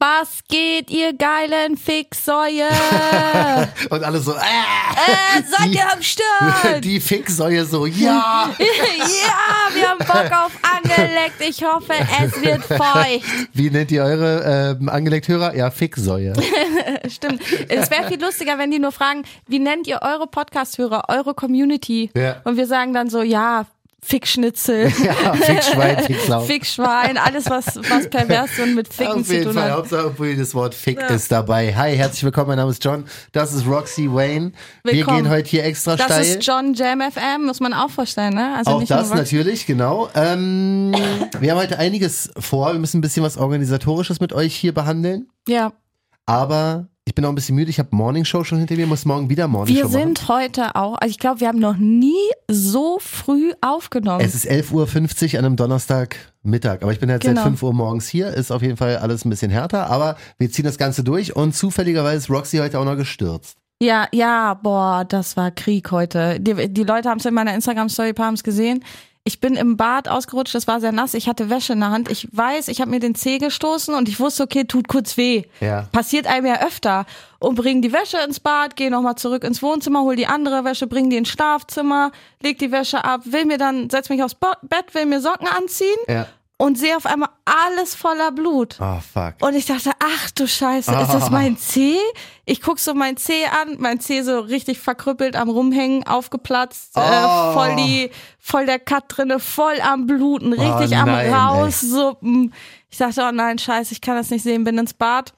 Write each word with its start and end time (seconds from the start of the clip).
Was 0.00 0.44
geht, 0.48 0.90
ihr 0.90 1.12
geilen 1.12 1.76
Fixsäue? 1.76 2.68
Und 3.90 4.04
alle 4.04 4.20
so, 4.20 4.32
äh, 4.32 4.36
äh, 4.36 5.42
seid 5.42 5.74
ihr 5.74 5.92
am 5.92 6.00
Start? 6.00 6.84
Die 6.84 7.00
Fixsäue 7.00 7.64
so, 7.64 7.84
ja. 7.84 8.48
ja, 8.58 9.74
wir 9.74 9.88
haben 9.88 9.98
Bock 9.98 10.38
auf 10.38 10.52
Angeleckt. 10.62 11.40
Ich 11.40 11.64
hoffe, 11.64 11.94
es 12.22 12.40
wird 12.40 12.62
feucht. 12.64 13.48
Wie 13.52 13.70
nennt 13.70 13.90
ihr 13.90 14.04
eure 14.04 14.76
ähm, 14.80 14.88
Angeleckt-Hörer? 14.88 15.56
Ja, 15.56 15.72
Fixsäue. 15.72 16.32
Stimmt. 17.08 17.42
Es 17.68 17.90
wäre 17.90 18.06
viel 18.06 18.22
lustiger, 18.22 18.56
wenn 18.56 18.70
die 18.70 18.78
nur 18.78 18.92
fragen, 18.92 19.24
wie 19.48 19.58
nennt 19.58 19.88
ihr 19.88 20.00
eure 20.02 20.28
Podcast-Hörer, 20.28 21.06
eure 21.08 21.34
Community? 21.34 22.12
Ja. 22.14 22.36
Und 22.44 22.56
wir 22.56 22.68
sagen 22.68 22.94
dann 22.94 23.10
so, 23.10 23.22
ja, 23.22 23.66
Fickschnitzel. 24.00 24.92
Ja, 25.04 25.32
Fickschwein, 25.34 26.04
Ficksau. 26.04 26.40
Fickschwein, 26.42 27.16
alles 27.18 27.50
was, 27.50 27.76
was 27.76 28.08
pervers 28.08 28.50
und 28.62 28.74
mit 28.74 28.92
Ficken 28.92 29.20
Auf 29.20 29.26
zu 29.26 29.32
jeden 29.32 29.44
tun 29.46 29.54
Fall, 29.54 29.70
hat. 29.70 29.78
Hauptsache 29.78 30.02
irgendwie 30.02 30.36
das 30.36 30.54
Wort 30.54 30.74
Fick 30.74 31.00
ist 31.10 31.32
dabei. 31.32 31.74
Hi, 31.74 31.96
herzlich 31.96 32.22
willkommen, 32.24 32.48
mein 32.48 32.58
Name 32.58 32.70
ist 32.70 32.84
John. 32.84 33.04
Das 33.32 33.52
ist 33.52 33.66
Roxy 33.66 34.08
Wayne. 34.12 34.52
Wir 34.84 34.92
Willkommen. 34.92 35.24
gehen 35.24 35.30
heute 35.30 35.48
hier 35.48 35.64
extra 35.64 35.96
Das 35.96 36.06
steil. 36.06 36.22
ist 36.22 36.46
John 36.46 36.74
Jam 36.74 37.00
FM, 37.00 37.46
muss 37.46 37.60
man 37.60 37.72
auch 37.74 37.90
vorstellen, 37.90 38.34
ne? 38.34 38.54
Also 38.56 38.70
Auch 38.72 38.84
das 38.84 39.10
natürlich, 39.12 39.66
genau. 39.66 40.08
Ähm, 40.14 40.94
wir 41.40 41.50
haben 41.52 41.58
heute 41.58 41.78
einiges 41.78 42.30
vor. 42.38 42.72
Wir 42.72 42.78
müssen 42.78 42.98
ein 42.98 43.02
bisschen 43.02 43.22
was 43.24 43.36
Organisatorisches 43.36 44.20
mit 44.20 44.32
euch 44.32 44.54
hier 44.54 44.72
behandeln. 44.74 45.28
Ja. 45.48 45.72
Aber 46.26 46.88
ich 47.08 47.14
bin 47.14 47.24
auch 47.24 47.30
ein 47.30 47.34
bisschen 47.34 47.56
müde. 47.56 47.70
Ich 47.70 47.78
habe 47.78 47.88
Morning 47.92 48.26
Show 48.26 48.44
schon 48.44 48.58
hinter 48.58 48.76
mir, 48.76 48.86
muss 48.86 49.06
morgen 49.06 49.30
wieder 49.30 49.48
Morning 49.48 49.74
Wir 49.74 49.82
Show 49.84 49.88
machen. 49.88 50.00
sind 50.16 50.28
heute 50.28 50.76
auch, 50.76 50.94
also 50.96 51.10
ich 51.10 51.18
glaube, 51.18 51.40
wir 51.40 51.48
haben 51.48 51.58
noch 51.58 51.78
nie 51.78 52.12
so 52.50 52.98
früh 53.00 53.52
aufgenommen. 53.62 54.20
Es 54.22 54.34
ist 54.34 54.46
11.50 54.46 55.32
Uhr 55.32 55.38
an 55.38 55.44
einem 55.46 55.56
Donnerstagmittag. 55.56 56.82
Aber 56.82 56.92
ich 56.92 57.00
bin 57.00 57.08
jetzt 57.08 57.22
Genau. 57.22 57.36
seit 57.36 57.44
5 57.44 57.62
Uhr 57.62 57.72
morgens 57.72 58.08
hier. 58.08 58.28
Ist 58.28 58.50
auf 58.50 58.60
jeden 58.62 58.76
Fall 58.76 58.98
alles 58.98 59.24
ein 59.24 59.30
bisschen 59.30 59.50
härter. 59.50 59.88
Aber 59.90 60.16
wir 60.38 60.50
ziehen 60.50 60.66
das 60.66 60.76
Ganze 60.78 61.02
durch. 61.02 61.34
Und 61.34 61.54
zufälligerweise 61.54 62.18
ist 62.18 62.30
Roxy 62.30 62.58
heute 62.58 62.78
auch 62.78 62.84
noch 62.84 62.96
gestürzt. 62.96 63.56
Ja, 63.80 64.08
ja, 64.12 64.54
boah, 64.54 65.04
das 65.08 65.36
war 65.36 65.50
Krieg 65.50 65.90
heute. 65.92 66.40
Die, 66.40 66.68
die 66.68 66.84
Leute 66.84 67.08
haben 67.08 67.18
es 67.18 67.24
in 67.26 67.32
meiner 67.34 67.54
Instagram-Story 67.54 68.12
haben 68.18 68.34
es 68.34 68.42
gesehen. 68.42 68.84
Ich 69.28 69.40
bin 69.40 69.56
im 69.56 69.76
Bad 69.76 70.08
ausgerutscht, 70.08 70.54
es 70.54 70.66
war 70.66 70.80
sehr 70.80 70.90
nass, 70.90 71.12
ich 71.12 71.28
hatte 71.28 71.50
Wäsche 71.50 71.74
in 71.74 71.80
der 71.80 71.90
Hand. 71.90 72.10
Ich 72.10 72.26
weiß, 72.32 72.68
ich 72.68 72.80
habe 72.80 72.90
mir 72.90 72.98
den 72.98 73.14
Zeh 73.14 73.36
gestoßen 73.36 73.94
und 73.94 74.08
ich 74.08 74.18
wusste, 74.20 74.42
okay, 74.42 74.64
tut 74.64 74.88
kurz 74.88 75.18
weh. 75.18 75.42
Ja. 75.60 75.82
Passiert 75.92 76.26
einem 76.26 76.46
ja 76.46 76.62
öfter. 76.62 77.04
Und 77.38 77.54
bring 77.54 77.82
die 77.82 77.92
Wäsche 77.92 78.16
ins 78.26 78.40
Bad, 78.40 78.74
geh 78.74 78.88
nochmal 78.88 79.16
zurück 79.16 79.44
ins 79.44 79.62
Wohnzimmer, 79.62 80.00
hol 80.00 80.16
die 80.16 80.26
andere 80.26 80.64
Wäsche, 80.64 80.86
bring 80.86 81.10
die 81.10 81.18
ins 81.18 81.28
Schlafzimmer, 81.28 82.10
leg 82.40 82.58
die 82.58 82.72
Wäsche 82.72 83.04
ab, 83.04 83.20
will 83.26 83.44
mir 83.44 83.58
dann, 83.58 83.90
setz 83.90 84.08
mich 84.08 84.22
aufs 84.22 84.34
Bett, 84.34 84.94
will 84.94 85.04
mir 85.04 85.20
Socken 85.20 85.46
anziehen 85.46 85.98
Ja. 86.08 86.26
Und 86.60 86.76
sehe 86.76 86.96
auf 86.96 87.06
einmal 87.06 87.28
alles 87.44 87.94
voller 87.94 88.30
Blut. 88.32 88.76
Oh, 88.80 88.98
fuck. 89.12 89.34
Und 89.40 89.54
ich 89.54 89.64
dachte, 89.66 89.92
ach 90.00 90.30
du 90.32 90.46
Scheiße, 90.46 90.92
ist 90.92 91.14
das 91.14 91.30
mein 91.30 91.56
Zeh? 91.56 91.96
Ich 92.44 92.60
guck 92.60 92.78
so 92.80 92.94
mein 92.94 93.16
Zeh 93.16 93.46
an, 93.46 93.76
mein 93.78 94.00
Zeh 94.00 94.22
so 94.22 94.40
richtig 94.40 94.78
verkrüppelt 94.80 95.36
am 95.36 95.48
Rumhängen, 95.48 96.04
aufgeplatzt, 96.06 96.92
Oh. 96.96 97.00
äh, 97.00 97.52
voll 97.54 97.76
die, 97.76 98.10
voll 98.38 98.66
der 98.66 98.78
Cut 98.80 99.04
drinne, 99.08 99.38
voll 99.38 99.80
am 99.80 100.06
Bluten, 100.06 100.52
richtig 100.52 100.96
am 100.96 101.06
nein, 101.06 101.26
ey. 101.26 101.32
Raussuppen. 101.32 102.52
Ich 102.90 102.98
dachte, 102.98 103.22
oh 103.28 103.32
nein, 103.32 103.58
Scheiße, 103.58 103.92
ich 103.92 104.00
kann 104.00 104.16
das 104.16 104.30
nicht 104.30 104.42
sehen, 104.42 104.64
bin 104.64 104.78
ins 104.78 104.94
Bad. 104.94 105.32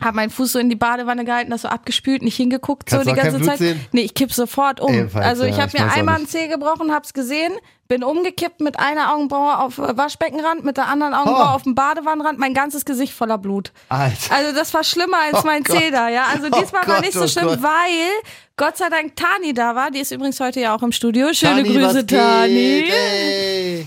Hab 0.00 0.14
meinen 0.14 0.30
Fuß 0.30 0.52
so 0.52 0.58
in 0.58 0.68
die 0.68 0.76
Badewanne 0.76 1.24
gehalten, 1.24 1.50
das 1.50 1.62
so 1.62 1.68
abgespült, 1.68 2.22
nicht 2.22 2.36
hingeguckt, 2.36 2.86
Kannst 2.86 3.04
so 3.06 3.10
die 3.10 3.16
ganze 3.16 3.40
Zeit. 3.40 3.58
sehen? 3.58 3.80
Nee, 3.92 4.02
ich 4.02 4.14
kipp 4.14 4.32
sofort 4.32 4.80
um. 4.80 4.92
Ebenfalls, 4.92 5.24
also 5.24 5.44
ich 5.44 5.56
ja, 5.56 5.62
habe 5.62 5.72
mir 5.78 5.90
einmal 5.92 6.16
einen 6.16 6.26
Zeh 6.28 6.48
gebrochen, 6.48 6.92
hab's 6.92 7.12
gesehen, 7.14 7.52
bin 7.88 8.02
umgekippt 8.02 8.60
mit 8.60 8.78
einer 8.78 9.14
Augenbraue 9.14 9.58
auf 9.58 9.78
äh, 9.78 9.96
Waschbeckenrand, 9.96 10.64
mit 10.64 10.76
der 10.76 10.88
anderen 10.88 11.14
Augenbraue 11.14 11.44
Oh. 11.44 11.54
auf 11.54 11.62
dem 11.62 11.74
Badewannenrand, 11.74 12.38
mein 12.38 12.54
ganzes 12.54 12.84
Gesicht 12.84 13.12
voller 13.14 13.38
Blut. 13.38 13.72
Alter. 13.88 14.34
Also 14.34 14.54
das 14.54 14.74
war 14.74 14.84
schlimmer 14.84 15.18
als 15.32 15.42
Oh 15.42 15.46
mein 15.46 15.62
Gott. 15.62 15.78
Zeh 15.78 15.90
da, 15.90 16.08
ja. 16.08 16.24
Also 16.32 16.48
Oh 16.50 16.60
diesmal 16.60 16.86
war 16.86 16.96
Gott, 16.96 17.04
nicht 17.04 17.12
so 17.14 17.24
oh 17.24 17.28
schlimm, 17.28 17.46
Gott. 17.46 17.62
weil 17.62 18.10
Gott 18.56 18.76
sei 18.76 18.88
Dank 18.88 19.16
Tani 19.16 19.54
da 19.54 19.74
war. 19.74 19.90
Die 19.90 20.00
ist 20.00 20.10
übrigens 20.12 20.40
heute 20.40 20.60
ja 20.60 20.74
auch 20.74 20.82
im 20.82 20.92
Studio. 20.92 21.32
Schöne 21.32 21.62
Tani, 21.62 21.74
Grüße, 21.78 22.04
geht? 22.04 22.18
Tani. 22.18 22.84
Ey. 22.90 23.86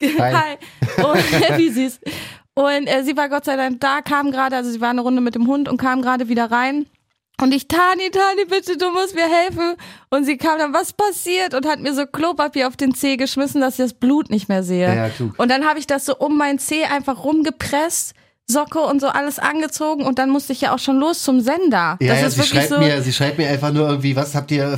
Hi. 0.00 0.32
Hi. 0.32 1.02
Und, 1.04 1.16
wie 1.58 1.68
süß. 1.70 2.00
Und 2.58 2.88
äh, 2.88 3.04
sie 3.04 3.16
war 3.16 3.28
Gott 3.28 3.44
sei 3.44 3.54
Dank 3.54 3.80
da, 3.80 4.00
kam 4.00 4.32
gerade, 4.32 4.56
also 4.56 4.68
sie 4.68 4.80
war 4.80 4.90
eine 4.90 5.02
Runde 5.02 5.20
mit 5.20 5.36
dem 5.36 5.46
Hund 5.46 5.68
und 5.68 5.76
kam 5.76 6.02
gerade 6.02 6.28
wieder 6.28 6.50
rein. 6.50 6.86
Und 7.40 7.54
ich, 7.54 7.68
Tani, 7.68 8.10
Tani, 8.10 8.46
bitte, 8.48 8.76
du 8.76 8.90
musst 8.90 9.14
mir 9.14 9.28
helfen. 9.28 9.76
Und 10.10 10.24
sie 10.24 10.36
kam 10.36 10.58
dann, 10.58 10.74
was 10.74 10.92
passiert? 10.92 11.54
Und 11.54 11.68
hat 11.68 11.78
mir 11.78 11.94
so 11.94 12.04
Klopapier 12.04 12.66
auf 12.66 12.76
den 12.76 12.96
Zeh 12.96 13.16
geschmissen, 13.16 13.60
dass 13.60 13.74
ich 13.74 13.84
das 13.84 13.94
Blut 13.94 14.28
nicht 14.28 14.48
mehr 14.48 14.64
sehe. 14.64 14.92
Ja, 14.92 15.08
klug. 15.08 15.38
Und 15.38 15.52
dann 15.52 15.66
habe 15.66 15.78
ich 15.78 15.86
das 15.86 16.04
so 16.04 16.16
um 16.16 16.36
meinen 16.36 16.58
Zeh 16.58 16.82
einfach 16.82 17.22
rumgepresst, 17.22 18.14
Socke 18.50 18.80
und 18.80 19.00
so 19.00 19.06
alles 19.06 19.38
angezogen 19.38 20.04
und 20.04 20.18
dann 20.18 20.30
musste 20.30 20.52
ich 20.54 20.62
ja 20.62 20.74
auch 20.74 20.78
schon 20.78 20.98
los 20.98 21.22
zum 21.22 21.40
Sender. 21.40 21.98
Ja, 22.00 22.08
das 22.08 22.20
ja, 22.20 22.26
ist 22.26 22.32
sie 22.32 22.40
wirklich 22.40 22.60
schreibt, 22.62 22.68
so. 22.70 22.78
mir, 22.78 23.02
sie 23.02 23.12
schreibt 23.12 23.38
mir 23.38 23.46
einfach 23.46 23.72
nur 23.72 23.86
irgendwie, 23.88 24.16
was 24.16 24.34
habt 24.34 24.50
ihr 24.50 24.76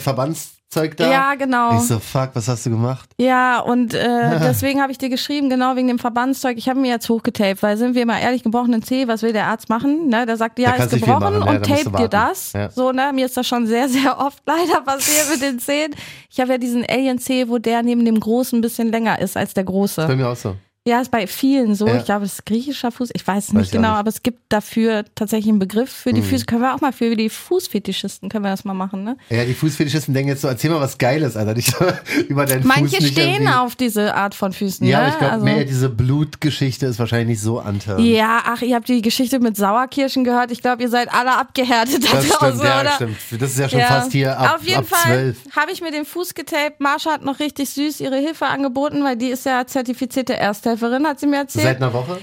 Verbandszeug 0.70 0.96
da? 0.96 1.10
Ja, 1.10 1.34
genau. 1.34 1.76
Ich 1.76 1.88
so, 1.88 1.98
fuck, 1.98 2.30
was 2.34 2.48
hast 2.48 2.66
du 2.66 2.70
gemacht? 2.70 3.10
Ja, 3.18 3.60
und 3.60 3.94
äh, 3.94 4.38
deswegen 4.40 4.80
habe 4.80 4.92
ich 4.92 4.98
dir 4.98 5.08
geschrieben, 5.08 5.50
genau 5.50 5.76
wegen 5.76 5.88
dem 5.88 5.98
Verbandszeug. 5.98 6.56
Ich 6.58 6.68
habe 6.68 6.80
mir 6.80 6.88
jetzt 6.88 7.08
hochgetaped, 7.08 7.62
weil 7.62 7.76
sind 7.76 7.94
wir 7.94 8.06
mal 8.06 8.20
ehrlich, 8.20 8.42
gebrochenen 8.42 8.82
Zeh, 8.82 9.08
was 9.08 9.22
will 9.22 9.32
der 9.32 9.46
Arzt 9.46 9.68
machen? 9.68 10.08
Ne? 10.08 10.26
Der 10.26 10.36
sagt, 10.36 10.58
ja, 10.58 10.72
ist 10.74 10.90
gebrochen 10.90 11.20
machen, 11.20 11.42
ja, 11.44 11.50
und 11.50 11.66
du 11.66 11.74
tape 11.74 11.96
dir 11.96 12.08
das. 12.08 12.52
Ja. 12.52 12.70
So, 12.70 12.92
ne? 12.92 13.12
Mir 13.14 13.26
ist 13.26 13.36
das 13.36 13.46
schon 13.46 13.66
sehr, 13.66 13.88
sehr 13.88 14.18
oft 14.18 14.42
leider 14.46 14.80
passiert 14.82 15.30
mit 15.30 15.42
den 15.42 15.58
Zehen. 15.58 15.94
Ich 16.30 16.40
habe 16.40 16.52
ja 16.52 16.58
diesen 16.58 16.84
Alien-Zeh, 16.88 17.48
wo 17.48 17.58
der 17.58 17.82
neben 17.82 18.04
dem 18.04 18.20
Großen 18.20 18.58
ein 18.58 18.62
bisschen 18.62 18.90
länger 18.90 19.18
ist 19.18 19.36
als 19.36 19.54
der 19.54 19.64
Große. 19.64 20.06
Bei 20.06 20.16
mir 20.16 20.28
auch 20.28 20.36
so. 20.36 20.54
Ja, 20.88 21.02
ist 21.02 21.10
bei 21.10 21.26
vielen 21.26 21.74
so. 21.74 21.86
Ja. 21.86 21.96
Ich 21.98 22.06
glaube, 22.06 22.24
es 22.24 22.32
ist 22.34 22.46
griechischer 22.46 22.90
Fuß. 22.90 23.10
Ich 23.12 23.26
weiß 23.26 23.48
es 23.48 23.52
nicht 23.52 23.70
genau, 23.70 23.90
nicht. 23.90 23.98
aber 23.98 24.08
es 24.08 24.22
gibt 24.22 24.38
dafür 24.48 25.04
tatsächlich 25.14 25.50
einen 25.50 25.58
Begriff 25.58 25.90
für 25.92 26.14
die 26.14 26.22
Füße. 26.22 26.46
Können 26.46 26.62
wir 26.62 26.74
auch 26.74 26.80
mal 26.80 26.92
für 26.94 27.14
die 27.16 27.28
Fußfetischisten 27.28 28.30
können 28.30 28.44
wir 28.44 28.50
das 28.50 28.64
mal 28.64 28.72
machen, 28.72 29.04
ne? 29.04 29.18
Ja, 29.28 29.44
die 29.44 29.52
Fußfetischisten 29.52 30.14
denken 30.14 30.30
jetzt 30.30 30.40
so, 30.40 30.48
erzähl 30.48 30.70
mal 30.70 30.80
was 30.80 30.96
Geiles, 30.96 31.36
Alter. 31.36 31.52
Nicht 31.52 31.74
über 32.28 32.46
deinen 32.46 32.62
Fuß 32.62 32.68
Manche 32.74 32.96
nicht 33.02 33.12
stehen 33.12 33.42
irgendwie- 33.42 33.52
auf 33.52 33.76
diese 33.76 34.14
Art 34.14 34.34
von 34.34 34.54
Füßen, 34.54 34.86
Ja, 34.86 35.02
ne? 35.02 35.08
ich 35.10 35.18
glaube, 35.18 35.32
also, 35.34 35.44
mehr 35.44 35.64
diese 35.66 35.90
Blutgeschichte 35.90 36.86
ist 36.86 36.98
wahrscheinlich 36.98 37.28
nicht 37.28 37.42
so 37.42 37.58
antörend. 37.60 38.06
ja, 38.06 38.40
ach, 38.46 38.62
ihr 38.62 38.74
habt 38.74 38.88
die 38.88 39.02
Geschichte 39.02 39.38
mit 39.38 39.58
Sauerkirschen 39.58 40.24
gehört. 40.24 40.50
Ich 40.50 40.62
glaube, 40.62 40.82
ihr 40.82 40.88
seid 40.88 41.12
alle 41.12 41.36
abgehärtet 41.36 42.04
da 42.10 42.16
Das 42.16 42.26
draußen, 42.28 42.54
stimmt, 42.56 42.64
ja, 42.64 42.80
oder? 42.80 42.92
stimmt. 42.92 43.16
Das 43.38 43.50
ist 43.50 43.58
ja 43.58 43.68
schon 43.68 43.78
Ja. 43.80 43.86
fast 43.86 44.12
hier 44.12 44.38
ab, 44.38 44.56
Auf 44.56 44.64
jeden 44.66 44.78
ab 44.78 44.86
Fall 44.86 45.34
12. 45.34 45.36
habe 45.56 45.72
ich 45.72 45.82
mir 45.82 45.90
den 45.92 46.06
Fuß 46.06 46.32
getaped. 46.34 46.80
Marsha 46.80 47.10
hat 47.12 47.22
noch 47.22 47.38
richtig 47.38 47.68
süß 47.68 48.00
ihre 48.00 48.16
Hilfe 48.16 48.46
angeboten, 48.46 49.04
weil 49.04 49.16
die 49.16 49.28
ist 49.28 49.44
ja 49.44 49.66
zertifizierte 49.66 50.32
Ersthelferin, 50.70 51.06
hat 51.06 51.20
sie 51.20 51.26
mir 51.26 51.36
erzählt. 51.38 51.64
Seit 51.64 51.76
einer 51.78 51.92
Woche? 51.92 52.18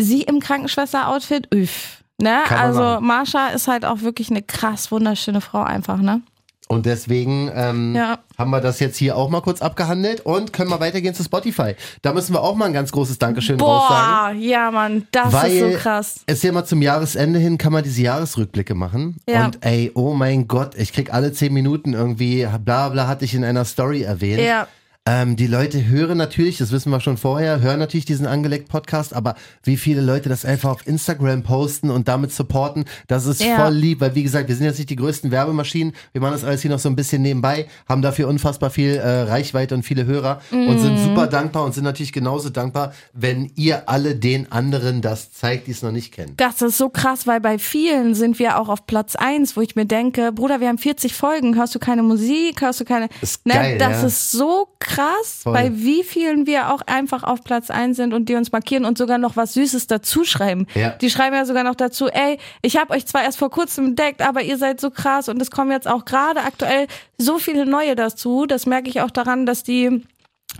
sie 0.00 0.22
im 0.22 0.38
Krankenschwester-Outfit, 0.40 1.48
üff. 1.52 2.04
Ne? 2.20 2.38
Kann 2.46 2.58
Also. 2.58 3.00
Marsha 3.00 3.48
ist 3.48 3.66
halt 3.68 3.84
auch 3.84 4.02
wirklich 4.02 4.30
eine 4.30 4.42
krass 4.42 4.90
wunderschöne 4.92 5.40
Frau 5.40 5.62
einfach, 5.62 5.98
ne? 5.98 6.22
Und 6.68 6.84
deswegen 6.84 7.50
ähm, 7.54 7.94
Ja. 7.96 8.18
haben 8.36 8.50
wir 8.50 8.60
das 8.60 8.78
jetzt 8.78 8.96
hier 8.98 9.16
auch 9.16 9.30
mal 9.30 9.40
kurz 9.40 9.62
abgehandelt 9.62 10.20
und 10.26 10.52
können 10.52 10.68
mal 10.68 10.80
weitergehen 10.80 11.14
zu 11.14 11.24
Spotify. 11.24 11.74
Da 12.02 12.12
müssen 12.12 12.34
wir 12.34 12.42
auch 12.42 12.54
mal 12.56 12.66
ein 12.66 12.74
ganz 12.74 12.92
großes 12.92 13.18
Dankeschön. 13.18 13.56
Boah, 13.56 14.32
ja, 14.38 14.70
Mann, 14.70 15.06
das 15.10 15.32
ist 15.44 15.58
so 15.60 15.70
krass. 15.78 16.20
es 16.26 16.42
ja 16.42 16.52
mal 16.52 16.64
zum 16.66 16.82
Jahresende 16.82 17.38
hin 17.38 17.56
kann 17.56 17.72
man 17.72 17.82
diese 17.82 18.02
Jahresrückblicke 18.02 18.74
machen. 18.74 19.16
Ja. 19.26 19.46
Und 19.46 19.64
ey, 19.64 19.90
oh 19.94 20.12
mein 20.12 20.46
Gott, 20.46 20.74
ich 20.76 20.92
krieg 20.92 21.12
alle 21.12 21.32
zehn 21.32 21.54
Minuten 21.54 21.94
irgendwie, 21.94 22.46
bla 22.62 22.90
bla, 22.90 23.06
hatte 23.08 23.24
ich 23.24 23.34
in 23.34 23.44
einer 23.44 23.64
Story 23.64 24.02
erwähnt. 24.02 24.42
Ja. 24.42 24.68
Ähm, 25.10 25.36
die 25.36 25.46
Leute 25.46 25.86
hören 25.86 26.18
natürlich, 26.18 26.58
das 26.58 26.70
wissen 26.70 26.90
wir 26.90 27.00
schon 27.00 27.16
vorher, 27.16 27.60
hören 27.62 27.78
natürlich 27.78 28.04
diesen 28.04 28.26
angeleckt 28.26 28.68
Podcast, 28.68 29.14
aber 29.14 29.36
wie 29.62 29.78
viele 29.78 30.02
Leute 30.02 30.28
das 30.28 30.44
einfach 30.44 30.68
auf 30.70 30.86
Instagram 30.86 31.42
posten 31.44 31.90
und 31.90 32.08
damit 32.08 32.30
supporten, 32.30 32.84
das 33.06 33.24
ist 33.24 33.40
Ja. 33.42 33.56
voll 33.64 33.72
lieb, 33.74 34.02
weil 34.02 34.14
wie 34.14 34.22
gesagt, 34.22 34.48
wir 34.48 34.54
sind 34.56 34.66
jetzt 34.66 34.76
nicht 34.76 34.90
die 34.90 34.96
größten 34.96 35.30
Werbemaschinen, 35.30 35.94
wir 36.12 36.20
machen 36.20 36.32
das 36.34 36.44
alles 36.44 36.60
hier 36.60 36.70
noch 36.70 36.78
so 36.78 36.90
ein 36.90 36.96
bisschen 36.96 37.22
nebenbei, 37.22 37.68
haben 37.88 38.02
dafür 38.02 38.28
unfassbar 38.28 38.68
viel 38.68 38.96
äh, 38.96 39.22
Reichweite 39.22 39.74
und 39.74 39.82
viele 39.82 40.04
Hörer 40.04 40.42
und 40.50 40.66
Mhm. 40.74 40.78
sind 40.78 40.98
super 40.98 41.26
dankbar 41.26 41.64
und 41.64 41.72
sind 41.72 41.84
natürlich 41.84 42.12
genauso 42.12 42.50
dankbar, 42.50 42.92
wenn 43.14 43.50
ihr 43.54 43.88
alle 43.88 44.14
den 44.14 44.52
anderen 44.52 45.00
das 45.00 45.32
zeigt, 45.32 45.68
die 45.68 45.70
es 45.70 45.80
noch 45.80 45.92
nicht 45.92 46.12
kennen. 46.12 46.34
Das 46.36 46.60
ist 46.60 46.76
so 46.76 46.90
krass, 46.90 47.26
weil 47.26 47.40
bei 47.40 47.58
vielen 47.58 48.14
sind 48.14 48.38
wir 48.38 48.58
auch 48.60 48.68
auf 48.68 48.86
Platz 48.86 49.16
eins, 49.16 49.56
wo 49.56 49.62
ich 49.62 49.74
mir 49.74 49.86
denke, 49.86 50.32
Bruder, 50.32 50.60
wir 50.60 50.68
haben 50.68 50.76
40 50.76 51.14
Folgen, 51.14 51.56
hörst 51.56 51.74
du 51.74 51.78
keine 51.78 52.02
Musik, 52.02 52.60
hörst 52.60 52.80
du 52.80 52.84
keine. 52.84 53.08
Ist 53.22 53.46
ne, 53.46 53.54
geil, 53.54 53.78
das 53.78 54.02
ja. 54.02 54.06
ist 54.08 54.32
so 54.32 54.68
krass, 54.78 54.97
Voll. 55.42 55.52
bei 55.52 55.70
wie 55.74 56.02
vielen 56.02 56.46
wir 56.46 56.72
auch 56.72 56.82
einfach 56.86 57.22
auf 57.22 57.44
Platz 57.44 57.70
eins 57.70 57.96
sind 57.96 58.12
und 58.12 58.28
die 58.28 58.34
uns 58.34 58.52
markieren 58.52 58.84
und 58.84 58.98
sogar 58.98 59.18
noch 59.18 59.36
was 59.36 59.54
Süßes 59.54 59.86
dazu 59.86 60.24
schreiben. 60.24 60.66
Ja. 60.74 60.90
Die 60.90 61.10
schreiben 61.10 61.36
ja 61.36 61.44
sogar 61.44 61.64
noch 61.64 61.74
dazu, 61.74 62.08
ey, 62.08 62.38
ich 62.62 62.76
habe 62.76 62.94
euch 62.94 63.06
zwar 63.06 63.22
erst 63.22 63.38
vor 63.38 63.50
kurzem 63.50 63.86
entdeckt, 63.86 64.22
aber 64.22 64.42
ihr 64.42 64.58
seid 64.58 64.80
so 64.80 64.90
krass 64.90 65.28
und 65.28 65.40
es 65.40 65.50
kommen 65.50 65.70
jetzt 65.70 65.88
auch 65.88 66.04
gerade 66.04 66.40
aktuell 66.40 66.86
so 67.16 67.38
viele 67.38 67.66
neue 67.66 67.96
dazu. 67.96 68.46
Das 68.46 68.66
merke 68.66 68.88
ich 68.88 69.00
auch 69.00 69.10
daran, 69.10 69.46
dass 69.46 69.62
die 69.62 70.02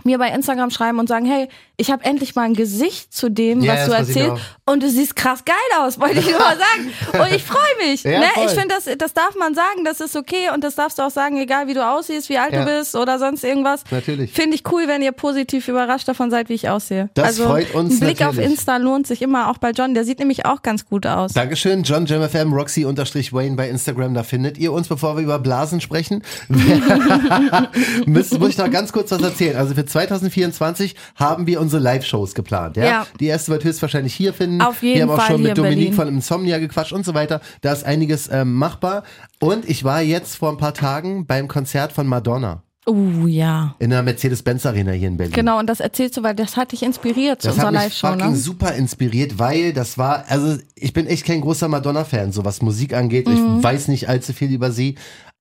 mir 0.03 0.17
bei 0.17 0.29
Instagram 0.29 0.71
schreiben 0.71 0.99
und 0.99 1.07
sagen, 1.07 1.25
hey, 1.25 1.49
ich 1.79 1.91
habe 1.91 2.03
endlich 2.03 2.35
mal 2.35 2.43
ein 2.43 2.53
Gesicht 2.55 3.13
zu 3.13 3.29
dem, 3.29 3.61
Ja, 3.61 3.73
was 3.73 3.85
du 3.85 3.91
erzählst. 3.93 4.43
Und 4.65 4.83
du 4.83 4.89
siehst 4.89 5.15
krass 5.15 5.45
geil 5.45 5.55
aus, 5.79 5.99
wollte 5.99 6.19
ich 6.19 6.29
nur 6.29 6.37
mal 6.37 6.57
sagen. 6.57 7.23
Und 7.23 7.35
ich 7.35 7.43
freue 7.43 7.87
mich. 7.87 8.03
Ja, 8.03 8.19
ne? 8.19 8.25
Ich 8.45 8.51
finde, 8.51 8.75
das, 8.75 8.85
das 8.97 9.13
darf 9.13 9.35
man 9.35 9.55
sagen, 9.55 9.85
das 9.85 9.99
ist 10.01 10.15
okay 10.15 10.49
und 10.53 10.63
das 10.63 10.75
darfst 10.75 10.99
du 10.99 11.03
auch 11.03 11.09
sagen, 11.09 11.37
egal 11.37 11.67
wie 11.67 11.73
du 11.73 11.85
aussiehst, 11.85 12.29
wie 12.29 12.37
alt 12.37 12.53
Ja. 12.53 12.65
du 12.65 12.77
bist 12.77 12.95
oder 12.95 13.17
sonst 13.17 13.43
irgendwas. 13.43 13.83
Natürlich. 13.89 14.31
Finde 14.31 14.55
ich 14.55 14.63
cool, 14.71 14.83
wenn 14.87 15.01
ihr 15.01 15.11
positiv 15.11 15.67
überrascht 15.67 16.07
davon 16.07 16.29
seid, 16.29 16.49
wie 16.49 16.53
ich 16.53 16.69
aussehe. 16.69 17.09
Das 17.13 17.27
also 17.27 17.45
freut 17.45 17.73
uns 17.73 17.95
ein 17.95 17.99
Blick 17.99 18.21
auf 18.21 18.35
natürlich. 18.35 18.51
Insta 18.51 18.77
lohnt 18.77 19.07
sich 19.07 19.21
immer, 19.21 19.49
auch 19.49 19.57
bei 19.57 19.71
John. 19.71 19.93
Der 19.93 20.03
sieht 20.03 20.19
nämlich 20.19 20.45
auch 20.45 20.61
ganz 20.61 20.85
gut 20.85 21.07
aus. 21.07 21.33
Dankeschön, 21.33 21.83
John 21.83 22.05
JamFM, 22.05 22.53
Roxy 22.53 22.85
unterstrich 22.85 23.33
Wayne 23.33 23.55
bei 23.55 23.69
Instagram, 23.69 24.13
da 24.13 24.23
findet 24.23 24.57
ihr 24.57 24.71
uns, 24.71 24.87
bevor 24.87 25.15
wir 25.15 25.23
über 25.23 25.39
Blasen 25.39 25.81
sprechen. 25.81 26.23
muss, 28.05 28.31
ich 28.31 28.57
noch 28.57 28.69
ganz 28.69 28.91
kurz 28.91 29.11
was 29.11 29.21
erzählen. 29.21 29.55
Also 29.55 29.73
für 29.73 29.85
2024 29.85 30.95
haben 31.15 31.47
wir 31.47 31.59
unsere 31.69 31.83
Live-Shows 31.83 32.33
geplant. 32.33 32.77
Ja? 32.77 32.85
Ja. 32.85 33.07
Die 33.19 33.27
erste 33.27 33.51
wird 33.51 33.63
höchstwahrscheinlich 33.63 34.13
hier 34.15 34.33
finden. 34.33 34.61
Auf 34.61 34.81
jeden 34.81 34.95
wir 34.95 35.03
haben 35.03 35.11
auch 35.11 35.17
Fall 35.17 35.35
schon 35.35 35.41
mit 35.43 35.49
in 35.49 35.55
Dominique 35.55 35.93
von 35.93 36.07
Insomnia 36.07 36.57
gequatscht 36.57 36.93
und 36.93 37.05
so 37.05 37.13
weiter. 37.13 37.41
Da 37.61 37.71
ist 37.71 37.85
einiges 37.85 38.27
ähm, 38.31 38.53
machbar. 38.55 39.03
Und 39.39 39.69
ich 39.69 39.83
war 39.83 40.01
jetzt 40.01 40.35
vor 40.35 40.49
ein 40.49 40.57
paar 40.57 40.73
Tagen 40.73 41.27
beim 41.27 41.47
Konzert 41.47 41.91
von 41.91 42.07
Madonna 42.07 42.63
Oh 42.85 43.27
ja. 43.27 43.75
in 43.77 43.91
der 43.91 44.01
Mercedes-Benz 44.01 44.65
Arena 44.65 44.93
hier 44.93 45.09
in 45.09 45.17
Berlin. 45.17 45.33
Genau, 45.33 45.59
und 45.59 45.67
das 45.67 45.79
erzählst 45.79 46.17
du, 46.17 46.23
weil 46.23 46.33
das 46.33 46.57
hat 46.57 46.71
dich 46.71 46.81
inspiriert 46.81 47.41
zu 47.41 47.49
Das 47.49 47.55
unserer 47.55 47.67
hat 47.67 47.73
mich 47.73 47.81
Live-Show, 47.83 48.07
fucking 48.07 48.31
ne? 48.31 48.35
super 48.35 48.73
inspiriert, 48.73 49.37
weil 49.37 49.73
das 49.73 49.99
war, 49.99 50.25
also 50.27 50.57
ich 50.73 50.91
bin 50.93 51.05
echt 51.05 51.23
kein 51.25 51.41
großer 51.41 51.67
Madonna-Fan, 51.67 52.31
so 52.31 52.45
was 52.45 52.63
Musik 52.63 52.93
angeht. 52.95 53.27
Mhm. 53.27 53.57
Ich 53.57 53.63
weiß 53.63 53.89
nicht 53.89 54.09
allzu 54.09 54.33
viel 54.33 54.51
über 54.51 54.71
sie, 54.71 54.95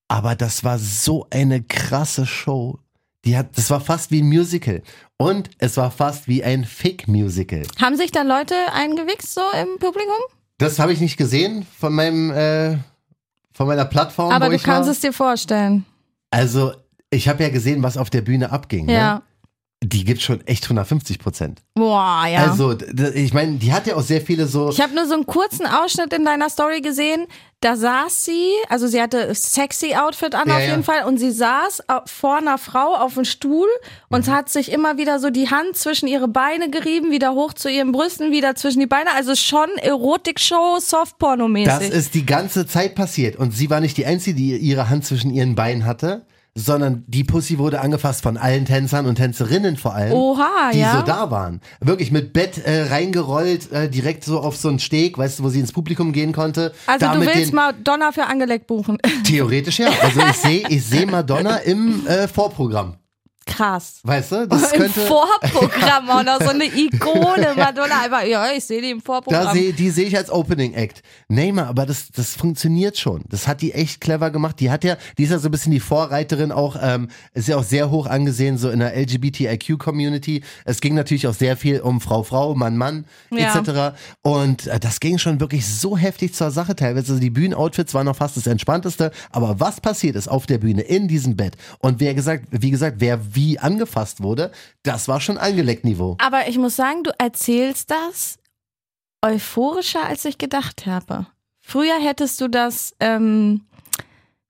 aber 0.09 0.35
das 0.35 0.63
war 0.63 0.79
so 0.79 1.27
eine 1.31 1.63
krasse 1.63 2.27
Show. 2.27 2.81
Die 3.25 3.37
hat, 3.37 3.57
das 3.57 3.71
war 3.71 3.81
fast 3.81 4.11
wie 4.11 4.21
ein 4.21 4.29
Musical. 4.29 4.83
Und 5.19 5.51
es 5.59 5.77
war 5.77 5.91
fast 5.91 6.29
wie 6.29 6.45
ein 6.45 6.65
Fake-Musical. 6.65 7.65
Haben 7.81 7.97
sich 7.97 8.13
da 8.13 8.23
Leute 8.23 8.55
eingewichst 8.73 9.35
so 9.35 9.41
im 9.61 9.79
Publikum? 9.79 10.15
Das 10.59 10.79
habe 10.79 10.93
ich 10.93 11.01
nicht 11.01 11.17
gesehen 11.17 11.67
von 11.79 11.93
meinem, 11.93 12.31
äh, 12.31 12.77
von 13.53 13.67
meiner 13.67 13.85
Plattform, 13.85 14.31
Aber 14.33 14.49
du 14.49 14.55
ich 14.55 14.63
kannst 14.63 14.87
war. 14.87 14.93
es 14.93 15.01
dir 15.01 15.13
vorstellen. 15.13 15.85
Also, 16.31 16.73
ich 17.11 17.29
habe 17.29 17.43
ja 17.43 17.49
gesehen, 17.49 17.83
was 17.83 17.97
auf 17.97 18.11
der 18.11 18.21
Bühne 18.23 18.53
abging. 18.53 18.87
Ne? 18.87 18.93
Ja. 19.83 19.89
Die 19.89 20.05
gibt 20.05 20.21
schon 20.23 20.45
echt 20.47 20.65
150 20.65 21.19
Prozent. 21.21 21.63
Boah, 21.75 22.25
ja. 22.27 22.41
Also, 22.51 22.77
ich 23.15 23.33
meine, 23.33 23.59
die 23.59 23.73
hat 23.73 23.87
ja 23.87 23.95
auch 23.95 24.03
sehr 24.03 24.21
viele 24.21 24.47
so. 24.49 24.71
ich 24.71 24.81
habe 24.81 24.93
nur 24.95 25.07
so 25.07 25.15
einen 25.15 25.25
kurzen 25.27 25.67
Ausschnitt 25.67 26.13
in 26.13 26.25
deiner 26.25 26.51
Story 26.51 26.81
gesehen. 26.81 27.27
Da 27.61 27.77
saß 27.77 28.25
sie, 28.25 28.51
also 28.69 28.87
sie 28.89 29.01
hatte 29.01 29.33
sexy 29.35 29.95
Outfit 29.95 30.35
an 30.35 30.49
Ja, 30.49 30.55
auf 30.57 30.61
ja. 30.63 30.71
jeden 30.71 30.83
Fall 30.85 31.05
und 31.07 31.19
sie 31.19 31.31
saß 31.33 31.83
vor 32.07 32.37
einer 32.39 32.57
Frau 32.59 32.95
auf 32.97 33.15
dem 33.15 33.25
Stuhl 33.25 33.67
und 34.09 34.27
Mhm. 34.27 34.33
hat 34.33 34.49
sich 34.49 34.71
immer 34.73 34.97
wieder 34.97 35.19
so 35.21 35.31
die 35.31 35.49
Hand 35.51 35.77
zwischen 35.77 36.07
ihre 36.09 36.29
Beine 36.29 36.71
gerieben, 36.71 37.11
wieder 37.13 37.35
hoch 37.35 37.53
zu 37.53 37.69
ihren 37.71 37.91
Brüsten, 37.93 38.31
wieder 38.33 38.55
zwischen 38.57 38.81
die 38.81 38.87
Beine. 38.87 39.13
Also 39.15 39.35
schon 39.37 39.69
Erotik-Show, 39.77 40.75
Das 40.77 40.89
Softporno-mäßig. 40.91 41.91
ist 41.91 42.15
die 42.15 42.27
ganze 42.27 42.67
Zeit 42.67 42.95
passiert. 42.95 43.37
Und 43.37 43.53
sie 43.53 43.71
war 43.71 43.81
nicht 43.81 43.97
die 43.97 44.07
Einzige, 44.07 44.37
die 44.37 44.57
ihre 44.57 44.89
Hand 44.89 45.05
zwischen 45.05 45.33
ihren 45.33 45.55
Beinen 45.55 45.85
hatte, 45.85 46.27
sondern 46.59 47.05
die 47.07 47.25
Pussy 47.25 47.59
wurde 47.59 47.81
angefasst 47.81 48.23
von 48.23 48.37
allen 48.37 48.65
Tänzern 48.65 49.07
und 49.07 49.15
Tänzerinnen 49.15 49.77
vor 49.77 49.95
allem. 49.95 50.13
Oha, 50.13 50.71
die 50.73 50.81
ja. 50.81 50.99
so 50.99 51.03
da 51.03 51.31
waren. 51.31 51.61
Wirklich 51.81 52.11
mit 52.11 52.33
Bett 52.33 52.59
äh, 52.59 52.89
reingerollt, 52.91 53.71
äh, 53.73 53.89
direkt 53.89 54.25
so 54.25 54.41
auf 54.41 54.57
so 54.57 54.69
einen 54.69 54.81
Steg, 54.81 55.17
weißt 55.17 55.39
du, 55.39 55.45
wo 55.45 55.49
sie 55.49 55.61
ins 55.61 55.73
Publikum 55.73 56.13
gehen 56.13 56.33
konnte. 56.33 56.73
Also 56.87 57.07
da 57.07 57.15
du 57.15 57.21
willst 57.21 57.53
Madonna 57.53 58.13
für 58.13 58.27
Angelegt 58.27 58.67
buchen. 58.67 58.99
Theoretisch 59.25 59.79
ja. 59.79 59.91
Also 60.03 60.21
ich 60.21 60.37
sehe 60.37 60.65
ich 60.69 60.85
seh 60.85 61.07
Madonna 61.07 61.57
im 61.59 62.07
äh, 62.07 62.27
Vorprogramm. 62.27 62.97
Krass. 63.49 64.01
Weißt 64.05 64.33
du? 64.33 64.47
Das 64.47 64.73
Im 64.73 64.81
könnte. 64.83 65.01
Vorprogramm 65.01 66.09
auch 66.11 66.23
noch 66.23 66.41
so 66.41 66.51
eine 66.51 66.65
Ikone, 66.77 67.55
Madonna. 67.57 68.03
Einfach, 68.05 68.25
ja, 68.25 68.47
ich 68.57 68.63
sehe 68.65 68.81
die 68.83 68.91
im 68.91 69.01
Vorprogramm. 69.01 69.45
Da 69.47 69.53
seh, 69.53 69.73
die 69.73 69.91
sehe 69.91 70.07
ich 70.07 70.17
als 70.17 70.31
Opening 70.31 70.75
Act. 70.75 71.03
Neymar, 71.29 71.67
aber 71.67 71.87
das, 71.87 72.09
das 72.15 72.35
funktioniert 72.35 72.99
schon. 72.99 73.23
Das 73.29 73.49
hat 73.49 73.61
die 73.63 73.73
echt 73.73 74.01
clever 74.01 74.31
gemacht. 74.31 74.61
Die 74.61 74.71
hat 74.71 74.85
ja, 74.85 74.97
die 75.17 75.25
ist 75.25 75.31
ja 75.31 75.39
so 75.39 75.49
ein 75.49 75.51
bisschen 75.51 75.73
die 75.73 75.81
Vorreiterin 75.81 76.53
auch, 76.53 76.77
ähm, 76.81 77.09
ist 77.35 77.49
ja 77.49 77.57
auch 77.57 77.63
sehr 77.65 77.91
hoch 77.91 78.07
angesehen, 78.07 78.59
so 78.59 78.71
in 78.71 78.81
der 78.81 78.95
LGBTIQ-Community. 78.97 80.43
Es 80.65 80.81
ging 80.81 80.95
natürlich 80.95 81.27
auch 81.27 81.35
sehr 81.35 81.57
viel 81.57 81.81
um 81.81 82.01
Frau, 82.01 82.23
Frau, 82.23 82.55
Mann, 82.55 82.77
Mann, 82.77 83.05
Ja. 83.31 83.59
etc. 83.59 83.97
Und 84.23 84.67
äh, 84.67 84.79
das 84.79 85.01
ging 85.01 85.19
schon 85.19 85.41
wirklich 85.41 85.67
so 85.67 85.97
heftig 85.97 86.35
zur 86.35 86.51
Sache 86.51 86.77
teilweise. 86.77 87.13
Also 87.13 87.21
die 87.21 87.31
Bühnenoutfits 87.31 87.95
waren 87.95 88.07
noch 88.07 88.17
fast 88.17 88.37
das 88.37 88.47
Entspannteste. 88.47 89.11
Aber 89.31 89.59
was 89.61 89.81
passiert 89.81 90.17
ist 90.17 90.29
auf 90.29 90.47
der 90.47 90.59
Bühne, 90.59 90.83
in 90.83 91.09
diesem 91.09 91.37
Bett 91.37 91.57
und 91.79 92.01
wer 92.01 92.15
gesagt, 92.15 92.45
wie 92.51 92.71
gesagt, 92.71 92.97
wer 92.99 93.35
wie 93.39 93.59
angefasst 93.61 94.21
wurde, 94.21 94.51
das 94.83 95.07
war 95.07 95.21
schon 95.21 95.39
angeleckt 95.39 95.85
Niveau. 95.85 96.17
Aber 96.19 96.49
ich 96.49 96.59
muss 96.59 96.75
sagen, 96.75 97.05
du 97.05 97.13
erzählst 97.19 97.91
das 97.91 98.39
euphorischer, 99.23 100.05
als 100.05 100.25
ich 100.25 100.39
gedacht 100.39 100.87
habe. 100.87 101.27
Früher 101.61 102.01
hättest 102.01 102.41
du 102.41 102.49
das, 102.49 102.95
ähm, 102.99 103.63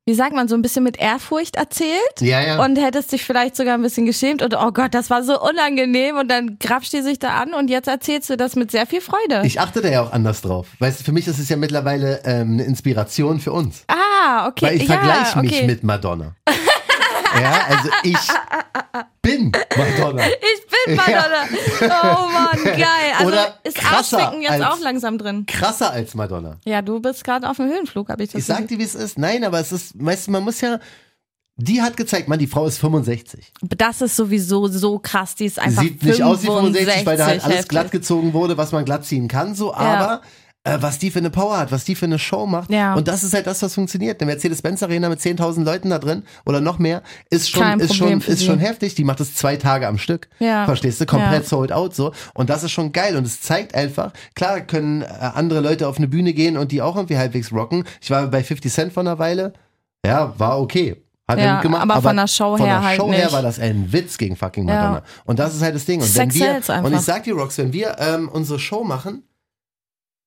wie 0.07 0.15
sagt 0.15 0.35
man, 0.35 0.49
so 0.49 0.55
ein 0.55 0.63
bisschen 0.63 0.85
mit 0.85 0.99
Ehrfurcht 0.99 1.57
erzählt. 1.57 2.21
Ja, 2.21 2.41
ja. 2.41 2.65
Und 2.65 2.79
hättest 2.79 3.13
dich 3.13 3.25
vielleicht 3.25 3.57
sogar 3.57 3.75
ein 3.75 3.83
bisschen 3.83 4.07
geschämt 4.07 4.41
und 4.41 4.55
oh 4.55 4.73
Gott, 4.73 4.95
das 4.95 5.11
war 5.11 5.23
so 5.23 5.39
unangenehm 5.39 6.17
und 6.17 6.31
dann 6.31 6.59
grapscht 6.59 6.95
die 6.95 7.03
sich 7.03 7.19
da 7.19 7.41
an 7.41 7.53
und 7.53 7.69
jetzt 7.69 7.89
erzählst 7.89 8.31
du 8.31 8.39
das 8.39 8.57
mit 8.57 8.71
sehr 8.71 8.87
viel 8.87 9.03
Freude. 9.03 9.43
Ich 9.45 9.61
achte 9.61 9.83
da 9.83 9.89
ja 9.89 10.03
auch 10.03 10.13
anders 10.13 10.41
drauf. 10.41 10.69
Weißt 10.79 11.01
du, 11.01 11.05
für 11.05 11.13
mich 11.13 11.27
ist 11.27 11.39
es 11.39 11.51
ja 11.51 11.57
mittlerweile 11.57 12.23
ähm, 12.25 12.53
eine 12.53 12.65
Inspiration 12.65 13.39
für 13.39 13.53
uns. 13.53 13.85
ah, 13.89 14.47
okay. 14.49 14.67
Weil 14.67 14.77
ich 14.77 14.89
ja, 14.89 14.95
vergleiche 14.95 15.41
mich 15.41 15.53
okay. 15.53 15.67
mit 15.67 15.85
Madonna. 15.85 16.35
ja, 17.41 17.67
also 17.69 17.89
ich 18.03 18.19
bin 19.23 19.53
Madonna. 19.77 20.23
Ich 20.27 20.87
bin 20.87 20.97
Madonna. 20.97 21.45
Oh 21.83 22.29
Mann, 22.33 22.65
geil. 22.65 22.87
Also 23.19 23.29
Oder 23.33 23.59
ist 23.65 23.85
Arschficken 23.85 24.43
jetzt 24.43 24.53
als- 24.53 24.65
auch 24.65 24.81
langsam 24.81 25.19
drin. 25.19 25.45
Krasser 25.47 25.91
als 25.91 26.15
Madonna. 26.15 26.59
Ja, 26.65 26.83
du 26.83 27.01
bist 27.01 27.25
gerade 27.25 27.49
auf 27.49 27.57
dem 27.57 27.67
Höhenflug, 27.67 28.09
habe 28.09 28.23
ich 28.23 28.31
das 28.31 28.41
Ich 28.41 28.47
sag 28.47 28.67
dir, 28.69 28.79
wie 28.79 28.85
es 28.85 28.95
ist. 28.95 29.19
Nein, 29.19 29.45
aber 29.45 29.61
es 29.61 29.73
ist, 29.73 29.93
weißt 30.03 30.29
du, 30.29 30.31
man 30.33 30.45
muss 30.45 30.61
ja. 30.61 30.79
Die 31.61 31.83
hat 31.83 31.97
gezeigt, 31.97 32.29
man, 32.29 32.39
die 32.39 32.47
Frau 32.47 32.67
ist 32.67 32.79
65. 32.79 33.53
Das 33.63 34.01
ist 34.01 34.15
sowieso 34.15 34.69
so 34.69 35.01
krass. 35.01 35.35
Die 35.35 35.47
ist 35.47 35.59
einfach 35.59 35.83
Sieht 35.83 36.05
nicht 36.05 36.23
aus 36.23 36.43
wie 36.45 36.47
65, 36.47 37.05
weil 37.05 37.17
da 37.17 37.27
halt 37.27 37.45
alles 37.45 37.67
glatt 37.67 37.91
gezogen 37.91 38.33
wurde, 38.33 38.57
was 38.57 38.71
man 38.71 38.85
glatt 38.85 39.05
ziehen 39.05 39.27
kann, 39.27 39.57
so, 39.57 39.75
aber. 39.75 40.23
Äh, 40.65 40.77
Was 40.81 40.99
die 40.99 41.11
für 41.11 41.21
eine 41.21 41.31
Power 41.31 41.57
hat, 41.59 41.73
was 41.73 41.85
die 41.85 41.95
für 41.95 42.07
eine 42.07 42.19
Show 42.19 42.45
macht. 42.47 42.71
Ja. 42.71 42.95
Und 42.95 43.09
das 43.09 43.23
ist 43.25 43.33
halt 43.33 43.47
das, 43.47 43.63
was 43.63 43.75
funktioniert. 43.75 44.21
Eine 44.21 44.33
Mercedes-Benz 44.33 44.83
Arena 44.83 45.09
mit 45.09 45.21
10.000 45.21 45.65
Leuten 45.65 45.91
da 45.91 45.99
drin 45.99 46.25
oder 46.45 46.61
noch 46.61 46.79
mehr 46.79 47.03
ist 47.31 47.49
schon, 47.49 47.63
Kein 47.63 47.81
ist 47.81 47.97
Problem 47.99 48.21
schon, 48.21 48.33
ist 48.33 48.39
sie. 48.41 48.47
schon 48.47 48.59
heftig. 48.59 48.95
Die 48.95 49.05
macht 49.05 49.21
es 49.21 49.35
zwei 49.35 49.57
Tage 49.57 49.87
am 49.87 49.99
Stück. 49.99 50.29
Ja. 50.41 50.65
Verstehst 50.67 51.01
du? 51.01 51.07
Komplett 51.07 51.43
Ja. 51.45 51.49
sold 51.49 51.73
out 51.73 51.95
so. 51.95 52.13
Und 52.35 52.51
das 52.51 52.65
ist 52.65 52.73
schon 52.73 52.93
geil. 52.93 53.17
Und 53.17 53.25
es 53.27 53.41
zeigt 53.41 53.75
einfach, 53.75 54.13
klar 54.35 54.61
können 54.61 55.03
äh, 55.03 55.07
andere 55.07 55.61
Leute 55.61 55.87
auf 55.89 55.97
eine 55.99 56.09
Bühne 56.09 56.33
gehen 56.35 56.57
und 56.57 56.73
die 56.73 56.83
auch 56.83 56.97
irgendwie 56.97 57.17
halbwegs 57.19 57.53
rocken. 57.53 57.85
Ich 58.03 58.11
war 58.11 58.27
bei 58.27 58.43
50 58.43 58.73
Cent 58.73 58.93
vor 58.93 59.03
einer 59.03 59.19
Weile. 59.19 59.53
Ja, 60.05 60.35
war 60.39 60.61
okay. 60.61 60.97
Hat 61.31 61.39
er 61.39 61.45
Ja, 61.45 61.55
gut 61.57 61.63
gemacht. 61.65 61.83
aber 61.83 62.01
von 62.01 62.17
der 62.17 62.27
Show 62.27 62.57
von 62.57 62.67
her 62.67 62.79
der 62.81 62.89
halt 62.89 62.97
Show 63.01 63.13
her 63.13 63.25
nicht. 63.27 63.33
war 63.35 63.43
das 63.43 63.59
ein 63.59 63.93
Witz 63.93 64.17
gegen 64.17 64.35
fucking 64.35 64.67
Ja. 64.67 64.75
Madonna. 64.75 65.03
Und 65.27 65.39
das 65.39 65.55
ist 65.55 65.63
halt 65.63 65.75
das 65.75 65.85
Ding. 65.85 66.01
Und 66.01 66.15
wenn 66.17 66.31
Sex 66.31 66.35
wir, 66.37 66.55
einfach. 66.55 66.83
und 66.83 66.93
ich 66.95 67.01
sag 67.01 67.25
dir, 67.25 67.35
Rox, 67.35 67.59
wenn 67.59 67.73
wir 67.73 67.97
ähm, 67.99 68.29
unsere 68.31 68.59
Show 68.59 68.83
machen, 68.83 69.25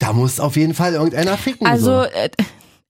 da 0.02 0.14
muss 0.14 0.40
auf 0.40 0.56
jeden 0.56 0.74
Fall 0.74 0.94
irgendeiner 0.94 1.38
ficken. 1.38 1.68
Also, 1.68 2.02
so. 2.02 2.04
äh, 2.04 2.30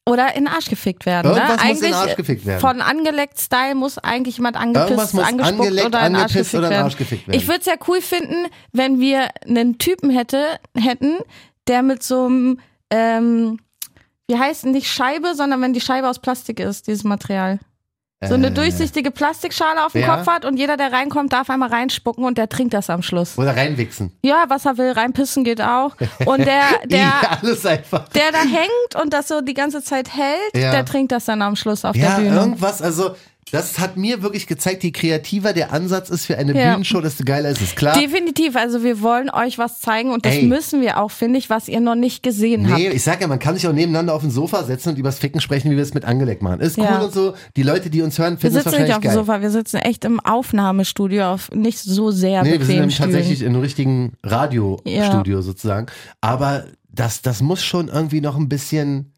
oder 0.10 0.36
in 0.36 0.46
den 0.46 0.54
Arsch 0.54 0.70
gefickt 0.70 1.06
werden. 1.06 1.32
Irgendwas 1.32 1.50
ne? 1.50 1.54
muss 1.54 1.62
in 1.62 1.68
eigentlich 1.68 1.92
den 1.92 1.94
Arsch 1.94 2.16
gefickt 2.16 2.46
werden. 2.46 2.62
Von 2.62 2.82
angeleckt 2.82 3.40
Style 3.40 3.76
muss 3.76 3.98
eigentlich 3.98 4.38
jemand 4.38 4.56
angepisst, 4.56 5.20
angespuckt 5.20 5.62
angeleckt, 5.62 5.88
oder 5.88 6.08
in 6.08 6.14
den 6.14 6.22
Arsch 6.22 6.34
gefickt 6.34 6.64
werden. 6.64 6.84
Arsch 6.84 6.98
gefickt 6.98 7.28
werden. 7.28 7.38
Ich 7.38 7.48
würde 7.48 7.60
es 7.60 7.66
ja 7.66 7.76
cool 7.88 8.02
finden, 8.02 8.48
wenn 8.72 9.00
wir 9.00 9.28
einen 9.46 9.78
Typen 9.78 10.10
hätte, 10.10 10.60
hätten, 10.76 11.18
der 11.68 11.84
mit 11.84 12.02
so 12.02 12.26
einem, 12.26 12.60
ähm, 12.90 13.60
wie 14.28 14.40
heißt 14.40 14.64
denn 14.64 14.72
nicht 14.72 14.88
Scheibe, 14.88 15.36
sondern 15.36 15.62
wenn 15.62 15.74
die 15.74 15.82
Scheibe 15.82 16.10
aus 16.10 16.20
Plastik 16.20 16.60
ist, 16.60 16.88
dieses 16.88 17.04
Material. 17.04 17.60
So 18.24 18.36
eine 18.36 18.48
Äh, 18.48 18.52
durchsichtige 18.52 19.10
Plastikschale 19.10 19.84
auf 19.84 19.94
dem 19.94 20.02
ja. 20.02 20.16
Kopf 20.16 20.28
hat 20.28 20.46
und 20.46 20.58
jeder, 20.58 20.78
der 20.78 20.94
reinkommt, 20.94 21.34
darf 21.34 21.50
einmal 21.50 21.70
reinspucken 21.70 22.24
und 22.24 22.38
der 22.38 22.48
trinkt 22.50 22.72
das 22.76 22.92
am 22.92 23.02
Schluss. 23.02 23.36
Oder 23.40 23.58
reinwichsen. 23.58 24.12
Ja, 24.22 24.46
was 24.48 24.66
er 24.66 24.78
will, 24.78 24.92
reinpissen 24.92 25.44
geht 25.44 25.60
auch. 25.60 25.96
Und 26.26 26.40
der, 26.46 26.62
der, 26.86 27.00
ja, 27.00 27.40
der 27.42 28.32
da 28.32 28.38
hängt 28.40 29.02
und 29.02 29.12
das 29.12 29.28
so 29.28 29.42
die 29.42 29.56
ganze 29.56 29.82
Zeit 29.84 30.14
hält, 30.16 30.56
Ja. 30.56 30.70
der 30.72 30.86
trinkt 30.86 31.12
das 31.12 31.26
dann 31.26 31.42
am 31.42 31.56
Schluss 31.56 31.84
auf 31.84 31.96
Ja, 31.96 32.16
der 32.18 32.24
Bühne. 32.24 32.36
irgendwas, 32.36 32.82
also 32.84 33.16
das 33.52 33.80
hat 33.80 33.98
mir 33.98 34.22
wirklich 34.24 34.48
gezeigt, 34.48 34.84
je 34.84 34.92
kreativer 34.92 35.54
der 35.54 35.72
Ansatz 35.74 36.10
ist 36.10 36.26
für 36.26 36.38
eine 36.38 36.58
Ja. 36.58 36.72
Bühnenshow, 36.72 37.02
desto 37.02 37.24
geiler 37.24 37.50
ist 37.50 37.62
es. 37.62 37.76
Klar, 37.76 37.98
Definitiv, 38.00 38.56
also 38.56 38.84
wir 38.84 39.02
wollen 39.02 39.30
euch 39.30 39.58
was 39.58 39.80
zeigen 39.80 40.12
und 40.12 40.26
das 40.26 40.36
Ey. 40.36 40.44
müssen 40.46 40.82
wir 40.82 41.00
auch, 41.02 41.12
finde 41.12 41.38
ich, 41.40 41.50
was 41.50 41.68
ihr 41.68 41.80
noch 41.82 41.96
nicht 41.96 42.24
gesehen 42.24 42.64
Nee, 42.64 42.86
habt. 42.88 42.96
ich 42.96 43.04
sag 43.04 43.22
ja, 43.22 43.28
man 43.28 43.40
kann 43.40 43.56
sich 43.56 43.68
auch 43.68 43.74
nebeneinander 43.74 44.14
auf 44.14 44.24
ein 44.24 44.32
Sofa 44.32 44.64
setzen 44.64 44.90
und 44.90 44.98
übers 44.98 45.20
Ficken 45.20 45.42
sprechen, 45.42 45.70
wie 45.72 45.76
wir 45.76 45.84
es 45.84 45.94
mit 45.94 46.06
Angeleckt 46.06 46.42
machen. 46.42 46.60
Ist 46.62 46.78
cool 46.78 46.86
Ja. 46.86 47.00
und 47.02 47.14
so. 47.14 47.34
Die 47.56 47.64
Leute, 47.64 47.90
die 47.90 48.02
uns 48.02 48.18
hören, 48.18 48.34
Wir 48.34 48.40
finden 48.40 48.58
es 48.58 48.64
sitzen 48.64 48.70
nicht 48.82 48.90
wahrscheinlich 48.90 48.96
auf 48.96 49.02
dem 49.02 49.08
geil. 49.08 49.16
Sofa, 49.16 49.42
wir 49.42 49.50
sitzen 49.52 49.78
echt 49.78 50.06
im 50.06 50.20
Aufnahmestudio 50.20 51.26
auf 51.26 51.52
nicht 51.52 51.80
so 51.80 52.12
sehr 52.12 52.44
Nee, 52.44 52.58
wir 52.60 52.66
sind 52.66 52.76
nämlich 52.78 52.96
Stühlen. 52.96 53.12
tatsächlich 53.12 53.42
in 53.42 53.50
einem 53.50 53.62
richtigen 53.62 54.14
Radiostudio 54.24 55.42
sozusagen. 55.42 55.88
Aber 56.22 56.66
das, 56.94 57.22
das 57.22 57.42
muss 57.42 57.64
schon 57.64 57.88
irgendwie 57.88 58.22
noch 58.22 58.38
ein 58.38 58.50
bisschen 58.50 59.12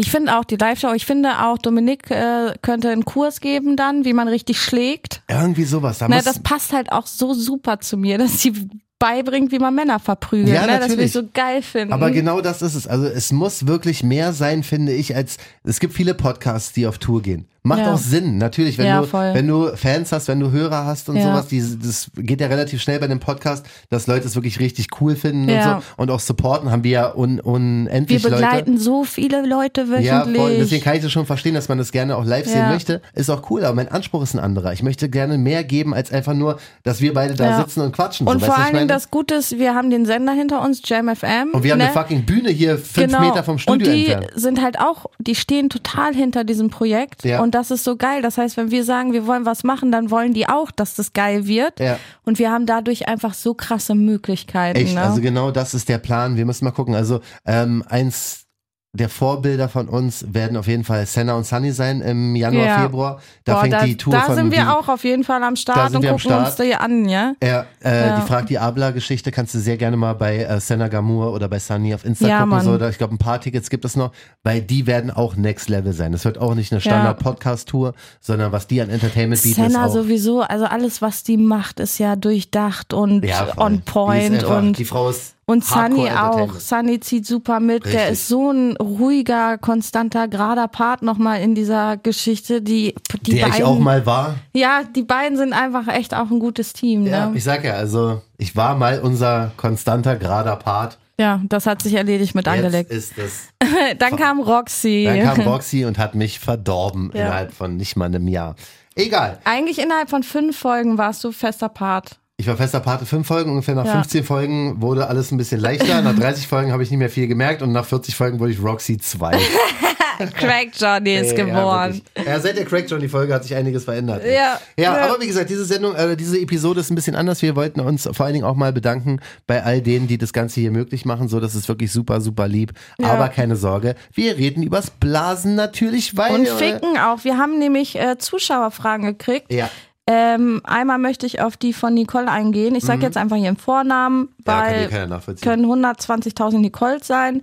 Ich 0.00 0.10
finde 0.10 0.38
auch 0.38 0.44
die 0.44 0.56
Live-Show, 0.56 0.92
ich 0.94 1.04
finde 1.04 1.44
auch, 1.44 1.58
Dominik 1.58 2.10
äh, 2.10 2.54
könnte 2.62 2.90
einen 2.90 3.04
Kurs 3.04 3.40
geben 3.40 3.76
dann, 3.76 4.04
wie 4.04 4.12
man 4.12 4.28
richtig 4.28 4.60
schlägt. 4.60 5.22
Irgendwie 5.28 5.64
sowas. 5.64 5.98
Da 5.98 6.08
Na, 6.08 6.22
das 6.22 6.38
passt 6.38 6.72
halt 6.72 6.90
auch 6.90 7.06
so 7.06 7.34
super 7.34 7.80
zu 7.80 7.96
mir, 7.96 8.16
dass 8.18 8.40
sie 8.40 8.68
beibringt, 8.98 9.50
wie 9.50 9.58
man 9.58 9.74
Männer 9.74 9.98
verprügelt. 9.98 10.54
Ja, 10.54 10.62
ne? 10.62 10.78
Das 10.78 10.80
will 10.82 10.88
natürlich. 10.88 11.06
ich 11.06 11.12
so 11.12 11.22
geil 11.32 11.62
finden. 11.62 11.92
aber 11.92 12.10
genau 12.10 12.40
das 12.40 12.62
ist 12.62 12.74
es. 12.74 12.86
Also 12.86 13.06
es 13.06 13.32
muss 13.32 13.66
wirklich 13.66 14.02
mehr 14.02 14.32
sein, 14.32 14.62
finde 14.62 14.92
ich, 14.92 15.16
als 15.16 15.38
es 15.64 15.80
gibt 15.80 15.94
viele 15.94 16.14
Podcasts, 16.14 16.72
die 16.72 16.86
auf 16.86 16.98
Tour 16.98 17.22
gehen. 17.22 17.46
Macht 17.62 17.80
Ja. 17.80 17.92
auch 17.92 17.98
Sinn, 17.98 18.38
natürlich, 18.38 18.78
wenn 18.78 18.86
Ja, 18.86 19.00
du 19.02 19.06
voll. 19.06 19.34
wenn 19.34 19.46
du 19.46 19.76
Fans 19.76 20.12
hast, 20.12 20.28
wenn 20.28 20.40
du 20.40 20.50
Hörer 20.50 20.86
hast 20.86 21.08
und 21.10 21.16
Ja. 21.16 21.24
sowas, 21.24 21.48
die, 21.48 21.62
das 21.82 22.10
geht 22.16 22.40
ja 22.40 22.46
relativ 22.46 22.80
schnell 22.80 22.98
bei 22.98 23.06
dem 23.06 23.20
Podcast, 23.20 23.66
dass 23.90 24.06
Leute 24.06 24.26
es 24.26 24.34
wirklich 24.34 24.60
richtig 24.60 24.88
cool 25.00 25.14
finden 25.14 25.48
Ja. 25.48 25.74
und 25.76 25.82
so 25.82 25.86
und 26.02 26.10
auch 26.10 26.20
supporten, 26.20 26.70
haben 26.70 26.84
wir 26.84 26.90
ja 26.90 27.14
un, 27.14 27.36
wir 27.36 27.46
unendlich 27.46 28.22
begleiten 28.22 28.72
Leute. 28.72 28.82
so 28.82 29.04
viele 29.04 29.46
Leute 29.46 29.82
Ja, 30.00 30.20
wöchentlich. 30.22 30.40
voll. 30.40 30.56
Deswegen 30.58 30.82
kann 30.84 30.96
ich 30.96 31.02
das 31.02 31.12
schon 31.12 31.26
verstehen, 31.26 31.54
dass 31.54 31.68
man 31.68 31.76
das 31.78 31.92
gerne 31.92 32.16
auch 32.16 32.24
live 32.24 32.46
sehen 32.46 32.58
Ja. 32.58 32.68
möchte. 32.70 33.02
Ist 33.14 33.28
auch 33.30 33.50
cool, 33.50 33.64
aber 33.64 33.74
mein 33.74 33.88
Anspruch 33.88 34.22
ist 34.22 34.34
ein 34.34 34.40
anderer. 34.40 34.72
Ich 34.72 34.82
möchte 34.82 35.08
gerne 35.10 35.36
mehr 35.36 35.62
geben, 35.62 35.92
als 35.92 36.10
einfach 36.12 36.32
nur, 36.34 36.58
dass 36.82 37.00
wir 37.02 37.12
beide 37.12 37.34
da 37.34 37.44
Ja. 37.44 37.58
sitzen 37.60 37.82
und 37.82 37.92
quatschen. 37.92 38.26
und 38.26 38.40
so, 38.40 38.46
vor 38.46 38.58
meine? 38.72 38.86
das 38.86 39.10
Gute 39.10 39.34
ist, 39.34 39.58
wir 39.58 39.74
haben 39.74 39.90
den 39.90 40.06
Sender 40.06 40.32
hinter 40.32 40.62
uns, 40.62 40.80
Jam 40.84 41.08
FM. 41.14 41.50
Und 41.52 41.62
wir 41.62 41.72
haben 41.72 41.78
ne? 41.78 41.84
eine 41.84 41.92
fucking 41.92 42.24
Bühne 42.24 42.50
hier 42.50 42.78
fünf 42.78 43.08
genau. 43.12 43.20
Meter 43.20 43.44
vom 43.44 43.58
Studio 43.58 43.86
Und 43.88 43.94
die 43.96 44.06
entfernt. 44.12 44.40
sind 44.40 44.62
halt 44.62 44.78
auch, 44.80 45.06
die 45.18 45.34
stehen 45.34 45.68
total 45.68 46.14
hinter 46.14 46.44
diesem 46.44 46.70
Projekt. 46.70 47.24
Ja. 47.24 47.42
Und 47.42 47.49
das 47.54 47.70
ist 47.70 47.84
so 47.84 47.96
geil. 47.96 48.22
Das 48.22 48.38
heißt, 48.38 48.56
wenn 48.56 48.70
wir 48.70 48.84
sagen, 48.84 49.12
wir 49.12 49.26
wollen 49.26 49.46
was 49.46 49.64
machen, 49.64 49.92
dann 49.92 50.10
wollen 50.10 50.32
die 50.32 50.48
auch, 50.48 50.70
dass 50.70 50.94
das 50.94 51.12
geil 51.12 51.46
wird. 51.46 51.80
Ja. 51.80 51.98
Und 52.24 52.38
wir 52.38 52.50
haben 52.50 52.66
dadurch 52.66 53.08
einfach 53.08 53.34
so 53.34 53.54
krasse 53.54 53.94
Möglichkeiten. 53.94 54.78
Echt, 54.78 54.94
ne? 54.94 55.02
also 55.02 55.20
genau 55.20 55.50
das 55.50 55.74
ist 55.74 55.88
der 55.88 55.98
Plan. 55.98 56.36
Wir 56.36 56.46
müssen 56.46 56.64
mal 56.64 56.70
gucken. 56.72 56.94
Also 56.94 57.20
ähm, 57.44 57.84
eins 57.88 58.46
der 58.92 59.08
Vorbilder 59.08 59.68
von 59.68 59.88
uns 59.88 60.24
werden 60.34 60.56
auf 60.56 60.66
jeden 60.66 60.82
Fall 60.82 61.06
Senna 61.06 61.34
und 61.34 61.46
Sunny 61.46 61.70
sein 61.70 62.00
im 62.00 62.34
Januar, 62.34 62.66
Ja. 62.66 62.82
Februar. 62.82 63.20
Da 63.44 63.54
Boah, 63.54 63.60
fängt 63.60 63.72
da, 63.74 63.84
die 63.84 63.96
Tour 63.96 64.12
da 64.12 64.22
von 64.22 64.34
sind 64.34 64.50
wir 64.50 64.62
die, 64.62 64.68
auch 64.68 64.88
auf 64.88 65.04
jeden 65.04 65.22
Fall 65.22 65.40
am 65.44 65.54
Da 65.54 65.60
Start 65.60 65.94
und 65.94 66.04
gucken 66.04 66.10
uns 66.32 66.54
Start. 66.54 66.58
die 66.58 66.74
an, 66.74 67.08
ja? 67.08 67.34
Ja, 67.40 67.66
äh, 67.84 68.08
Ja. 68.08 68.16
die 68.20 68.26
Frag 68.26 68.46
die 68.48 68.58
Abla-Geschichte 68.58 69.30
kannst 69.30 69.54
du 69.54 69.60
sehr 69.60 69.76
gerne 69.76 69.96
mal 69.96 70.14
bei 70.14 70.38
äh, 70.38 70.58
Senna 70.58 70.88
Gamur 70.88 71.32
oder 71.32 71.48
bei 71.48 71.60
Sunny 71.60 71.94
auf 71.94 72.04
Insta 72.04 72.26
Ja, 72.26 72.42
gucken. 72.42 72.60
So, 72.62 72.78
da, 72.78 72.88
ich 72.88 72.98
glaube, 72.98 73.14
ein 73.14 73.18
paar 73.18 73.40
Tickets 73.40 73.70
gibt 73.70 73.84
es 73.84 73.94
noch, 73.94 74.10
weil 74.42 74.60
die 74.60 74.88
werden 74.88 75.12
auch 75.12 75.36
Next 75.36 75.68
Level 75.68 75.92
sein. 75.92 76.10
Das 76.10 76.24
wird 76.24 76.38
auch 76.38 76.56
nicht 76.56 76.72
eine 76.72 76.80
Standard-Podcast-Tour, 76.80 77.94
sondern 78.20 78.50
was 78.50 78.66
die 78.66 78.80
an 78.80 78.90
Entertainment 78.90 79.40
bieten, 79.40 79.54
Senna 79.54 79.84
ist 79.86 79.90
auch 79.90 79.94
sowieso, 79.94 80.40
also 80.42 80.64
alles, 80.64 81.00
was 81.00 81.22
die 81.22 81.36
macht, 81.36 81.78
ist 81.80 81.98
ja 81.98 82.16
durchdacht 82.16 82.92
und 82.92 83.24
on 83.56 83.74
Die 83.76 83.78
point 83.84 84.34
einfach, 84.34 84.58
und 84.58 84.78
die 84.78 84.84
Frau 84.84 85.10
ist 85.10 85.34
Und 85.50 85.64
Sunny 85.64 86.08
auch. 86.10 86.54
Sunny 86.54 87.00
zieht 87.00 87.26
super 87.26 87.60
mit. 87.60 87.84
Der 87.84 87.92
Richtig. 87.92 88.12
ist 88.12 88.28
so 88.28 88.50
ein 88.52 88.76
ruhiger, 88.76 89.58
konstanter, 89.58 90.28
gerader 90.28 90.68
Part 90.68 91.02
nochmal 91.02 91.40
in 91.40 91.54
dieser 91.54 91.96
Geschichte. 91.96 92.62
Die, 92.62 92.94
die 93.22 93.32
der 93.34 93.42
beiden, 93.46 93.56
ich 93.56 93.64
auch 93.64 93.78
mal 93.78 94.06
war. 94.06 94.36
Ja, 94.54 94.82
die 94.84 95.02
beiden 95.02 95.36
sind 95.36 95.52
einfach 95.52 95.88
echt 95.88 96.14
auch 96.14 96.30
ein 96.30 96.38
gutes 96.38 96.72
Team. 96.72 97.06
Ja, 97.06 97.26
ne? 97.26 97.36
ich 97.36 97.44
sag 97.44 97.64
ja, 97.64 97.74
also 97.74 98.22
ich 98.38 98.54
war 98.54 98.76
mal 98.76 99.00
unser 99.00 99.50
konstanter, 99.56 100.16
gerader 100.16 100.56
Part. 100.56 100.98
ja, 101.18 101.40
das 101.48 101.66
hat 101.66 101.82
sich 101.82 101.94
erledigt 101.94 102.34
mit 102.34 102.46
Jetzt 102.46 102.54
angelegt. 102.56 102.90
ist 102.90 103.18
es. 103.18 103.48
Dann 103.98 104.16
kam 104.16 104.40
Roxy. 104.40 105.04
Dann 105.04 105.34
kam 105.34 105.40
Roxy 105.52 105.84
und 105.84 105.98
hat 105.98 106.14
mich 106.14 106.38
verdorben 106.38 107.10
Ja. 107.12 107.22
innerhalb 107.22 107.52
von 107.52 107.76
nicht 107.76 107.96
mal 107.96 108.04
einem 108.06 108.28
Jahr. 108.28 108.54
Egal. 108.94 109.38
Eigentlich 109.44 109.78
innerhalb 109.80 110.10
von 110.10 110.22
fünf 110.22 110.56
Folgen 110.58 110.96
warst 110.96 111.24
du 111.24 111.32
fester 111.32 111.68
Part. 111.68 112.19
Ich 112.40 112.46
war 112.46 112.56
fester 112.56 112.80
Pate 112.80 113.04
fünf 113.04 113.26
Folgen, 113.26 113.50
ungefähr 113.50 113.74
nach 113.74 113.84
Ja. 113.84 113.92
15 113.92 114.24
Folgen 114.24 114.80
wurde 114.80 115.06
alles 115.08 115.30
ein 115.30 115.36
bisschen 115.36 115.60
leichter. 115.60 116.00
Nach 116.00 116.18
30 116.18 116.48
Folgen 116.48 116.72
habe 116.72 116.82
ich 116.82 116.90
nicht 116.90 116.98
mehr 116.98 117.10
viel 117.10 117.26
gemerkt 117.28 117.60
und 117.60 117.70
nach 117.70 117.84
40 117.84 118.16
Folgen 118.16 118.40
wurde 118.40 118.50
ich 118.52 118.62
Roxy 118.62 118.96
2. 118.96 119.36
Craig 120.38 120.70
Johnny 120.74 121.16
ist 121.16 121.36
Ja, 121.36 121.44
geboren. 121.44 121.94
wirklich. 122.14 122.26
ja, 122.26 122.40
seit 122.40 122.56
der 122.56 122.64
Craig 122.64 122.86
John 122.90 122.98
die 123.00 123.08
Folge 123.08 123.34
hat 123.34 123.42
sich 123.42 123.54
einiges 123.54 123.84
verändert. 123.84 124.22
Ja. 124.24 124.30
ja, 124.32 124.58
Ja. 124.78 124.96
aber 125.04 125.20
wie 125.20 125.26
gesagt, 125.26 125.50
diese 125.50 125.66
Sendung, 125.66 125.94
äh, 125.94 126.16
diese 126.16 126.38
Episode 126.40 126.80
ist 126.80 126.90
ein 126.90 126.94
bisschen 126.94 127.14
anders. 127.14 127.42
Wir 127.42 127.56
wollten 127.56 127.80
uns 127.80 128.08
vor 128.10 128.24
allen 128.24 128.32
Dingen 128.34 128.46
auch 128.46 128.54
mal 128.56 128.72
bedanken 128.72 129.20
bei 129.46 129.62
all 129.62 129.82
denen, 129.82 130.08
die 130.08 130.16
das 130.16 130.32
Ganze 130.32 130.60
hier 130.60 130.70
möglich 130.70 131.04
machen. 131.04 131.28
So, 131.28 131.40
das 131.40 131.54
ist 131.54 131.68
wirklich 131.68 131.92
super, 131.92 132.22
super 132.22 132.48
lieb. 132.48 132.72
Ja. 132.98 133.08
Aber 133.12 133.28
keine 133.28 133.56
Sorge, 133.56 133.96
wir 134.14 134.38
reden 134.38 134.62
übers 134.62 134.90
Blasen 134.90 135.56
natürlich 135.56 136.16
weiter. 136.16 136.34
Und 136.36 136.48
Ficken 136.48 136.96
auch. 136.98 137.22
Wir 137.24 137.36
haben 137.36 137.58
nämlich 137.58 137.96
äh, 137.98 138.16
Zuschauerfragen 138.18 139.04
gekriegt. 139.06 139.52
Ja. 139.52 139.68
Ähm, 140.12 140.60
einmal 140.64 140.98
möchte 140.98 141.24
ich 141.24 141.40
auf 141.40 141.56
die 141.56 141.72
von 141.72 141.94
Nicole 141.94 142.28
eingehen. 142.28 142.74
Ich 142.74 142.82
sage 142.84 143.02
jetzt 143.02 143.16
einfach 143.16 143.36
ihren 143.36 143.56
Vornamen, 143.56 144.22
Mhm. 144.22 144.28
Ja, 144.44 144.60
weil 144.92 145.06
nachvollziehen. 145.06 145.48
können 145.48 145.66
120.000 145.66 146.58
Nicoles 146.58 147.06
sein. 147.06 147.42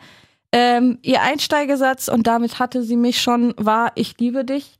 Ähm, 0.51 0.97
ihr 1.01 1.21
Einsteigesatz, 1.21 2.09
und 2.09 2.27
damit 2.27 2.59
hatte 2.59 2.83
sie 2.83 2.97
mich 2.97 3.21
schon, 3.21 3.53
war, 3.57 3.93
ich 3.95 4.17
liebe 4.19 4.43
dich. 4.43 4.79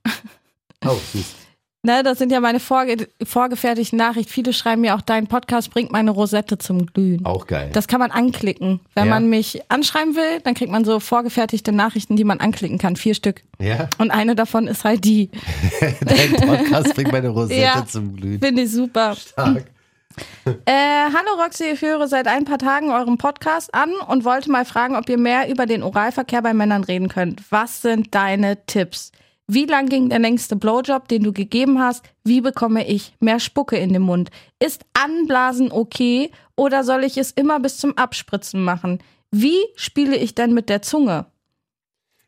Oh, 0.86 0.98
süß. 1.14 1.36
Ne, 1.84 2.02
das 2.04 2.18
sind 2.18 2.32
ja 2.32 2.40
meine 2.42 2.60
vorge 2.60 3.08
vorgefertigten 3.24 3.98
Nachrichten. 3.98 4.32
Viele 4.34 4.52
schreiben 4.52 4.82
mir 4.82 4.96
auch, 4.96 5.02
dein 5.02 5.28
Podcast 5.28 5.70
bringt 5.72 5.92
meine 5.92 6.12
Rosette 6.12 6.58
zum 6.58 6.88
Glühen. 6.88 7.24
Auch 7.26 7.46
geil. 7.48 7.70
Das 7.72 7.88
kann 7.88 8.00
man 8.00 8.12
anklicken. 8.12 8.82
Wenn 8.96 9.06
Ja. 9.06 9.10
man 9.12 9.30
mich 9.30 9.62
anschreiben 9.70 10.16
will, 10.16 10.42
dann 10.44 10.54
kriegt 10.56 10.72
man 10.72 10.84
so 10.84 11.00
vorgefertigte 11.00 11.72
Nachrichten, 11.72 12.16
die 12.16 12.24
man 12.24 12.40
anklicken 12.40 12.78
kann. 12.78 12.96
Vier 12.96 13.14
Stück. 13.14 13.44
ja, 13.60 13.90
Und 14.00 14.12
eine 14.12 14.36
davon 14.36 14.68
ist 14.68 14.84
halt 14.84 15.06
die. 15.06 15.30
dein 16.02 16.34
Podcast 16.48 16.96
bringt 16.96 17.12
meine 17.12 17.30
Rosette 17.30 17.62
Ja. 17.62 17.86
zum 17.86 18.16
Glühen. 18.16 18.42
Finde 18.42 18.64
ich 18.64 18.72
super. 18.72 19.16
Stark. 19.16 19.66
Äh, 20.46 20.72
hallo 20.74 21.40
Roxy, 21.42 21.66
ich 21.74 21.82
höre 21.84 22.08
seit 22.08 22.28
ein 22.28 22.44
paar 22.44 22.58
Tagen 22.58 22.90
euren 22.90 23.20
Podcast 23.20 23.72
an 23.76 23.92
und 24.08 24.26
wollte 24.26 24.50
mal 24.50 24.66
fragen, 24.66 24.96
ob 24.96 25.08
ihr 25.10 25.20
mehr 25.20 25.48
über 25.48 25.68
den 25.68 25.84
Oralverkehr 25.84 26.42
bei 26.42 26.56
Männern 26.56 26.84
reden 26.84 27.08
könnt. 27.08 27.44
Was 27.52 27.84
sind 27.84 28.16
deine 28.16 28.66
Tipps? 28.66 29.12
Wie 29.50 29.66
lang 29.66 29.88
ging 29.88 30.10
der 30.10 30.20
längste 30.20 30.58
Blowjob, 30.58 31.08
den 31.08 31.24
du 31.24 31.32
gegeben 31.32 31.80
hast? 31.80 32.04
Wie 32.26 32.42
bekomme 32.42 32.86
ich 32.86 33.14
mehr 33.22 33.40
Spucke 33.40 33.78
in 33.78 33.94
den 33.94 34.02
Mund? 34.02 34.30
Ist 34.60 34.84
Anblasen 34.94 35.72
okay 35.72 36.32
oder 36.58 36.84
soll 36.84 37.06
ich 37.06 37.18
es 37.18 37.32
immer 37.32 37.60
bis 37.62 37.78
zum 37.78 37.98
Abspritzen 37.98 38.62
machen? 38.62 39.00
Wie 39.32 39.58
spiele 39.76 40.18
ich 40.18 40.36
denn 40.36 40.54
mit 40.54 40.68
der 40.68 40.82
Zunge? 40.82 41.28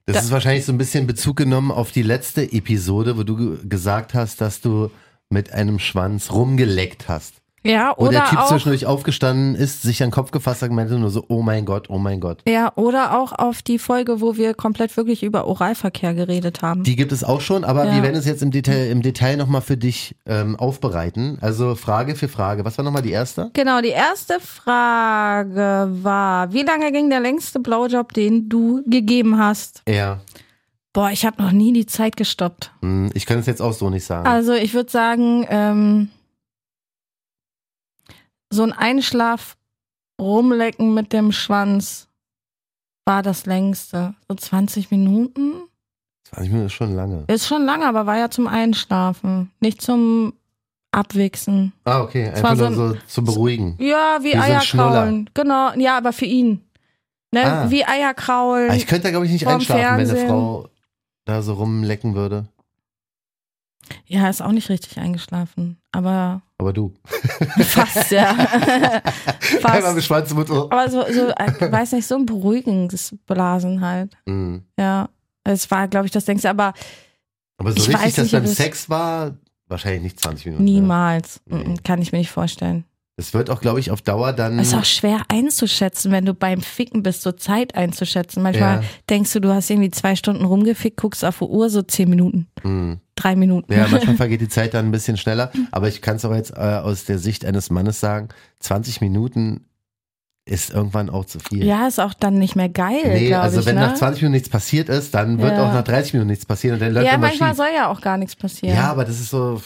Das 0.06 0.16
Da- 0.16 0.22
ist 0.24 0.32
wahrscheinlich 0.32 0.66
so 0.66 0.72
ein 0.72 0.78
bisschen 0.78 1.08
Bezug 1.08 1.36
genommen 1.36 1.72
auf 1.72 1.92
die 1.92 2.04
letzte 2.04 2.44
Episode, 2.54 3.18
wo 3.18 3.24
du 3.24 3.36
ge- 3.36 3.58
gesagt 3.68 4.14
hast, 4.14 4.40
dass 4.40 4.62
du 4.62 4.90
mit 5.30 5.52
einem 5.52 5.78
Schwanz 5.78 6.32
rumgeleckt 6.32 7.10
hast. 7.10 7.39
Ja, 7.64 7.94
Wo 7.98 8.08
der 8.08 8.22
oder 8.22 8.30
Typ 8.30 8.40
auch 8.40 8.48
zwischendurch 8.48 8.86
aufgestanden 8.86 9.54
ist, 9.56 9.82
sich 9.82 10.02
an 10.02 10.08
den 10.10 10.14
Kopf 10.14 10.32
gefasst 10.32 10.62
hat 10.62 10.70
und 10.70 10.76
meinte 10.78 10.98
nur 10.98 11.10
so, 11.10 11.26
oh 11.28 11.42
mein 11.42 11.66
Gott, 11.66 11.90
oh 11.90 11.98
mein 11.98 12.20
Gott. 12.22 12.42
ja, 12.48 12.72
oder 12.76 13.20
auch 13.20 13.34
auf 13.34 13.62
die 13.62 13.80
Folge, 13.80 14.22
wo 14.22 14.38
wir 14.38 14.54
komplett 14.54 14.96
wirklich 14.96 15.24
über 15.24 15.46
Oralverkehr 15.46 16.14
geredet 16.14 16.62
haben. 16.62 16.84
Die 16.84 16.96
gibt 16.96 17.12
es 17.12 17.24
auch 17.24 17.42
schon, 17.42 17.64
aber 17.66 17.86
Ja. 17.86 17.96
wir 17.96 18.04
werden 18.04 18.16
es 18.16 18.26
jetzt 18.26 18.42
im 18.44 18.52
Detail, 18.52 18.90
im 18.90 19.02
Detail 19.02 19.36
nochmal 19.36 19.62
für 19.62 19.76
dich 19.76 20.16
ähm, 20.26 20.56
aufbereiten. 20.56 21.38
Also 21.42 21.76
Frage 21.76 22.16
für 22.16 22.30
Frage. 22.30 22.64
Was 22.64 22.78
war 22.78 22.86
nochmal 22.86 23.02
die 23.02 23.12
erste? 23.12 23.50
Genau, 23.54 23.82
die 23.82 23.90
erste 23.90 24.40
Frage 24.40 25.90
war, 26.04 26.54
wie 26.54 26.64
lange 26.64 26.92
ging 26.92 27.10
der 27.10 27.20
längste 27.20 27.60
Blowjob, 27.60 28.14
den 28.14 28.50
du 28.50 28.82
gegeben 28.88 29.38
hast? 29.38 29.84
Ja. 29.88 30.20
Boah, 30.94 31.12
ich 31.12 31.26
habe 31.26 31.42
noch 31.42 31.52
nie 31.52 31.72
die 31.74 31.86
Zeit 31.86 32.18
gestoppt. 32.18 32.72
Hm, 32.82 33.12
Ich 33.14 33.26
kann 33.26 33.40
es 33.40 33.46
jetzt 33.46 33.62
auch 33.62 33.74
so 33.74 33.90
nicht 33.90 34.06
sagen. 34.06 34.28
Also 34.28 34.54
ich 34.54 34.74
würde 34.74 34.90
sagen, 34.90 35.46
ähm, 35.50 36.10
so 38.52 38.64
ein 38.64 38.74
Einschlaf 38.74 39.58
rumlecken 40.20 40.94
mit 40.94 41.14
dem 41.14 41.32
Schwanz 41.32 42.08
war 43.06 43.24
das 43.24 43.46
längste. 43.46 44.16
So 44.28 44.36
20 44.36 44.92
Minuten? 44.92 45.54
20 46.30 46.52
Minuten 46.52 46.66
ist 46.68 46.74
schon 46.74 46.96
lange. 46.96 47.24
Ist 47.28 47.48
schon 47.48 47.64
lange, 47.66 47.86
aber 47.88 48.06
war 48.06 48.18
ja 48.18 48.30
zum 48.30 48.48
Einschlafen, 48.48 49.52
nicht 49.60 49.82
zum 49.82 50.34
Abwichsen. 50.92 51.74
Ah, 51.86 52.02
okay. 52.02 52.30
Einfach 52.30 52.56
so 52.56 52.70
nur 52.70 52.90
so 52.94 52.98
zum 53.08 53.26
Beruhigen. 53.26 53.76
Ja, 53.80 54.18
wie, 54.22 54.26
Wie 54.26 54.32
so 54.32 54.38
ein 54.38 54.44
Eier 54.44 54.62
Schnuller. 54.62 54.92
kraulen. 54.92 55.30
Genau, 55.34 55.72
ja, 55.76 55.98
aber 55.98 56.14
für 56.14 56.26
ihn. 56.26 56.62
Ne? 57.32 57.46
Ah. 57.46 57.70
Wie 57.70 57.86
Eier 57.86 58.14
kraulen. 58.14 58.72
Ah, 58.72 58.76
ich 58.76 58.88
könnte 58.88 59.04
da, 59.04 59.12
glaube 59.12 59.26
ich, 59.28 59.32
nicht 59.32 59.46
einschlafen, 59.48 59.82
wenn 59.82 59.90
eine 59.90 60.06
Fernsehen. 60.08 60.28
Frau 60.28 60.70
da 61.26 61.42
so 61.44 61.54
rumlecken 61.54 62.16
würde. 62.16 62.48
Ja, 64.06 64.30
ist 64.30 64.42
auch 64.42 64.52
nicht 64.52 64.70
richtig 64.70 64.98
eingeschlafen. 65.00 65.78
Aber 65.92 66.42
Aber 66.58 66.74
du. 66.74 66.94
fast, 67.62 68.12
ja. 68.12 68.34
Mit 68.34 69.62
fast. 69.62 70.04
Schwanz 70.04 70.34
Mund. 70.34 70.50
oh. 70.52 70.68
Aber 70.70 70.90
so, 70.90 71.04
so 71.12 71.30
äh, 71.30 71.72
weiß 71.72 71.94
nicht, 71.94 72.06
so 72.08 72.16
ein 72.16 72.26
beruhigendes 72.26 73.16
Blasen 73.26 73.82
halt. 73.82 74.16
Mhm. 74.26 74.64
Ja. 74.78 75.10
Es 75.44 75.70
war, 75.72 75.88
glaube 75.88 76.06
ich, 76.06 76.12
das 76.12 76.26
denkste, 76.26 76.50
aber 76.50 76.74
Aber 77.58 77.72
so 77.72 77.78
Ich 77.78 77.88
richtig, 77.90 78.16
dass 78.16 78.24
nicht, 78.24 78.32
beim 78.34 78.46
Sex 78.46 78.90
war, 78.90 79.38
wahrscheinlich 79.68 80.04
nicht 80.04 80.20
20 80.20 80.46
Minuten. 80.48 80.64
Niemals. 80.64 81.42
Nee. 81.46 81.64
Mm, 81.64 81.84
Kann 81.84 82.02
ich 82.02 82.12
mir 82.12 82.20
nicht 82.20 82.32
vorstellen. 82.32 82.84
Es 83.20 83.34
wird 83.34 83.50
auch, 83.50 83.60
glaube 83.60 83.80
ich, 83.82 83.92
auf 83.92 84.02
Dauer 84.02 84.32
dann. 84.34 84.58
Es 84.60 84.70
ist 84.70 84.74
auch 84.74 84.86
schwer 84.86 85.20
einzuschätzen, 85.28 86.12
wenn 86.12 86.24
du 86.26 86.34
beim 86.34 86.62
Ficken 86.62 87.04
bist, 87.04 87.22
so 87.22 87.32
Zeit 87.34 87.76
einzuschätzen. 87.76 88.42
Manchmal 88.42 88.82
Ja. 88.82 88.84
denkst 89.10 89.34
du, 89.34 89.42
du 89.42 89.54
hast 89.54 89.70
irgendwie 89.70 89.92
zwei 89.92 90.16
Stunden 90.16 90.46
rumgefickt, 90.46 90.96
guckst 90.98 91.26
auf 91.26 91.40
die 91.40 91.44
Uhr, 91.46 91.70
so 91.70 91.82
zehn 91.82 92.10
Minuten, 92.10 92.48
Mhm. 92.64 93.00
drei 93.16 93.36
Minuten. 93.36 93.74
Ja, 93.74 93.88
manchmal 93.92 94.16
vergeht 94.18 94.40
die 94.42 94.48
Zeit 94.48 94.74
dann 94.74 94.86
ein 94.86 94.92
bisschen 94.92 95.18
schneller. 95.18 95.52
Aber 95.72 95.90
ich 95.90 96.02
kann 96.02 96.16
es 96.16 96.24
auch 96.26 96.34
jetzt 96.34 96.52
äh, 96.52 96.60
aus 96.82 97.04
der 97.06 97.20
Sicht 97.20 97.44
eines 97.46 97.70
Mannes 97.70 98.00
sagen: 98.00 98.30
20 98.62 99.02
Minuten 99.02 99.66
ist 100.46 100.72
irgendwann 100.72 101.10
auch 101.12 101.26
zu 101.26 101.40
viel. 101.40 101.64
Ja, 101.64 101.88
ist 101.88 102.00
auch 102.00 102.14
dann 102.16 102.40
nicht 102.40 102.56
mehr 102.56 102.70
geil, 102.70 103.02
Nee, 103.06 103.34
also 103.36 103.60
ich. 103.60 103.66
wenn 103.68 103.76
ne? 103.76 103.82
nach 103.82 103.94
20 103.96 104.22
Minuten 104.24 104.34
nichts 104.38 104.50
passiert 104.50 104.90
ist, 104.90 105.14
dann 105.14 105.40
wird 105.40 105.52
Ja. 105.52 105.68
auch 105.70 105.74
nach 105.74 105.84
30 105.84 106.14
Minuten 106.14 106.30
nichts 106.32 106.46
passieren 106.46 106.76
und 106.76 106.80
dann 106.82 106.94
läuft 106.94 107.06
ja, 107.06 107.18
manchmal 107.20 107.50
schief. 107.50 107.58
soll 107.58 107.68
ja 107.76 107.88
auch 107.92 108.02
gar 108.02 108.18
nichts 108.18 108.36
passieren. 108.36 108.76
Ja, 108.76 108.90
aber 108.90 109.06
das 109.06 109.20
ist 109.20 109.30
so, 109.30 109.62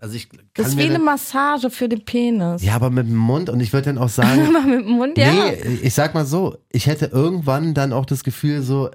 also 0.00 0.14
ich 0.14 0.28
kann 0.28 0.40
das 0.54 0.68
ist 0.68 0.76
wie 0.78 0.82
eine 0.84 0.94
ne- 0.94 0.98
Massage 1.00 1.70
für 1.70 1.88
den 1.88 2.04
Penis. 2.04 2.62
Ja, 2.62 2.74
aber 2.74 2.90
mit 2.90 3.06
dem 3.08 3.16
Mund 3.16 3.50
und 3.50 3.60
ich 3.60 3.72
würde 3.72 3.86
dann 3.86 3.98
auch 3.98 4.08
sagen, 4.08 4.52
Mal 4.52 4.62
mit 4.66 4.86
dem 4.86 4.92
Mund, 4.92 5.18
ja. 5.18 5.32
nee, 5.32 5.54
ich 5.82 5.94
sag 5.94 6.14
mal 6.14 6.24
so, 6.26 6.56
ich 6.70 6.86
hätte 6.86 7.06
irgendwann 7.06 7.74
dann 7.74 7.92
auch 7.92 8.06
das 8.06 8.22
Gefühl 8.24 8.62
so 8.62 8.90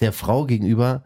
der 0.00 0.12
Frau 0.12 0.44
gegenüber, 0.44 1.02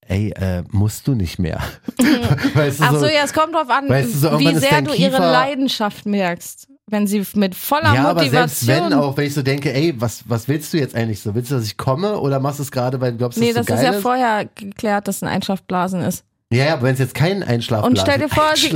ey, 0.00 0.30
äh, 0.30 0.62
musst 0.70 1.06
du 1.08 1.14
nicht 1.14 1.38
mehr. 1.38 1.62
weißt 2.54 2.80
du, 2.80 2.84
Ach 2.84 2.92
so, 2.92 2.98
so, 3.00 3.06
ja, 3.06 3.22
es 3.24 3.32
kommt 3.32 3.54
drauf 3.54 3.68
an, 3.70 3.88
Weißt 3.88 4.14
du, 4.14 4.18
so 4.18 4.38
wie 4.38 4.50
ist 4.50 4.60
sehr 4.60 4.82
du 4.82 4.92
ihre 4.94 5.16
Kiefer- 5.16 5.32
Leidenschaft 5.32 6.06
merkst. 6.06 6.68
Wenn 6.88 7.08
sie 7.08 7.24
mit 7.34 7.56
voller 7.56 7.94
ja, 7.94 8.08
aber 8.10 8.20
selbst 8.28 8.62
Motivation. 8.62 8.92
wenn 8.92 8.98
auch, 8.98 9.16
wenn 9.16 9.26
ich 9.26 9.34
so 9.34 9.42
denke, 9.42 9.74
ey, 9.74 9.92
was, 10.00 10.22
was 10.28 10.46
willst 10.46 10.72
du 10.72 10.78
jetzt 10.78 10.94
eigentlich 10.94 11.20
so? 11.20 11.34
Willst 11.34 11.50
du, 11.50 11.56
dass 11.56 11.64
ich 11.64 11.76
komme 11.76 12.16
oder 12.20 12.38
machst 12.38 12.60
du 12.60 12.62
es 12.62 12.70
gerade, 12.70 13.00
weil 13.00 13.10
du 13.10 13.18
glaubst, 13.18 13.40
nee, 13.40 13.52
dass 13.52 13.66
das 13.66 13.66
es 13.66 13.68
so 13.68 13.74
ist 13.74 13.82
geil 13.82 13.94
ja 13.94 14.00
vorher 14.00 14.44
geklärt, 14.54 15.08
dass 15.08 15.20
ein 15.20 15.28
Einschlafblasen 15.28 16.02
ist. 16.02 16.24
Ja, 16.52 16.64
ja, 16.66 16.72
aber 16.74 16.82
wenn 16.82 16.94
es 16.94 17.00
jetzt 17.00 17.14
kein 17.14 17.42
Einschlafblasen 17.42 17.90
Und 17.98 18.00
stell 18.00 18.18
dir 18.20 18.28
vor, 18.28 18.44
sie, 18.54 18.68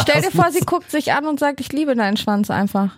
stell 0.00 0.22
dir 0.22 0.30
vor, 0.30 0.50
sie 0.52 0.60
guckt 0.60 0.90
sich 0.90 1.12
an 1.12 1.26
und 1.26 1.40
sagt, 1.40 1.60
ich 1.60 1.72
liebe 1.72 1.94
deinen 1.96 2.16
Schwanz 2.16 2.50
einfach. 2.50 2.90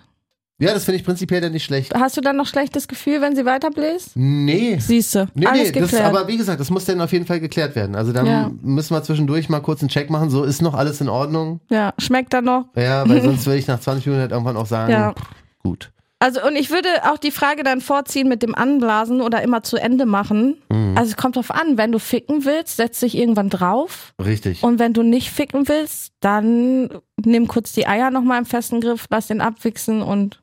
Ja, 0.61 0.75
das 0.75 0.85
finde 0.85 0.99
ich 0.99 1.05
prinzipiell 1.05 1.41
dann 1.41 1.53
nicht 1.53 1.65
schlecht. 1.65 1.95
Hast 1.95 2.17
du 2.17 2.21
dann 2.21 2.37
noch 2.37 2.47
schlechtes 2.47 2.89
Gefühl, 2.89 3.21
wenn 3.21 3.37
sie 3.37 3.45
weiterbläst? 3.47 4.11
Nee. 4.17 4.77
Siehst 4.81 5.15
du, 5.15 5.29
Nee, 5.35 5.47
alles 5.47 5.73
nee, 5.73 5.81
das, 5.81 5.91
geklärt. 5.93 6.07
aber 6.07 6.27
wie 6.27 6.37
gesagt, 6.37 6.59
das 6.61 6.69
muss 6.69 6.85
dann 6.85 7.01
auf 7.01 7.13
jeden 7.13 7.27
Fall 7.27 7.39
geklärt 7.39 7.77
werden. 7.77 7.95
Also 7.95 8.13
dann 8.13 8.27
Ja. 8.27 8.51
müssen 8.61 8.93
wir 8.95 9.03
zwischendurch 9.05 9.49
mal 9.49 9.61
kurz 9.61 9.81
einen 9.83 9.89
Check 9.89 10.11
machen. 10.11 10.31
So 10.31 10.43
ist 10.43 10.61
noch 10.61 10.75
alles 10.75 11.01
in 11.01 11.09
Ordnung. 11.09 11.61
ja, 11.71 11.95
schmeckt 11.99 12.33
dann 12.35 12.45
noch. 12.45 12.67
Ja, 12.75 13.09
weil 13.09 13.23
sonst 13.23 13.47
würde 13.47 13.59
ich 13.61 13.69
nach 13.69 13.79
20 13.81 14.05
Minuten 14.07 14.21
halt 14.23 14.33
irgendwann 14.33 14.57
auch 14.57 14.67
sagen, 14.67 14.93
Ja. 14.93 15.13
pff, 15.13 15.23
gut. 15.63 15.93
Also 16.21 16.45
und 16.45 16.57
ich 16.57 16.71
würde 16.71 16.89
auch 17.05 17.19
die 17.19 17.31
Frage 17.31 17.63
dann 17.63 17.81
vorziehen 17.81 18.29
mit 18.29 18.43
dem 18.43 18.55
Anblasen 18.57 19.21
oder 19.21 19.41
immer 19.43 19.63
zu 19.63 19.77
Ende 19.77 20.05
machen. 20.05 20.61
Mhm. 20.69 20.95
Also 20.99 21.11
es 21.13 21.17
kommt 21.17 21.37
drauf 21.37 21.53
an, 21.53 21.79
wenn 21.79 21.93
du 21.93 22.01
ficken 22.01 22.45
willst, 22.45 22.77
setz 22.77 22.99
dich 23.01 23.17
irgendwann 23.17 23.51
drauf. 23.51 24.13
Richtig. 24.25 24.65
Und 24.65 24.81
wenn 24.81 24.93
du 24.95 25.03
nicht 25.05 25.31
ficken 25.31 25.69
willst, 25.69 26.13
dann 26.21 26.89
nimm 27.25 27.47
kurz 27.47 27.73
die 27.73 27.87
Eier 27.87 28.11
nochmal 28.11 28.39
im 28.41 28.47
festen 28.47 28.81
Griff, 28.81 29.07
lass 29.11 29.29
den 29.29 29.41
abwichsen 29.41 30.03
und 30.03 30.43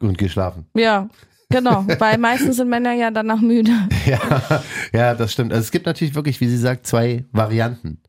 Und 0.00 0.18
geh 0.18 0.28
schlafen. 0.28 0.66
ja, 0.76 1.08
genau. 1.48 1.86
Weil 1.98 2.18
meistens 2.18 2.56
sind 2.56 2.68
Männer 2.68 2.92
ja 2.92 3.10
danach 3.10 3.40
müde. 3.40 3.72
Ja, 4.04 4.62
ja, 4.92 5.14
das 5.14 5.32
stimmt. 5.32 5.52
Also 5.52 5.62
es 5.62 5.70
gibt 5.70 5.86
natürlich 5.86 6.14
wirklich, 6.14 6.40
wie 6.42 6.48
sie 6.48 6.58
sagt, 6.58 6.86
zwei 6.86 7.24
Varianten. 7.32 8.02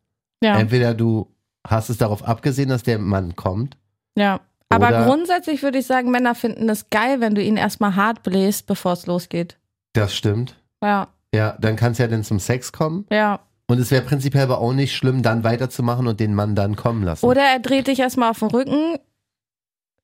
Ja, 0.43 0.57
Entweder 0.59 0.93
du 0.93 1.33
hast 1.65 1.89
es 1.89 1.97
darauf 1.97 2.23
abgesehen, 2.27 2.67
dass 2.67 2.83
der 2.83 2.99
Mann 2.99 3.37
kommt. 3.37 3.77
ja. 4.17 4.41
Aber 4.73 4.87
Oder- 4.89 5.05
grundsätzlich 5.05 5.63
würde 5.63 5.79
ich 5.79 5.85
sagen, 5.87 6.11
Männer 6.11 6.35
finden 6.35 6.67
es 6.69 6.89
geil, 6.89 7.19
wenn 7.21 7.35
du 7.35 7.41
ihn 7.41 7.57
erstmal 7.57 7.95
hart 7.95 8.23
bläst, 8.23 8.65
bevor 8.67 8.93
es 8.93 9.05
losgeht. 9.05 9.57
Das 9.93 10.13
stimmt. 10.15 10.55
Ja, 10.83 11.07
Ja, 11.33 11.55
dann 11.59 11.75
kann 11.75 11.93
es 11.93 11.97
ja 11.97 12.07
dann 12.07 12.23
zum 12.23 12.39
Sex 12.39 12.71
kommen. 12.71 13.05
ja. 13.11 13.39
Und 13.65 13.79
es 13.79 13.91
wäre 13.91 14.03
prinzipiell 14.03 14.43
aber 14.43 14.59
auch 14.59 14.73
nicht 14.73 14.93
schlimm, 14.93 15.23
dann 15.23 15.45
weiterzumachen 15.45 16.05
und 16.07 16.19
den 16.19 16.35
Mann 16.35 16.53
dann 16.53 16.75
kommen 16.75 17.01
lassen. 17.01 17.25
Oder 17.25 17.41
er 17.43 17.59
dreht 17.59 17.87
dich 17.87 17.99
erstmal 17.99 18.29
auf 18.31 18.39
den 18.39 18.49
Rücken, 18.49 18.97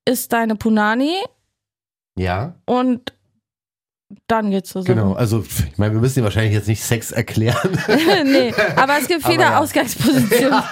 isst 0.06 0.32
deine 0.32 0.56
Punani 0.56 1.14
Ja, 2.18 2.56
und 2.66 3.14
dann 4.28 4.50
geht's 4.50 4.70
zusammen. 4.70 4.98
genau. 4.98 5.14
Also, 5.14 5.44
ich 5.44 5.78
meine, 5.78 5.94
wir 5.94 6.02
müssen 6.02 6.20
dir 6.20 6.24
wahrscheinlich 6.24 6.54
jetzt 6.54 6.68
nicht 6.68 6.84
Sex 6.84 7.12
erklären. 7.12 7.78
nee, 8.26 8.54
aber 8.76 8.98
es 9.00 9.08
gibt 9.08 9.24
viele 9.26 9.44
ja. 9.44 9.60
Ausgangspositionen. 9.60 10.64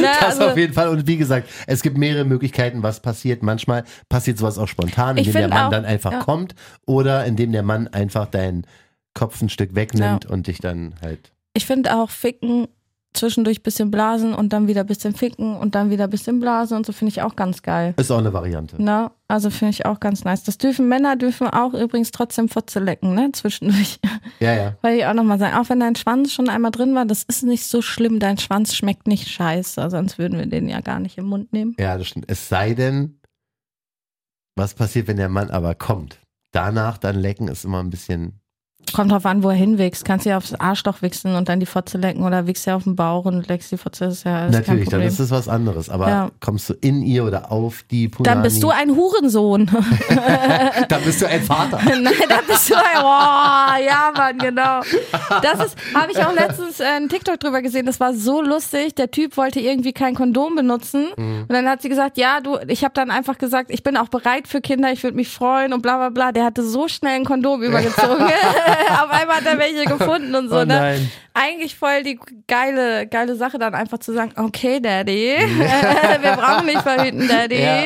Ne, 0.00 0.08
Das 0.20 0.38
also, 0.38 0.50
auf 0.50 0.56
jeden 0.56 0.72
Fall. 0.72 0.88
Und 0.88 1.06
wie 1.06 1.16
gesagt, 1.16 1.48
es 1.66 1.82
gibt 1.82 1.98
mehrere 1.98 2.24
Möglichkeiten, 2.24 2.82
was 2.82 3.00
passiert. 3.00 3.42
Manchmal 3.42 3.84
passiert 4.08 4.38
sowas 4.38 4.58
auch 4.58 4.68
spontan, 4.68 5.16
indem 5.16 5.32
der 5.32 5.48
Mann 5.48 5.66
auch, 5.66 5.70
dann 5.70 5.84
einfach 5.84 6.12
ja. 6.12 6.18
kommt 6.20 6.54
oder 6.86 7.24
indem 7.24 7.52
der 7.52 7.62
Mann 7.62 7.88
einfach 7.88 8.26
deinen 8.26 8.66
Kopf 9.14 9.40
ein 9.42 9.48
Stück 9.48 9.74
wegnimmt 9.74 10.26
und 10.26 10.46
dich 10.46 10.58
dann 10.58 10.94
halt. 11.02 11.32
ich 11.54 11.66
finde 11.66 11.96
auch 11.96 12.10
Ficken 12.10 12.68
zwischendurch 13.18 13.62
bisschen 13.62 13.90
blasen 13.90 14.34
und 14.34 14.52
dann 14.52 14.68
wieder 14.68 14.84
bisschen 14.84 15.14
ficken 15.14 15.56
und 15.56 15.74
dann 15.74 15.90
wieder 15.90 16.08
bisschen 16.08 16.40
blasen 16.40 16.76
und 16.76 16.86
so 16.86 16.92
finde 16.92 17.10
ich 17.10 17.22
auch 17.22 17.36
ganz 17.36 17.62
geil. 17.62 17.94
Ist 17.96 18.10
auch 18.10 18.18
eine 18.18 18.32
Variante. 18.32 18.76
Na, 18.78 19.10
also 19.28 19.50
finde 19.50 19.70
ich 19.70 19.84
auch 19.86 20.00
ganz 20.00 20.24
nice. 20.24 20.44
Das 20.44 20.58
dürfen 20.58 20.88
Männer 20.88 21.16
dürfen 21.16 21.48
auch 21.48 21.74
übrigens 21.74 22.10
trotzdem 22.10 22.48
Fotze 22.48 22.80
lecken, 22.80 23.14
ne, 23.14 23.30
zwischendurch. 23.32 24.00
Ja, 24.40 24.54
ja. 24.54 24.76
Weil 24.82 24.98
ich 24.98 25.04
auch 25.04 25.14
nochmal 25.14 25.38
sagen, 25.38 25.56
auch 25.56 25.68
wenn 25.68 25.80
dein 25.80 25.96
Schwanz 25.96 26.32
schon 26.32 26.48
einmal 26.48 26.70
drin 26.70 26.94
war, 26.94 27.04
das 27.04 27.24
ist 27.24 27.42
nicht 27.42 27.64
so 27.64 27.82
schlimm. 27.82 28.20
Dein 28.20 28.38
Schwanz 28.38 28.74
schmeckt 28.74 29.08
nicht 29.08 29.28
scheiße, 29.28 29.90
sonst 29.90 30.16
würden 30.16 30.38
wir 30.38 30.46
den 30.46 30.68
ja 30.68 30.80
gar 30.80 31.00
nicht 31.00 31.18
im 31.18 31.26
Mund 31.26 31.52
nehmen. 31.52 31.74
Ja, 31.78 31.98
das 31.98 32.06
stimmt. 32.06 32.26
Es 32.28 32.48
sei 32.48 32.74
denn, 32.74 33.18
was 34.54 34.74
passiert, 34.74 35.08
wenn 35.08 35.16
der 35.16 35.28
Mann 35.28 35.50
aber 35.50 35.74
kommt? 35.74 36.20
Danach 36.52 36.98
dann 36.98 37.16
lecken 37.16 37.48
ist 37.48 37.64
immer 37.64 37.80
ein 37.80 37.90
bisschen. 37.90 38.40
Kommt 38.94 39.12
drauf 39.12 39.26
an, 39.26 39.42
wo 39.42 39.50
er 39.50 39.54
hinwächst. 39.54 40.04
Kannst 40.04 40.24
du 40.24 40.30
ja 40.30 40.38
aufs 40.38 40.54
Arschloch 40.54 41.02
wichsen 41.02 41.34
und 41.34 41.48
dann 41.50 41.60
die 41.60 41.66
Fotze 41.66 41.98
lecken 41.98 42.22
oder 42.24 42.46
wichst 42.46 42.66
ja 42.66 42.74
auf 42.74 42.84
den 42.84 42.96
Bauch 42.96 43.26
und 43.26 43.46
leckst 43.46 43.70
die 43.70 43.76
Fotze. 43.76 44.06
Das 44.06 44.14
ist 44.14 44.24
ja 44.24 44.46
ist 44.46 44.52
Natürlich, 44.54 44.88
dann 44.88 45.02
ist 45.02 45.18
es 45.18 45.30
was 45.30 45.46
anderes. 45.46 45.90
Aber 45.90 46.08
Ja. 46.08 46.30
kommst 46.40 46.70
du 46.70 46.74
in 46.80 47.02
ihr 47.02 47.24
oder 47.24 47.52
auf 47.52 47.84
die 47.90 48.08
Punani, 48.08 48.34
Dann 48.34 48.42
bist 48.42 48.62
du 48.62 48.70
ein 48.70 48.96
Hurensohn. 48.96 49.66
dann 50.88 51.02
bist 51.02 51.20
du 51.20 51.26
ein 51.28 51.42
Vater. 51.42 51.78
Nein, 51.84 52.14
dann 52.28 52.46
bist 52.46 52.70
du 52.70 52.76
ein. 52.76 52.82
Oh, 53.00 53.84
ja, 53.86 54.12
Mann, 54.16 54.38
genau. 54.38 54.80
Das 55.42 55.66
ist, 55.66 55.76
habe 55.94 56.10
ich 56.10 56.18
auch 56.24 56.32
letztens 56.32 56.80
äh, 56.80 56.84
einen 56.84 57.08
TikTok 57.10 57.38
drüber 57.40 57.60
gesehen. 57.62 57.84
Das 57.84 58.00
war 58.00 58.14
so 58.14 58.40
lustig. 58.40 58.94
Der 58.94 59.10
Typ 59.10 59.36
wollte 59.36 59.60
irgendwie 59.60 59.92
kein 59.92 60.14
Kondom 60.14 60.54
benutzen. 60.56 61.08
Mhm. 61.16 61.42
Und 61.42 61.52
dann 61.52 61.68
hat 61.68 61.82
sie 61.82 61.88
gesagt, 61.90 62.16
ja, 62.16 62.40
du, 62.40 62.58
ich 62.68 62.84
habe 62.84 62.94
dann 62.94 63.10
einfach 63.10 63.36
gesagt, 63.38 63.70
ich 63.70 63.82
bin 63.82 63.96
auch 63.98 64.08
bereit 64.08 64.48
für 64.48 64.60
Kinder, 64.60 64.90
ich 64.92 65.02
würde 65.02 65.16
mich 65.16 65.28
freuen 65.28 65.72
und 65.74 65.82
bla 65.82 65.96
bla 65.98 66.08
bla. 66.08 66.32
Der 66.32 66.44
hatte 66.46 66.62
so 66.64 66.88
schnell 66.88 67.16
ein 67.16 67.24
Kondom 67.26 67.62
übergezogen. 67.62 68.26
Auf 69.02 69.10
einmal 69.10 69.36
hat 69.36 69.46
er 69.46 69.58
welche 69.58 69.84
gefunden 69.84 70.34
und 70.34 70.48
so, 70.48 70.56
oh 70.56 70.64
ne? 70.64 70.66
nein. 70.66 71.10
Eigentlich 71.34 71.76
voll 71.76 72.02
die 72.02 72.18
geile, 72.46 73.06
geile 73.06 73.36
Sache, 73.36 73.58
dann 73.58 73.74
einfach 73.74 73.98
zu 73.98 74.12
sagen, 74.12 74.32
okay, 74.36 74.80
Daddy, 74.80 75.36
wir 76.20 76.32
brauchen 76.36 76.66
nicht 76.66 76.82
verhüten, 76.82 77.26
Daddy. 77.28 77.60
Ja. 77.62 77.82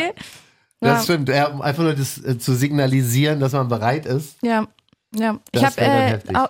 Das 0.81 0.99
Ja. 0.99 1.03
stimmt. 1.05 1.29
Ja, 1.29 1.47
um 1.49 1.63
einfach 1.63 1.83
nur 1.83 1.95
das 1.95 2.19
äh, 2.25 2.39
zu 2.39 2.55
signalisieren, 2.55 3.39
dass 3.41 3.53
man 3.53 3.69
bereit 3.69 4.05
ist. 4.07 4.37
Ja, 4.43 4.67
ja. 5.15 5.39
Das 5.53 5.63
ich 5.63 5.65
habe 5.67 5.81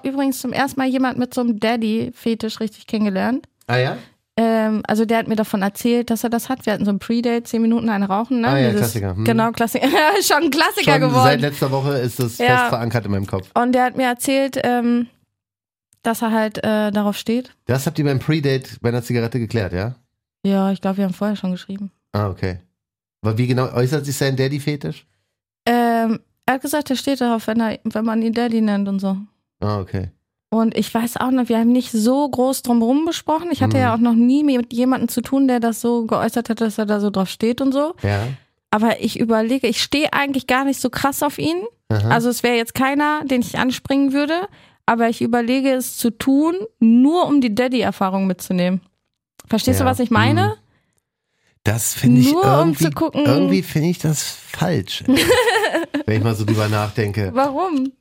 äh, 0.03 0.09
übrigens 0.09 0.40
zum 0.40 0.53
ersten 0.53 0.81
Mal 0.81 0.88
jemand 0.88 1.18
mit 1.18 1.35
so 1.35 1.40
einem 1.42 1.59
Daddy-Fetisch 1.61 2.61
richtig 2.61 2.87
kennengelernt. 2.87 3.47
Ah 3.66 3.77
ja? 3.77 3.97
Ähm, 4.37 4.83
also 4.87 5.05
der 5.05 5.18
hat 5.18 5.29
mir 5.29 5.37
davon 5.37 5.61
erzählt, 5.62 6.09
dass 6.09 6.25
er 6.25 6.31
das 6.31 6.49
hat. 6.49 6.64
Wir 6.64 6.73
hatten 6.73 6.87
so 6.87 6.90
ein 6.90 6.99
Pre-Date, 6.99 7.47
zehn 7.47 7.61
Minuten 7.61 7.88
ein 7.90 8.03
Rauchen. 8.03 8.40
Ne? 8.40 8.49
Ah 8.49 8.59
ja, 8.59 8.71
Klassiker, 8.73 9.14
hm. 9.14 9.25
Genau, 9.25 9.51
Klassiker. 9.53 9.87
Schon 10.23 10.45
ein 10.45 10.51
Klassiker 10.51 10.92
Schon 10.92 11.01
seit 11.03 11.11
geworden. 11.11 11.40
letzter 11.40 11.71
Woche 11.71 11.99
ist 11.99 12.18
das 12.18 12.38
Ja. 12.38 12.47
fest 12.57 12.68
verankert 12.71 13.05
in 13.05 13.11
meinem 13.11 13.27
Kopf. 13.27 13.51
Und 13.55 13.73
der 13.73 13.85
hat 13.85 13.97
mir 13.97 14.07
erzählt, 14.07 14.59
ähm, 14.64 15.09
dass 16.03 16.23
er 16.23 16.33
halt 16.33 16.59
äh, 16.64 16.90
darauf 16.90 17.16
steht. 17.18 17.55
Das 17.66 17.87
habt 17.87 17.99
ihr 17.99 18.05
beim 18.07 18.18
Pre-Date 18.21 18.79
bei 18.81 18.88
einer 18.88 19.03
Zigarette 19.03 19.38
geklärt, 19.38 19.73
ja? 19.75 19.95
Ja, 20.45 20.73
ich 20.73 20.81
glaube, 20.81 20.97
wir 20.97 21.05
haben 21.05 21.14
vorher 21.14 21.37
schon 21.37 21.53
geschrieben. 21.53 21.90
Ah, 22.12 22.29
okay. 22.29 22.59
Aber 23.21 23.37
wie 23.38 23.47
genau 23.47 23.71
äußert 23.73 24.05
sich 24.07 24.16
sein 24.16 24.35
Daddy-Fetisch? 24.37 25.07
Ähm, 25.66 26.21
er 26.47 26.55
hat 26.55 26.62
gesagt, 26.62 26.90
er 26.90 26.97
steht 26.97 27.21
darauf, 27.21 27.47
wenn, 27.47 27.61
er, 27.61 27.79
wenn 27.85 28.05
man 28.05 28.21
ihn 28.23 28.33
Daddy 28.33 28.61
nennt 28.62 28.88
und 28.88 28.99
so. 28.99 29.16
Ah, 29.61 29.79
okay. 29.79 30.11
Und 30.53 30.77
ich 30.77 30.93
weiß 30.93 31.17
auch 31.17 31.31
noch, 31.31 31.49
wir 31.49 31.57
haben 31.59 31.73
nicht 31.73 31.93
so 31.93 32.29
groß 32.29 32.61
drumherum 32.61 33.07
besprochen. 33.07 33.49
Ich 33.53 33.62
hatte 33.62 33.79
Mhm. 33.79 33.83
ja 33.83 33.95
auch 33.95 33.99
noch 33.99 34.12
nie 34.12 34.45
mit 34.45 34.71
jemandem 34.75 35.09
zu 35.09 35.23
tun, 35.23 35.49
der 35.49 35.61
das 35.61 35.81
so 35.81 36.05
geäußert 36.05 36.51
hat, 36.51 36.61
dass 36.61 36.77
er 36.77 36.85
da 36.85 37.01
so 37.01 37.09
drauf 37.09 37.31
steht 37.31 37.62
und 37.62 37.73
so. 37.73 37.95
Ja. 38.03 38.29
Aber 38.71 39.01
ich 39.01 39.19
überlege, 39.19 39.67
ich 39.67 39.83
stehe 39.83 40.12
eigentlich 40.12 40.47
gar 40.47 40.65
nicht 40.67 40.79
so 40.79 40.91
krass 40.91 41.23
auf 41.23 41.38
ihn. 41.38 41.57
Aha. 41.88 42.07
Also 42.11 42.29
es 42.29 42.43
wäre 42.43 42.57
jetzt 42.57 42.75
keiner, 42.75 43.25
den 43.25 43.41
ich 43.41 43.59
anspringen 43.59 44.12
würde. 44.12 44.47
Aber 44.85 45.09
ich 45.09 45.23
überlege 45.23 45.71
es 45.73 45.97
zu 45.97 46.11
tun, 46.11 46.55
nur 46.81 47.27
um 47.29 47.41
die 47.41 47.55
Daddy-Erfahrung 47.55 48.27
mitzunehmen. 48.27 48.83
Verstehst 49.49 49.81
Ja. 49.81 49.87
du, 49.87 49.91
was 49.91 50.01
ich 50.01 50.11
meine? 50.11 50.57
Das 51.65 51.95
finde 51.95 52.21
ich 52.21 52.31
Nur 52.33 52.43
um 52.45 52.49
irgendwie, 52.59 52.85
zu 52.85 52.91
gucken- 52.91 53.25
irgendwie 53.25 53.62
finde 53.62 53.88
ich 53.88 53.99
das 54.01 54.23
falsch. 54.51 55.03
wenn 56.07 56.19
ich 56.19 56.23
mal 56.25 56.35
so 56.35 56.45
drüber 56.45 56.69
nachdenke. 56.69 57.31
Warum? 57.33 57.93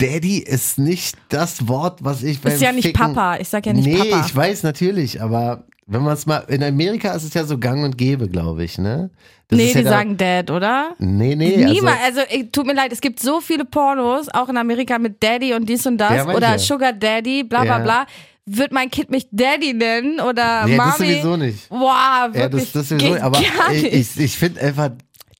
Daddy 0.00 0.38
ist 0.38 0.78
nicht 0.78 1.16
das 1.28 1.66
Wort, 1.68 2.04
was 2.04 2.22
ich 2.22 2.40
beim 2.40 2.52
ist 2.52 2.62
ja 2.62 2.72
nicht 2.72 2.86
Ficken 2.86 3.14
Papa. 3.14 3.38
Ich 3.38 3.48
sag 3.48 3.66
ja 3.66 3.72
nicht 3.72 3.84
nee, 3.86 3.96
Papa. 3.98 4.24
ich 4.26 4.34
weiß 4.34 4.62
natürlich, 4.62 5.20
aber 5.20 5.64
wenn 5.86 6.02
man 6.02 6.14
es 6.14 6.26
mal, 6.26 6.44
in 6.48 6.62
Amerika 6.62 7.12
ist 7.12 7.24
es 7.24 7.34
ja 7.34 7.44
so 7.44 7.58
gang 7.58 7.82
und 7.84 7.98
gäbe, 7.98 8.28
glaube 8.28 8.62
ich, 8.62 8.78
ne? 8.78 9.10
Das 9.48 9.56
nee, 9.58 9.68
ja 9.72 9.78
die 9.78 9.84
da- 9.84 9.90
sagen 9.90 10.16
Dad, 10.16 10.50
oder? 10.50 10.94
Nee, 10.98 11.34
nee. 11.34 11.56
Niemand, 11.56 11.96
Also, 12.04 12.20
also, 12.20 12.32
ey, 12.32 12.48
tut 12.50 12.66
mir 12.66 12.74
leid, 12.74 12.92
es 12.92 13.00
gibt 13.00 13.18
so 13.20 13.40
viele 13.40 13.64
Pornos, 13.64 14.28
auch 14.32 14.48
in 14.50 14.56
Amerika 14.58 14.98
mit 14.98 15.22
Daddy 15.22 15.54
und 15.54 15.66
dies 15.68 15.86
und 15.86 15.96
das 15.98 16.12
Ja, 16.14 16.28
oder 16.28 16.58
Sugar 16.58 16.92
Daddy, 16.92 17.42
bla 17.44 17.62
bla 17.62 17.78
Ja. 17.78 17.82
bla. 17.82 18.06
Wird 18.50 18.72
mein 18.72 18.90
Kind 18.90 19.10
mich 19.10 19.26
Daddy 19.30 19.74
nennen 19.74 20.20
oder 20.20 20.64
nee, 20.64 20.76
das 20.76 20.98
Mami? 20.98 21.12
sowieso 21.12 21.36
nicht. 21.36 21.70
Wow, 21.70 21.80
Ja, 21.82 22.30
wirklich. 22.34 22.72
das, 22.72 22.88
das 22.88 22.88
sowieso, 22.90 23.20
aber 23.20 23.40
ich, 23.40 23.82
nicht. 23.82 23.94
ich, 24.16 24.20
ich 24.24 24.36
finde 24.38 24.60
einfach, 24.60 24.90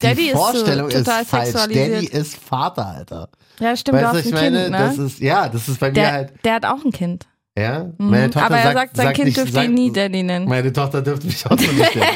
die 0.02 0.06
Daddy 0.06 0.26
ist 0.26 0.32
so 0.32 0.38
Vorstellung 0.38 0.88
ist, 0.88 1.04
total 1.04 1.24
falsch. 1.24 1.52
Daddy 1.52 2.06
ist 2.06 2.36
Vater, 2.36 2.86
Alter. 2.86 3.28
ja, 3.60 3.76
stimmt, 3.76 4.00
weißt 4.02 4.14
du, 4.14 4.18
ich 4.18 4.26
ein 4.26 4.32
meine, 4.34 4.60
Kind, 4.62 4.70
ne? 4.70 4.78
das 4.78 4.98
ist, 4.98 5.18
ja, 5.20 5.48
das 5.48 5.68
ist 5.68 5.80
bei 5.80 5.88
mir 5.88 5.92
der, 5.94 6.12
halt, 6.12 6.32
der 6.44 6.54
hat 6.54 6.66
auch 6.66 6.84
ein 6.84 6.92
Kind. 6.92 7.26
Ja? 7.58 7.90
Meine 7.98 8.30
Tochter 8.30 8.48
Mhm. 8.50 8.54
Aber 8.54 8.62
er 8.62 8.72
sagt, 8.72 8.96
sein 8.96 9.12
Kind 9.14 9.24
nicht- 9.26 9.36
dürfte 9.36 9.52
sagt- 9.52 9.66
ihn 9.66 9.74
nie 9.74 9.90
Daddy 9.92 10.22
nennen. 10.22 10.46
Meine 10.48 10.72
Tochter 10.72 11.02
dürfte 11.02 11.26
mich 11.26 11.44
auch 11.46 11.58
so 11.58 11.72
nicht 11.72 11.94
nennen. 11.96 12.06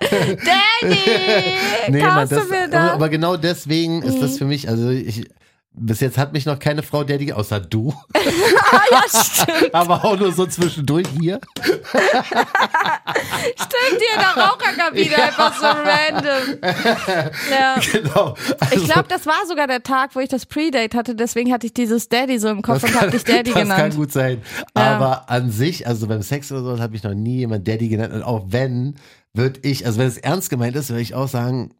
Daddy! 0.80 0.98
Nee, 1.88 2.00
Mann, 2.02 2.28
das, 2.28 2.44
du 2.44 2.48
mir 2.48 2.58
aber, 2.62 2.68
das? 2.68 2.90
aber 2.92 3.08
genau 3.08 3.36
deswegen 3.36 4.02
ist 4.02 4.16
Mhm. 4.16 4.20
das 4.20 4.38
für 4.38 4.44
mich, 4.44 4.68
also 4.68 4.90
ich, 4.90 5.24
bis 5.74 6.00
jetzt 6.00 6.18
hat 6.18 6.32
mich 6.32 6.44
noch 6.46 6.58
keine 6.58 6.82
Frau 6.82 7.02
Daddy, 7.04 7.32
außer 7.32 7.60
du, 7.60 7.94
ah, 8.14 8.80
ja, 8.90 9.02
stimmt. 9.08 9.74
aber 9.74 10.04
auch 10.04 10.18
nur 10.18 10.32
so 10.32 10.46
zwischendurch 10.46 11.06
hier. 11.18 11.40
Stimmt, 13.54 13.98
hier 13.98 14.14
in 14.14 14.20
der 14.20 14.44
Raucherkabine, 14.44 15.16
einfach 15.16 15.54
so 15.58 15.66
random. 15.66 16.58
Ja. 17.50 17.76
Genau. 17.92 18.34
Also, 18.60 18.76
Ich 18.76 18.84
glaube, 18.84 19.08
das 19.08 19.26
war 19.26 19.46
sogar 19.46 19.66
der 19.66 19.82
Tag, 19.82 20.14
wo 20.14 20.20
ich 20.20 20.28
das 20.28 20.46
Predate 20.46 20.96
hatte, 20.96 21.14
deswegen 21.14 21.52
hatte 21.52 21.66
ich 21.66 21.74
dieses 21.74 22.08
Daddy 22.08 22.38
so 22.38 22.48
im 22.48 22.62
Kopf 22.62 22.82
das 22.82 22.90
und 22.90 23.00
habe 23.00 23.10
dich 23.10 23.24
Daddy 23.24 23.50
das 23.52 23.62
genannt. 23.62 23.80
kann 23.80 23.96
gut 23.96 24.12
sein. 24.12 24.42
Ja. 24.76 24.96
Aber 24.96 25.30
an 25.30 25.50
sich, 25.50 25.86
also 25.86 26.06
beim 26.06 26.22
Sex 26.22 26.52
oder 26.52 26.62
so, 26.76 26.82
habe 26.82 26.94
ich 26.96 27.02
noch 27.02 27.14
nie 27.14 27.38
jemand 27.38 27.66
Daddy 27.66 27.88
genannt. 27.88 28.12
Und 28.12 28.22
auch 28.22 28.44
wenn, 28.48 28.96
würde 29.32 29.60
ich, 29.62 29.86
also 29.86 29.98
wenn 29.98 30.08
es 30.08 30.18
ernst 30.18 30.50
gemeint 30.50 30.76
ist, 30.76 30.90
würde 30.90 31.02
ich 31.02 31.14
auch 31.14 31.28
sagen, 31.28 31.74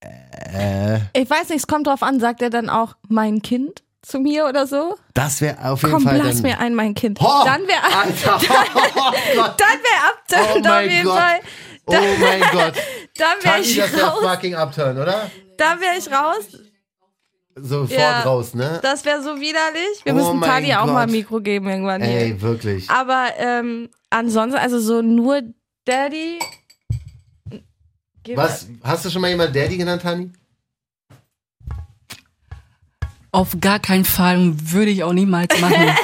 äh, 0.00 0.98
Ich 1.14 1.28
weiß 1.28 1.48
nicht, 1.50 1.58
es 1.58 1.66
kommt 1.66 1.86
drauf 1.86 2.02
an, 2.02 2.20
sagt 2.20 2.42
er 2.42 2.50
dann 2.50 2.68
auch 2.70 2.96
mein 3.08 3.42
Kind 3.42 3.82
zu 4.02 4.18
mir 4.18 4.46
oder 4.46 4.66
so? 4.66 4.96
das 5.14 5.40
wäre 5.40 5.62
auf 5.70 5.82
jeden 5.82 5.94
Komm, 5.94 6.02
Fall 6.04 6.16
lass 6.18 6.36
dann, 6.36 6.42
mir 6.42 6.58
ein, 6.58 6.74
mein 6.74 6.94
Kind. 6.94 7.20
Ho! 7.20 7.44
Dann 7.44 7.62
wäre 7.66 7.84
Alter, 7.84 8.36
oh 8.40 9.36
Gott, 9.36 9.54
dann 9.58 9.78
wäre 9.78 10.00
Oh 10.32 10.36
Upturn 10.36 10.66
auf 10.66 10.70
mein 10.72 10.90
jeden 10.90 11.04
Gott. 11.04 11.18
Fall. 11.18 11.40
oh 11.86 11.92
mein 12.20 12.40
Gott. 12.52 12.74
Dann 13.18 13.44
wäre 13.44 13.60
ich 13.60 13.76
das 13.76 14.02
raus. 14.02 14.20
fucking 14.22 14.54
Upturn, 14.54 14.96
oder? 14.96 15.30
Dann 15.58 15.80
wäre 15.80 15.96
ich 15.98 16.10
raus. 16.10 16.46
Sofort 17.56 17.90
Ja. 17.98 18.22
raus, 18.22 18.54
ne? 18.54 18.78
Das 18.82 19.04
wäre 19.04 19.22
so 19.22 19.38
widerlich. 19.40 20.04
Wir 20.04 20.12
Oh 20.14 20.16
müssen 20.16 20.40
Tadi 20.40 20.72
auch 20.74 20.86
mal 20.86 21.02
ein 21.02 21.10
Mikro 21.10 21.40
geben 21.40 21.68
irgendwann 21.68 22.00
hier. 22.02 22.18
Ey, 22.18 22.40
wirklich. 22.40 22.88
Aber 22.88 23.26
ähm, 23.36 23.90
ansonsten, 24.08 24.56
also 24.58 24.78
so 24.78 25.02
nur 25.02 25.42
Daddy. 25.84 26.38
Geh 28.30 28.36
Was, 28.36 28.68
hast 28.84 29.04
du 29.04 29.10
schon 29.10 29.22
mal 29.22 29.28
jemand 29.28 29.56
Daddy 29.56 29.76
genannt, 29.76 30.02
Tani? 30.02 30.30
Auf 33.32 33.56
gar 33.60 33.80
keinen 33.80 34.04
Fall 34.04 34.52
würde 34.54 34.92
ich 34.92 35.02
auch 35.02 35.12
niemals 35.12 35.60
machen. 35.60 35.74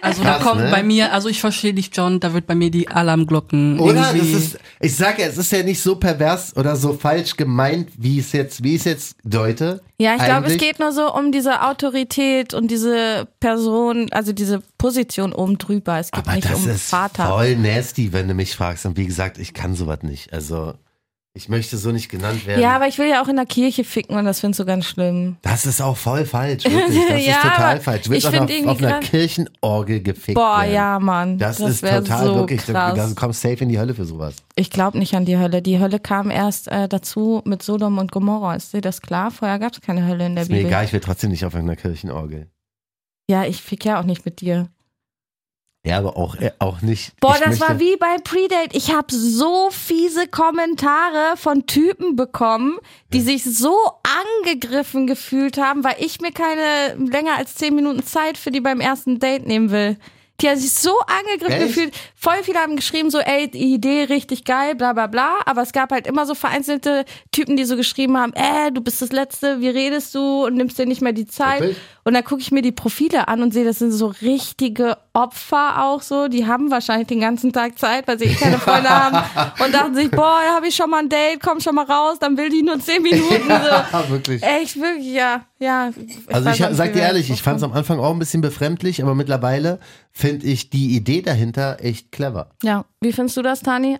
Also 0.00 0.22
da 0.22 0.34
Krass, 0.34 0.44
kommt 0.44 0.60
ne? 0.60 0.70
bei 0.70 0.82
mir, 0.84 1.12
also 1.12 1.28
ich 1.28 1.40
verstehe 1.40 1.74
dich, 1.74 1.90
John, 1.92 2.20
da 2.20 2.32
wird 2.32 2.46
bei 2.46 2.54
mir 2.54 2.70
die 2.70 2.88
Alarmglocken 2.88 3.80
Oder? 3.80 4.12
Das 4.14 4.14
ist, 4.14 4.58
ich 4.80 4.94
sag 4.94 5.18
ja, 5.18 5.26
es 5.26 5.36
ist 5.36 5.50
ja 5.50 5.64
nicht 5.64 5.82
so 5.82 5.96
pervers 5.96 6.56
oder 6.56 6.76
so 6.76 6.94
falsch 6.94 7.36
gemeint, 7.36 7.90
wie 7.98 8.20
es 8.20 8.30
jetzt, 8.30 8.62
wie 8.62 8.76
ich 8.76 8.82
es 8.82 8.84
jetzt 8.84 9.16
deute. 9.24 9.82
Ja, 9.98 10.14
ich 10.14 10.24
glaube, 10.24 10.46
es 10.46 10.56
geht 10.56 10.78
nur 10.78 10.92
so 10.92 11.12
um 11.12 11.32
diese 11.32 11.62
Autorität 11.62 12.54
und 12.54 12.70
diese 12.70 13.26
Person, 13.40 14.06
also 14.12 14.32
diese 14.32 14.62
Position 14.78 15.32
oben 15.32 15.58
drüber. 15.58 15.98
Es 15.98 16.12
geht 16.12 16.24
Aber 16.24 16.36
nicht 16.36 16.48
das 16.48 16.60
um 16.60 16.70
ist 16.70 16.88
Vater. 16.88 17.26
voll 17.26 17.56
nasty, 17.56 18.12
wenn 18.12 18.28
du 18.28 18.34
mich 18.34 18.54
fragst. 18.54 18.86
Und 18.86 18.96
wie 18.96 19.06
gesagt, 19.06 19.36
ich 19.36 19.52
kann 19.52 19.74
sowas 19.74 19.98
nicht. 20.02 20.32
Also, 20.32 20.74
ich 21.38 21.48
möchte 21.48 21.76
so 21.78 21.92
nicht 21.92 22.08
genannt 22.08 22.44
werden. 22.48 22.60
Ja, 22.60 22.74
aber 22.74 22.88
ich 22.88 22.98
will 22.98 23.08
ja 23.08 23.22
auch 23.22 23.28
in 23.28 23.36
der 23.36 23.46
Kirche 23.46 23.84
ficken 23.84 24.16
und 24.18 24.24
das 24.24 24.40
findest 24.40 24.58
du 24.58 24.64
ganz 24.64 24.86
schlimm. 24.86 25.36
das 25.42 25.66
ist 25.66 25.80
auch 25.80 25.96
voll 25.96 26.26
falsch, 26.26 26.64
wirklich. 26.68 26.98
Das 27.08 27.24
Ja, 27.24 27.32
ist 27.34 27.42
total 27.42 27.80
falsch. 27.80 28.02
Du 28.02 28.10
wirst 28.10 28.18
ich 28.22 28.26
auf, 28.26 28.34
einer, 28.34 28.50
irgendwie 28.50 28.68
auf 28.70 28.82
einer. 28.82 28.98
Kirchenorgel 29.00 30.02
gefickt 30.02 30.34
Boah, 30.34 30.62
werden. 30.62 30.74
ja, 30.74 30.98
Mann. 30.98 31.38
Das, 31.38 31.58
das 31.58 31.70
ist 31.70 31.80
total 31.82 32.26
so 32.26 32.34
wirklich, 32.34 32.64
krass. 32.66 33.08
du 33.10 33.14
kommst 33.14 33.40
safe 33.40 33.62
in 33.62 33.68
die 33.68 33.78
Hölle 33.78 33.94
für 33.94 34.04
sowas. 34.04 34.34
Ich 34.56 34.70
glaube 34.70 34.98
nicht 34.98 35.14
an 35.14 35.24
die 35.24 35.38
Hölle. 35.38 35.62
Die 35.62 35.78
Hölle 35.78 36.00
kam 36.00 36.30
erst 36.32 36.66
äh, 36.66 36.88
dazu 36.88 37.40
mit 37.44 37.62
Sodom 37.62 37.98
und 37.98 38.10
Gomorra. 38.10 38.56
Ist 38.56 38.72
dir 38.74 38.80
das 38.80 39.00
klar? 39.00 39.30
Vorher 39.30 39.60
gab 39.60 39.72
es 39.74 39.80
keine 39.80 40.04
Hölle 40.08 40.26
in 40.26 40.34
der 40.34 40.42
Ist 40.42 40.48
mir 40.50 40.56
Bibel. 40.56 40.70
egal, 40.70 40.84
ich 40.86 40.92
will 40.92 41.00
trotzdem 41.00 41.30
nicht 41.30 41.44
auf 41.44 41.54
einer 41.54 41.76
Kirchenorgel. 41.76 42.48
Ja, 43.30 43.44
ich 43.44 43.62
fick 43.62 43.84
ja 43.84 44.00
auch 44.00 44.04
nicht 44.04 44.24
mit 44.24 44.40
dir. 44.40 44.68
Ja, 45.88 45.96
aber 45.96 46.18
auch, 46.18 46.36
äh, 46.36 46.52
auch 46.58 46.82
nicht. 46.82 47.18
Boah, 47.18 47.36
ich 47.36 47.44
das 47.44 47.60
war 47.60 47.80
wie 47.80 47.96
bei 47.96 48.16
Predate. 48.22 48.76
Ich 48.76 48.92
habe 48.92 49.06
so 49.10 49.70
fiese 49.70 50.28
Kommentare 50.28 51.36
von 51.36 51.64
Typen 51.64 52.14
bekommen, 52.14 52.78
die 53.14 53.22
sich 53.22 53.42
so 53.44 53.74
angegriffen 54.42 55.06
gefühlt 55.06 55.56
haben, 55.56 55.84
weil 55.84 55.96
ich 55.98 56.20
mir 56.20 56.32
keine 56.32 56.94
länger 57.10 57.38
als 57.38 57.54
zehn 57.54 57.74
Minuten 57.74 58.04
Zeit 58.04 58.36
für 58.36 58.50
die 58.50 58.60
beim 58.60 58.80
ersten 58.80 59.18
Date 59.18 59.46
nehmen 59.46 59.70
will. 59.70 59.96
Die 60.40 60.48
haben 60.48 60.58
sich 60.58 60.72
so 60.72 60.92
angegriffen 61.00 61.62
Echt? 61.62 61.74
gefühlt. 61.74 61.94
Voll 62.14 62.44
viele 62.44 62.60
haben 62.60 62.76
geschrieben, 62.76 63.10
so, 63.10 63.18
ey, 63.18 63.50
die 63.50 63.74
Idee 63.74 64.04
richtig 64.04 64.44
geil, 64.44 64.76
bla 64.76 64.92
bla 64.92 65.08
bla. 65.08 65.38
Aber 65.46 65.62
es 65.62 65.72
gab 65.72 65.90
halt 65.90 66.06
immer 66.06 66.26
so 66.26 66.34
vereinzelte 66.34 67.06
Typen, 67.32 67.56
die 67.56 67.64
so 67.64 67.76
geschrieben 67.76 68.16
haben, 68.16 68.32
äh, 68.34 68.70
du 68.70 68.80
bist 68.80 69.02
das 69.02 69.10
Letzte, 69.10 69.60
wie 69.60 69.68
redest 69.68 70.14
du 70.14 70.44
und 70.44 70.54
nimmst 70.54 70.78
dir 70.78 70.86
nicht 70.86 71.00
mehr 71.00 71.12
die 71.12 71.26
Zeit. 71.26 71.60
Wirklich? 71.60 71.78
Und 72.08 72.14
dann 72.14 72.24
gucke 72.24 72.40
ich 72.40 72.50
mir 72.50 72.62
die 72.62 72.72
Profile 72.72 73.28
an 73.28 73.42
und 73.42 73.52
sehe, 73.52 73.66
das 73.66 73.80
sind 73.80 73.92
so 73.92 74.06
richtige 74.06 74.96
Opfer 75.12 75.84
auch 75.84 76.00
so. 76.00 76.28
Die 76.28 76.46
haben 76.46 76.70
wahrscheinlich 76.70 77.06
den 77.06 77.20
ganzen 77.20 77.52
Tag 77.52 77.78
Zeit, 77.78 78.08
weil 78.08 78.18
sie 78.18 78.24
eh 78.24 78.34
keine 78.34 78.58
Freunde 78.58 78.88
haben. 78.88 79.18
Und 79.62 79.74
dachten 79.74 79.94
sich, 79.94 80.10
boah, 80.10 80.40
da 80.42 80.54
habe 80.54 80.68
ich 80.68 80.74
schon 80.74 80.88
mal 80.88 81.00
ein 81.00 81.10
Date, 81.10 81.38
komm 81.42 81.60
schon 81.60 81.74
mal 81.74 81.84
raus, 81.84 82.16
dann 82.18 82.38
will 82.38 82.48
die 82.48 82.62
nur 82.62 82.80
zehn 82.80 83.02
Minuten. 83.02 83.28
So. 83.48 83.52
Ja, 83.52 84.08
wirklich. 84.08 84.42
Echt, 84.42 84.76
wirklich, 84.76 85.12
ja. 85.12 85.44
ja 85.58 85.90
Also 86.28 86.48
ich 86.48 86.64
auch 86.64 86.68
nicht, 86.70 86.78
sag 86.78 86.94
dir 86.94 87.00
ehrlich, 87.00 87.28
ich 87.28 87.42
fand 87.42 87.58
es 87.58 87.62
am 87.62 87.74
Anfang 87.74 87.98
auch 87.98 88.12
ein 88.12 88.18
bisschen 88.18 88.40
befremdlich, 88.40 89.02
aber 89.02 89.14
mittlerweile 89.14 89.78
finde 90.10 90.46
ich 90.46 90.70
die 90.70 90.96
Idee 90.96 91.20
dahinter 91.20 91.76
echt 91.82 92.10
clever. 92.10 92.48
Ja, 92.62 92.86
wie 93.02 93.12
findest 93.12 93.36
du 93.36 93.42
das, 93.42 93.60
Tani? 93.60 93.98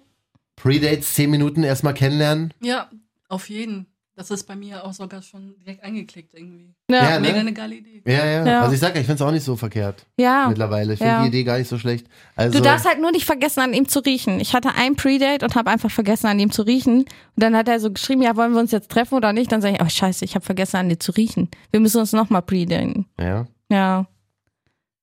Predates, 0.56 1.12
10 1.12 1.28
Minuten 1.28 1.62
erstmal 1.62 1.92
kennenlernen. 1.92 2.54
ja, 2.62 2.88
auf 3.28 3.50
jeden. 3.50 3.86
Das 4.18 4.32
ist 4.32 4.42
bei 4.48 4.56
mir 4.56 4.84
auch 4.84 4.92
sogar 4.92 5.22
schon 5.22 5.54
direkt 5.60 5.84
eingeklickt 5.84 6.34
irgendwie. 6.34 6.74
Ja, 6.90 7.20
ne? 7.20 7.28
Mega 7.28 7.38
eine 7.38 7.52
geile 7.52 7.76
Idee. 7.76 8.02
Ja, 8.04 8.26
ja. 8.26 8.44
Ja. 8.44 8.60
Also 8.62 8.74
ich 8.74 8.80
sag 8.80 8.92
ja, 8.96 9.00
ich 9.00 9.06
finde 9.06 9.22
es 9.22 9.26
auch 9.28 9.30
nicht 9.30 9.44
so 9.44 9.54
verkehrt 9.54 10.04
Ja. 10.18 10.48
mittlerweile. 10.48 10.94
Ich 10.94 10.98
finde 10.98 11.12
Ja. 11.12 11.22
die 11.22 11.28
Idee 11.28 11.44
gar 11.44 11.56
nicht 11.58 11.68
so 11.68 11.78
schlecht. 11.78 12.08
Also, 12.34 12.58
Du 12.58 12.64
darfst 12.64 12.84
halt 12.84 13.00
nur 13.00 13.12
nicht 13.12 13.24
vergessen, 13.26 13.60
an 13.60 13.72
ihm 13.74 13.86
zu 13.86 14.00
riechen. 14.00 14.40
Ich 14.40 14.54
hatte 14.54 14.74
ein 14.74 14.96
Predate 14.96 15.44
und 15.44 15.54
habe 15.54 15.70
einfach 15.70 15.92
vergessen, 15.92 16.26
an 16.26 16.40
ihm 16.40 16.50
zu 16.50 16.62
riechen. 16.62 17.02
Und 17.02 17.08
dann 17.36 17.54
hat 17.56 17.68
er 17.68 17.78
so 17.78 17.92
geschrieben, 17.92 18.20
ja, 18.22 18.34
wollen 18.34 18.54
wir 18.54 18.58
uns 18.60 18.72
jetzt 18.72 18.90
treffen 18.90 19.14
oder 19.14 19.32
nicht? 19.32 19.52
Dann 19.52 19.62
sage 19.62 19.76
ich, 19.76 19.80
oh 19.82 19.88
scheiße, 19.88 20.24
ich 20.24 20.34
habe 20.34 20.44
vergessen, 20.44 20.78
an 20.78 20.88
dir 20.88 20.98
zu 20.98 21.12
riechen. 21.12 21.48
Wir 21.70 21.78
müssen 21.78 22.00
uns 22.00 22.12
nochmal 22.12 22.42
predaten. 22.42 23.06
ja. 23.20 23.46
Ja. 23.70 24.06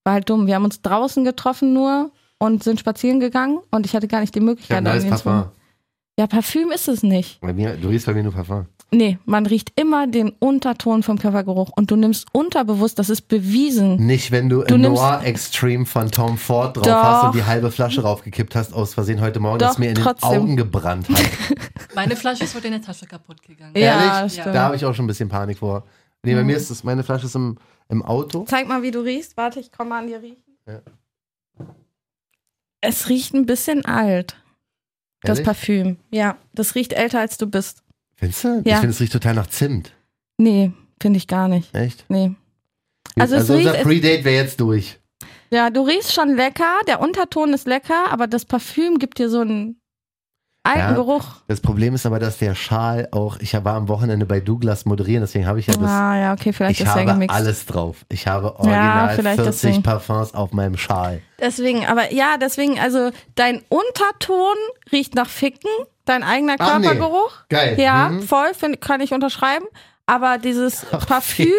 War 0.04 0.13
halt 0.15 0.30
dumm. 0.30 0.45
Wir 0.45 0.56
haben 0.56 0.65
uns 0.65 0.82
draußen 0.82 1.23
getroffen 1.23 1.71
nur 1.71 2.12
und 2.38 2.63
sind 2.65 2.82
spazieren 2.82 3.21
gegangen 3.21 3.60
und 3.71 3.86
ich 3.86 3.95
hatte 3.95 4.10
gar 4.10 4.19
nicht 4.19 4.36
die 4.36 4.39
Ich 4.39 4.45
Möglichkeit, 4.45 4.78
habe 4.80 4.89
an 4.89 4.95
neues 4.97 5.06
ihn 5.06 5.17
zu. 5.17 5.51
Ja, 6.19 6.28
Parfüm 6.28 6.71
ist 6.71 6.88
es 6.88 7.01
nicht. 7.01 7.39
Bei 7.41 7.54
mir, 7.54 7.75
du 7.75 7.88
riechst 7.89 8.06
bei 8.06 8.13
mir 8.13 8.23
nur 8.23 8.34
Parfum. 8.34 8.67
Nee, 8.91 9.17
man 9.26 9.45
riecht 9.45 9.74
immer 9.76 10.08
den 10.08 10.30
Unterton 10.39 11.04
vom 11.04 11.17
Körpergeruch 11.17 11.71
und 11.76 11.91
du 11.91 11.95
nimmst 11.95 12.28
unterbewusst, 12.32 12.98
das 13.00 13.10
ist 13.10 13.24
bewiesen. 13.28 13.98
Nicht, 13.98 14.32
wenn 14.32 14.48
du, 14.48 14.63
Du 14.63 14.78
Noir 14.78 15.21
Extreme 15.24 15.86
von 15.86 16.12
Tom 16.12 16.38
Ford 16.38 16.78
drauf 16.78 16.86
Doch. 16.86 17.04
hast 17.04 17.24
und 17.26 17.36
die 17.36 17.43
halbe 17.43 17.71
Flasche 17.71 18.04
raufgekippt 18.04 18.56
hast, 18.56 18.74
aus 18.74 18.93
Versehen 18.93 19.19
heute 19.21 19.39
Morgen, 19.39 19.60
Doch, 19.60 19.67
das 19.69 19.80
mir 19.80 19.89
in 19.89 19.95
den 19.95 20.04
trotzdem. 20.04 20.30
Augen 20.30 20.56
gebrannt 20.56 21.10
hat. 21.10 21.17
Meine 21.95 22.15
Flasche 22.15 22.43
ist 22.45 22.56
heute 22.56 22.67
in 22.67 22.74
der 22.74 22.82
Tasche 22.82 23.06
kaputt 23.06 23.41
gegangen. 23.41 23.74
Ja, 23.76 24.17
Ehrlich? 24.17 24.34
stimmt. 24.34 24.56
Da 24.56 24.62
habe 24.63 24.76
ich 24.76 24.86
auch 24.86 24.93
schon 24.93 25.06
ein 25.06 25.08
bisschen 25.08 25.30
Panik 25.30 25.58
vor. 25.60 25.84
Nee, 26.24 26.36
bei 26.36 26.43
mir 26.43 26.56
ist 26.56 26.69
das, 26.71 26.84
meine 26.84 27.04
Flasche 27.04 27.26
ist 27.26 27.36
im, 27.36 27.58
im 27.89 28.02
Auto. 28.04 28.45
Zeig 28.48 28.67
mal, 28.67 28.82
wie 28.82 28.91
du 28.91 29.00
riechst. 29.00 29.36
Warte, 29.36 29.60
ich 29.60 29.71
komme 29.71 29.89
mal 29.89 30.00
an 30.00 30.08
dir 30.08 30.21
riechen. 30.21 30.43
Ja. 30.67 30.80
Es 32.82 33.10
riecht 33.10 33.34
ein 33.34 33.45
bisschen 33.45 33.84
alt, 33.86 34.36
das 35.21 35.39
Ehrlich? 35.39 35.45
Parfüm. 35.45 35.98
Ja, 36.12 36.38
das 36.54 36.76
riecht 36.76 36.93
älter 36.93 37.19
als 37.19 37.38
du 37.38 37.48
bist. 37.48 37.82
Findest 38.15 38.43
du? 38.43 38.62
Ich 38.63 38.71
Ja. 38.71 38.78
finde, 38.78 38.91
es 38.91 38.99
riecht 38.99 39.13
total 39.13 39.34
nach 39.36 39.47
Zimt. 39.47 39.91
Nee, 40.38 40.71
finde 41.01 41.17
ich 41.17 41.28
gar 41.28 41.47
nicht. 41.47 41.73
Echt? 41.75 42.06
Nee. 42.10 42.34
Also 43.15 43.36
Also, 43.36 43.54
unser 43.56 43.73
Predate 43.73 44.23
wäre 44.25 44.43
jetzt 44.43 44.60
durch. 44.60 44.99
Ja, 45.51 45.69
du 45.69 45.82
riechst 45.82 46.13
schon 46.13 46.36
lecker, 46.36 46.80
der 46.88 46.99
Unterton 47.01 47.54
ist 47.54 47.67
lecker, 47.67 48.12
aber 48.12 48.28
das 48.28 48.45
Parfüm 48.45 48.97
gibt 48.97 49.19
dir 49.19 49.30
so 49.30 49.39
einen 49.41 49.80
alten 50.65 50.80
Ja. 50.80 50.91
Geruch. 50.93 51.23
Das 51.47 51.62
Problem 51.62 51.93
ist 51.95 52.06
aber, 52.06 52.19
dass 52.19 52.38
der 52.38 52.56
Schal 52.56 53.08
auch, 53.12 53.38
ich 53.39 53.54
war 53.54 53.75
am 53.75 53.88
Wochenende 53.88 54.25
bei 54.25 54.39
Douglas 54.39 54.86
moderieren, 54.86 55.21
deswegen 55.21 55.45
habe 55.47 55.60
ich 55.60 55.67
ja 55.67 55.73
das, 55.75 55.89
ah, 55.89 56.17
ja, 56.17 56.34
okay, 56.34 56.51
vielleicht 56.54 56.80
ich 56.82 56.86
ist 56.86 56.91
habe 56.93 57.06
gemixt. 57.06 57.36
alles 57.36 57.65
drauf. 57.65 57.97
Ich 58.10 58.28
habe 58.28 58.56
original 58.60 59.15
vielleicht 59.15 59.41
40 59.41 59.62
deswegen. 59.62 59.84
Parfums 59.84 60.34
auf 60.34 60.51
meinem 60.51 60.78
Schal. 60.78 61.21
Deswegen, 61.39 61.86
aber 61.86 62.13
ja, 62.13 62.38
deswegen, 62.39 62.80
also 62.80 63.12
dein 63.36 63.62
Unterton 63.69 64.56
riecht 64.91 65.15
nach 65.15 65.30
Ficken, 65.30 65.69
dein 66.06 66.23
eigener 66.23 66.56
Ach, 66.60 66.80
nee. 66.80 66.86
Körpergeruch. 66.88 67.32
Geil. 67.49 67.80
Ja, 67.80 68.10
Mhm. 68.10 68.21
voll, 68.23 68.54
find, 68.54 68.82
kann 68.82 69.01
ich 69.01 69.13
unterschreiben. 69.13 69.65
Aber 70.06 70.38
dieses 70.38 70.86
Parfüm 71.08 71.52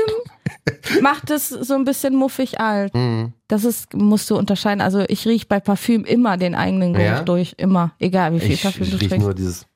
macht 1.00 1.30
es 1.30 1.48
so 1.48 1.74
ein 1.74 1.84
bisschen 1.84 2.14
muffig 2.14 2.60
alt. 2.60 2.94
Mhm. 2.94 3.32
Das 3.48 3.64
ist, 3.64 3.92
musst 3.94 4.30
du 4.30 4.36
unterscheiden. 4.36 4.80
Also 4.80 5.04
ich 5.08 5.26
rieche 5.26 5.46
bei 5.46 5.60
Parfüm 5.60 6.04
immer 6.04 6.36
den 6.36 6.54
eigenen 6.54 6.92
Geruch 6.92 7.04
Ja? 7.06 7.22
durch, 7.22 7.54
immer. 7.58 7.92
Egal 7.98 8.32
wie 8.34 8.40
viel 8.40 8.52
Ich, 8.52 8.62
Parfüm 8.62 8.82
ich 8.84 8.90
du 8.90 8.96
rieche 8.96 9.08
trägst. 9.08 9.24
nur 9.24 9.34
dieses 9.34 9.66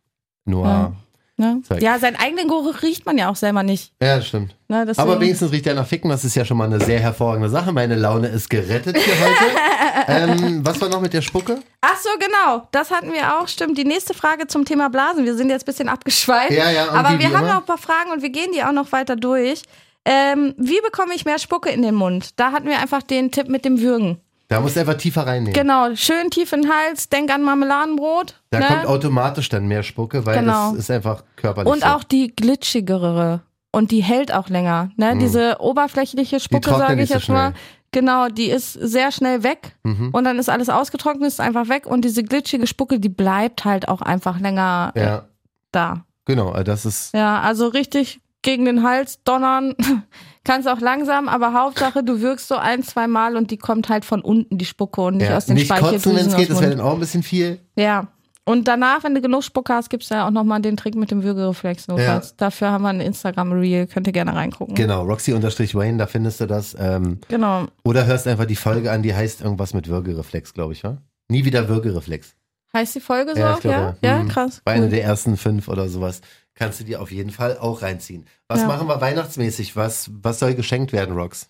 Noir. 0.45 0.93
Ne? 1.41 1.63
Ja, 1.79 1.99
seinen 1.99 2.17
eigenen 2.17 2.49
Geruch 2.49 2.83
riecht 2.83 3.07
man 3.07 3.17
ja 3.17 3.31
auch 3.31 3.35
selber 3.35 3.63
nicht. 3.63 3.95
Ja, 4.03 4.17
das 4.17 4.29
stimmt. 4.29 4.55
Ne? 4.69 4.85
Deswegen, 4.85 5.09
Aber 5.09 5.19
wenigstens 5.23 5.51
riecht 5.53 5.67
er 5.67 5.73
nach 5.73 5.87
Ficken, 5.87 6.11
das 6.11 6.23
ist 6.23 6.35
ja 6.35 6.45
schon 6.45 6.59
mal 6.59 6.67
eine 6.67 6.85
sehr 6.85 7.01
hervorragende 7.01 7.49
Sache. 7.49 7.73
Meine 7.73 7.95
Laune 7.95 8.29
ist 8.29 8.51
gerettet 8.51 8.99
hier 8.99 9.15
heute. 9.19 10.33
ähm, 10.43 10.61
was 10.63 10.79
war 10.83 10.91
noch 10.91 11.01
mit 11.01 11.15
der 11.15 11.23
Spucke? 11.23 11.63
Ach 11.81 11.97
so, 11.97 12.11
genau. 12.19 12.69
Das 12.73 12.91
hatten 12.91 13.11
wir 13.15 13.39
auch. 13.41 13.49
Stimmt. 13.49 13.79
Die 13.79 13.87
nächste 13.87 14.13
Frage 14.13 14.49
zum 14.49 14.67
Thema 14.67 14.91
Blasen. 14.91 15.25
Wir 15.25 15.35
sind 15.35 15.49
jetzt 15.49 15.63
ein 15.63 15.65
bisschen 15.65 15.89
abgeschweift. 15.89 16.51
Ja, 16.51 16.71
ja, 16.71 16.91
Aber 16.91 17.19
wir 17.19 17.29
haben 17.29 17.45
immer? 17.45 17.55
noch 17.55 17.61
ein 17.61 17.65
paar 17.67 17.79
Fragen 17.79 18.11
und 18.13 18.21
wir 18.21 18.31
gehen 18.31 18.51
die 18.55 18.63
auch 18.63 18.73
noch 18.73 18.93
weiter 18.93 19.17
durch. 19.17 19.63
Ähm, 20.05 20.55
wie 20.59 20.81
bekomme 20.83 21.15
ich 21.15 21.25
mehr 21.25 21.39
Spucke 21.39 21.71
in 21.71 21.81
den 21.81 21.95
Mund? 21.95 22.39
Da 22.39 22.53
hatten 22.53 22.69
wir 22.69 22.81
einfach 22.81 23.03
den 23.03 23.31
Tipp 23.31 23.49
mit 23.49 23.65
dem 23.65 23.81
Würgen. 23.81 24.21
Da 24.51 24.61
musst 24.61 24.75
du 24.77 24.81
einfach 24.81 24.95
tiefer 24.97 25.27
reinnehmen. 25.27 25.53
Genau, 25.53 25.95
schön 25.95 26.29
tief 26.31 26.53
in 26.53 26.63
den 26.63 26.71
Hals, 26.71 27.09
denk 27.09 27.33
an 27.33 27.43
Marmeladenbrot. 27.43 28.35
Da 28.51 28.59
ne? 28.59 28.67
kommt 28.67 28.87
automatisch 28.87 29.49
dann 29.49 29.67
mehr 29.69 29.83
Spucke, 29.85 30.27
weil 30.27 30.41
Genau. 30.41 30.71
das 30.73 30.81
ist 30.81 30.91
einfach 30.91 31.23
körperlich 31.37 31.73
Und 31.73 31.83
so. 31.83 31.87
auch 31.87 32.03
die 32.05 32.35
glitschigere. 32.35 33.43
Und 33.73 33.93
die 33.93 34.03
hält 34.03 34.35
auch 34.35 34.49
länger. 34.49 34.91
Ne? 34.97 35.17
Diese 35.19 35.59
oberflächliche 35.61 36.41
Spucke, 36.41 36.71
sage 36.71 37.01
ich 37.03 37.09
so 37.11 37.15
jetzt 37.15 37.29
mal. 37.29 37.51
schnell. 37.53 37.61
Genau, 37.93 38.29
die 38.29 38.51
ist 38.51 38.73
sehr 38.73 39.13
schnell 39.13 39.45
weg. 39.45 39.77
Mhm. 39.85 40.11
Und 40.13 40.25
dann 40.25 40.39
ist 40.41 40.49
alles 40.51 40.69
ausgetrocknet, 40.69 41.29
ist 41.29 41.41
einfach 41.41 41.69
weg. 41.69 41.87
Und 41.87 42.05
diese 42.05 42.25
glitschige 42.25 42.67
Spucke, 42.67 42.99
die 42.99 43.09
bleibt 43.09 43.65
halt 43.65 43.87
auch 43.89 44.03
einfach 44.03 44.41
länger 44.41 44.91
äh, 44.97 45.03
Ja, 45.05 45.25
da. 45.71 46.05
genau. 46.25 46.53
äh, 46.55 46.65
Das 46.65 46.85
ist. 46.85 47.15
Ja, 47.15 47.41
also 47.41 47.69
richtig 47.69 48.21
gegen 48.43 48.65
den 48.65 48.83
Hals 48.83 49.23
donnern. 49.23 49.77
Kannst 50.45 50.67
auch 50.69 50.81
langsam, 50.81 51.29
aber 51.29 51.53
Hauptsache, 51.53 52.03
du 52.03 52.21
wirkst 52.23 52.49
so 52.49 52.57
ein, 52.57 52.83
zwei 52.83 53.07
Mal 53.07 53.37
und 53.37 53.51
die 53.51 53.59
kommt 53.59 53.89
halt 53.91 54.05
von 54.07 54.23
unten, 54.23 54.57
die 54.57 54.65
Spucke 54.65 55.03
und 55.03 55.19
nicht 55.19 55.29
Ja. 55.29 55.37
aus 55.37 55.47
den 55.47 55.55
Nicht 55.57 55.69
kotzen, 55.71 56.17
wenn 56.17 56.27
es 56.27 56.37
geht, 56.37 56.51
das 56.51 56.61
wäre 56.61 56.71
dann 56.77 56.81
auch 56.81 56.95
ein 56.95 57.01
bisschen 57.01 57.23
viel. 57.23 57.61
Ja. 57.77 58.09
Und 58.47 58.67
danach, 58.67 59.05
wenn 59.05 59.15
du 59.15 59.21
genug 59.21 59.45
Spucke 59.45 59.73
hast, 59.75 59.91
gibt's 59.91 60.09
ja 60.09 60.27
auch 60.27 60.31
nochmal 60.31 60.61
den 60.63 60.77
Trick 60.77 60.95
mit 60.95 61.11
dem 61.11 61.23
Würgereflex. 61.23 61.87
notfalls. 61.89 62.37
Dafür 62.37 62.71
haben 62.73 62.83
wir 62.83 62.89
ein 62.89 63.01
Instagram-Reel, 63.03 63.87
könnt 63.87 64.07
ihr 64.07 64.13
gerne 64.15 64.35
reingucken. 64.35 64.75
Genau, 64.75 65.03
Roxy-Wayne, 65.05 65.99
da 65.99 66.07
findest 66.07 66.41
du 66.41 66.47
das. 66.47 66.75
Ähm, 66.81 67.19
Genau. 67.29 67.67
oder 67.85 68.07
hörst 68.07 68.27
einfach 68.27 68.47
die 68.47 68.57
Folge 68.57 68.91
an, 68.91 69.03
die 69.03 69.15
heißt 69.15 69.43
irgendwas 69.43 69.75
mit 69.75 69.89
Würgereflex, 69.89 70.55
glaube 70.55 70.73
ich, 70.73 70.83
wa? 70.83 70.97
Nie 71.29 71.45
wieder 71.45 71.69
Würgereflex. 71.69 72.35
Heißt 72.73 72.95
die 72.95 73.01
Folge 73.01 73.33
so 73.35 73.41
Ja, 73.41 73.55
auch, 73.55 73.63
ja? 73.65 73.71
glaube, 73.81 73.97
Ja, 74.03 74.23
mhm. 74.23 74.29
krass. 74.29 74.63
Bei 74.65 74.73
einer 74.73 74.85
Cool. 74.85 74.91
der 74.91 75.05
ersten 75.05 75.37
fünf 75.37 75.69
oder 75.69 75.89
sowas. 75.89 76.21
Kannst 76.61 76.79
du 76.79 76.85
dir 76.85 77.01
auf 77.01 77.11
jeden 77.11 77.31
Fall 77.31 77.57
auch 77.57 77.81
reinziehen. 77.81 78.27
Was 78.47 78.61
Ja. 78.61 78.67
machen 78.67 78.87
wir 78.87 79.01
weihnachtsmäßig? 79.01 79.77
Was, 79.77 80.11
was 80.23 80.39
soll 80.41 80.55
geschenkt 80.55 80.93
werden, 80.93 81.17
Rox? 81.17 81.49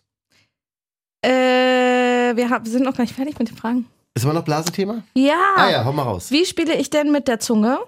Äh, 1.23 2.37
wir 2.37 2.49
haben, 2.49 2.65
sind 2.65 2.85
noch 2.85 2.95
gar 2.97 3.03
nicht 3.03 3.17
fertig 3.17 3.37
mit 3.39 3.49
den 3.51 3.57
Fragen. 3.57 3.87
Ist 4.15 4.23
immer 4.23 4.35
noch 4.35 4.45
Blasethema? 4.45 5.03
Ja. 5.15 5.35
Ah 5.57 5.69
ja, 5.69 5.85
hau 5.85 5.93
mal 5.93 6.05
raus. 6.05 6.31
Wie 6.31 6.47
spiele 6.47 6.75
ich 6.77 6.91
denn 6.91 7.11
mit 7.11 7.27
der 7.27 7.41
Zunge? 7.41 7.79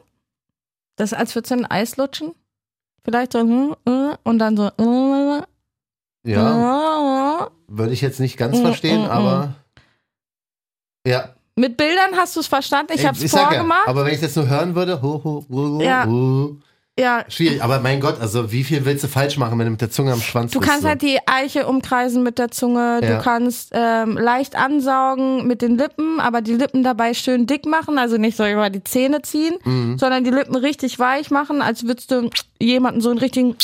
Das 0.96 1.12
als 1.12 1.32
würdest 1.37 1.52
du 1.52 1.54
ein 1.58 1.64
Eis 1.70 1.96
lutschen. 1.96 2.32
Vielleicht 3.04 3.32
so, 3.35 3.38
hm, 3.40 3.76
äh, 3.87 4.16
und 4.24 4.38
dann 4.40 4.56
so, 4.56 4.66
äh, 4.66 5.42
Ja, 6.28 7.46
äh. 7.46 7.50
würde 7.68 7.92
ich 7.92 8.00
jetzt 8.00 8.18
nicht 8.18 8.37
ganz 8.37 8.58
verstehen, 8.58 9.04
aber. 9.06 9.54
Ja, 11.06 11.35
Mit 11.54 11.76
Bildern 11.76 12.16
hast 12.16 12.35
du 12.35 12.40
es 12.40 12.46
verstanden? 12.48 12.92
Ich 12.94 13.06
habe 13.06 13.16
es 13.16 13.30
sag 13.30 13.40
ja, 13.42 13.48
vorgemacht. 13.48 13.87
aber 13.88 14.04
wenn 14.04 14.14
ich 14.14 14.20
das 14.20 14.35
nur 14.37 14.48
hören 14.48 14.74
würde, 14.74 15.02
ho, 15.02 15.20
ho, 15.22 15.44
ho, 15.48 15.78
ho, 15.78 15.80
Ja. 15.82 16.06
ho, 16.06 16.56
ja, 16.98 17.24
schwierig. 17.28 17.62
Aber 17.62 17.81
mein 17.81 18.00
Gott, 18.00 18.20
also 18.20 18.52
wie 18.52 18.64
viel 18.64 18.85
willst 18.85 19.02
du 19.02 19.09
falsch 19.09 19.38
machen, 19.38 19.59
wenn 19.59 19.64
du 19.66 19.70
mit 19.70 19.81
der 19.81 19.90
Zunge 19.90 20.12
am 20.12 20.20
Schwanz 20.20 20.52
Du 20.52 20.59
bist? 20.61 20.70
kannst 20.70 20.83
so? 20.83 20.88
halt 20.90 21.00
die 21.02 21.18
Eiche 21.26 21.66
umkreisen 21.66 22.22
mit 22.22 22.38
der 22.38 22.50
Zunge, 22.50 23.00
Ja. 23.02 23.16
du 23.16 23.22
kannst 23.22 23.70
ähm, 23.72 24.18
leicht 24.18 24.57
ansaugen 24.57 25.46
mit 25.46 25.62
den 25.62 25.78
Lippen, 25.78 26.20
aber 26.20 26.42
die 26.42 26.52
Lippen 26.55 26.83
dabei 26.83 27.14
schön 27.14 27.46
dick 27.46 27.64
machen, 27.64 27.98
also 27.98 28.18
nicht 28.18 28.37
so 28.37 28.46
über 28.46 28.68
die 28.68 28.85
Zähne 28.85 29.22
ziehen, 29.22 29.55
Mhm. 29.64 29.98
sondern 29.98 30.22
die 30.24 30.31
Lippen 30.31 30.55
richtig 30.55 30.98
weich 30.98 31.31
machen, 31.31 31.62
als 31.62 31.87
würdest 31.87 32.11
du 32.11 32.28
jemanden 32.59 33.00
so 33.00 33.09
einen 33.11 33.18
richtigen 33.18 33.57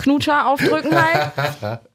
Knutscher 0.00 0.46
aufdrücken 0.48 0.90
halt. 1.00 1.80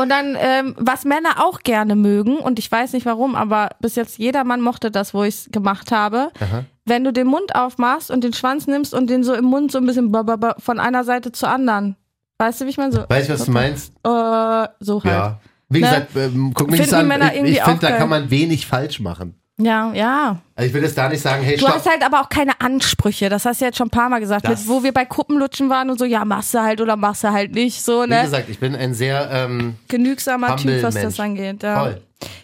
Und 0.00 0.08
dann, 0.08 0.36
ähm, 0.38 0.74
was 0.78 1.04
Männer 1.04 1.44
auch 1.44 1.60
gerne 1.60 1.94
mögen, 1.96 2.38
und 2.38 2.58
ich 2.58 2.70
weiß 2.70 2.92
nicht 2.94 3.06
warum, 3.06 3.34
aber 3.34 3.70
bis 3.80 3.96
jetzt 3.96 4.18
jeder 4.18 4.44
Mann 4.44 4.60
mochte 4.60 4.90
das, 4.90 5.12
wo 5.14 5.22
ich 5.24 5.34
es 5.34 5.48
gemacht 5.52 5.92
habe, 5.92 6.30
Aha. 6.40 6.64
wenn 6.86 7.04
du 7.04 7.12
den 7.12 7.26
Mund 7.26 7.54
aufmachst 7.54 8.10
und 8.10 8.24
den 8.24 8.32
Schwanz 8.32 8.66
nimmst 8.66 8.94
und 8.94 9.10
den 9.10 9.22
so 9.24 9.34
im 9.34 9.44
Mund 9.44 9.70
so 9.72 9.78
ein 9.78 9.86
bisschen 9.86 10.12
von 10.58 10.80
einer 10.80 11.04
Seite 11.04 11.32
zur 11.32 11.50
anderen. 11.50 11.96
Weißt 12.38 12.60
du, 12.60 12.64
wie 12.64 12.70
ich 12.70 12.78
meine? 12.78 12.92
So, 12.92 13.04
Weißt 13.08 13.28
du, 13.28 13.34
was 13.34 13.44
du 13.44 13.50
meinst? 13.52 13.92
äh, 14.02 14.68
so 14.80 15.04
halt. 15.04 15.04
Ja. 15.04 15.40
Wie 15.68 15.80
Ne? 15.80 15.86
gesagt, 15.86 16.16
ähm, 16.16 16.52
guck 16.54 16.70
mich 16.70 16.86
so 16.88 16.96
an. 16.96 17.06
Männer 17.06 17.34
Ich, 17.34 17.42
ich 17.42 17.62
finde, 17.62 17.80
da 17.80 17.92
kann 17.92 18.08
man 18.08 18.30
wenig 18.30 18.66
falsch 18.66 18.98
machen. 19.00 19.34
Ja, 19.64 19.92
ja. 19.92 20.36
Also 20.56 20.68
ich 20.68 20.74
will 20.74 20.82
jetzt 20.82 20.96
da 20.98 21.08
nicht 21.08 21.20
sagen, 21.22 21.42
hey, 21.42 21.54
Du 21.56 21.60
stopp. 21.66 21.74
hast 21.76 21.88
halt 21.88 22.04
aber 22.04 22.20
auch 22.20 22.28
keine 22.28 22.60
Ansprüche. 22.60 23.28
Das 23.28 23.44
hast 23.44 23.60
du 23.60 23.64
jetzt 23.66 23.78
schon 23.78 23.86
ein 23.88 23.90
paar 23.90 24.08
Mal 24.08 24.20
gesagt. 24.20 24.48
Mit, 24.48 24.58
wo 24.68 24.82
wir 24.82 24.92
bei 24.92 25.04
Kuppenlutschen 25.04 25.68
waren 25.70 25.90
und 25.90 25.98
so, 25.98 26.04
ja, 26.04 26.24
machst 26.24 26.54
du 26.54 26.60
halt 26.60 26.80
oder 26.80 26.96
machst 26.96 27.24
du 27.24 27.30
halt 27.30 27.52
nicht. 27.54 27.82
So, 27.82 28.04
Wie 28.04 28.08
ne? 28.08 28.22
gesagt, 28.22 28.48
ich 28.48 28.58
bin 28.58 28.74
ein 28.74 28.94
sehr 28.94 29.28
ähm, 29.32 29.76
Genügsamer 29.88 30.56
Typ, 30.56 30.82
was 30.82 30.94
Mensch. 30.94 31.06
das 31.06 31.20
angeht. 31.20 31.62
Ja. 31.62 31.78
toll. 31.82 32.00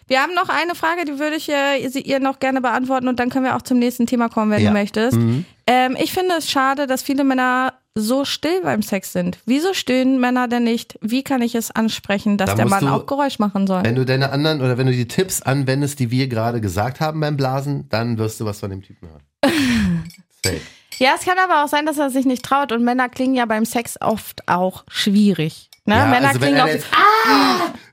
Wir 0.09 0.21
haben 0.23 0.33
noch 0.35 0.49
eine 0.49 0.75
Frage, 0.75 1.05
die 1.05 1.19
würde 1.19 1.37
ich 1.37 1.49
äh, 1.51 1.87
sie- 1.89 2.01
ihr 2.01 2.19
noch 2.21 2.39
gerne 2.39 2.61
beantworten 2.61 3.09
und 3.09 3.19
dann 3.21 3.29
können 3.29 3.45
wir 3.45 3.57
auch 3.57 3.63
zum 3.63 3.79
nächsten 3.79 4.07
Thema 4.07 4.29
kommen, 4.29 4.51
wenn 4.51 4.63
Ja. 4.63 4.71
du 4.71 4.73
möchtest. 4.75 5.19
Mhm. 5.19 5.45
Ähm, 5.67 5.97
ich 6.01 6.13
finde 6.13 6.35
es 6.39 6.51
schade, 6.51 6.87
dass 6.87 7.03
viele 7.03 7.25
Männer 7.25 7.75
so 7.99 8.25
still 8.27 8.61
beim 8.63 8.83
Sex 8.83 9.13
sind. 9.13 9.39
Wieso 9.47 9.73
stöhnen 9.73 10.21
Männer 10.21 10.49
denn 10.49 10.65
nicht? 10.65 10.99
Wie 11.01 11.25
kann 11.25 11.41
ich 11.41 11.55
es 11.55 11.71
ansprechen, 11.71 12.37
dass 12.37 12.51
Da 12.51 12.57
der 12.57 12.67
Mann 12.69 12.85
du- 12.85 12.91
auch 12.91 13.07
Geräusch 13.07 13.39
machen 13.39 13.67
soll? 13.67 13.83
Wenn 13.85 13.95
du 13.95 14.05
deine 14.05 14.31
anderen 14.31 14.61
oder 14.61 14.77
wenn 14.77 14.87
du 14.87 14.93
die 14.93 15.09
Tipps 15.09 15.41
anwendest, 15.43 15.99
die 15.99 16.11
wir 16.11 16.29
gerade 16.29 16.61
gesagt 16.61 17.01
haben 17.01 17.21
beim 17.21 17.37
Blasen, 17.39 17.89
dann 17.89 18.19
wirst 18.19 18.39
du 18.39 18.45
was 18.45 18.61
von 18.61 18.69
dem 18.71 18.83
Typen 18.83 19.09
hören. 19.09 19.23
Safe. 20.45 20.61
Ja, 20.99 21.11
es 21.19 21.25
kann 21.27 21.37
aber 21.43 21.65
auch 21.65 21.69
sein, 21.69 21.85
dass 21.87 21.99
er 21.99 22.11
sich 22.11 22.25
nicht 22.27 22.43
traut 22.45 22.73
und 22.73 22.83
Männer 22.85 23.09
klingen 23.09 23.35
ja 23.35 23.45
beim 23.47 23.65
Sex 23.65 23.97
oft 24.01 24.47
auch 24.49 24.85
schwierig. 24.89 25.69
Ne? 25.85 25.95
Ja, 25.95 26.07
Männer 26.07 26.29
also 26.29 26.41
klingen 26.41 26.61
oft 26.61 26.73
jetzt 26.73 26.87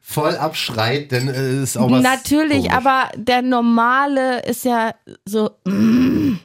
voll 0.02 0.36
abschreit, 0.36 1.12
dann 1.12 1.28
äh, 1.28 1.63
ist 1.63 1.78
auch 1.78 1.89
was 1.92 2.02
Natürlich, 2.04 2.63
komisch. 2.70 2.74
aber 2.74 3.10
der 3.16 3.42
normale 3.42 4.42
ist 4.44 4.66
ja 4.66 4.94
so. 5.26 5.52
Mm, 5.66 6.36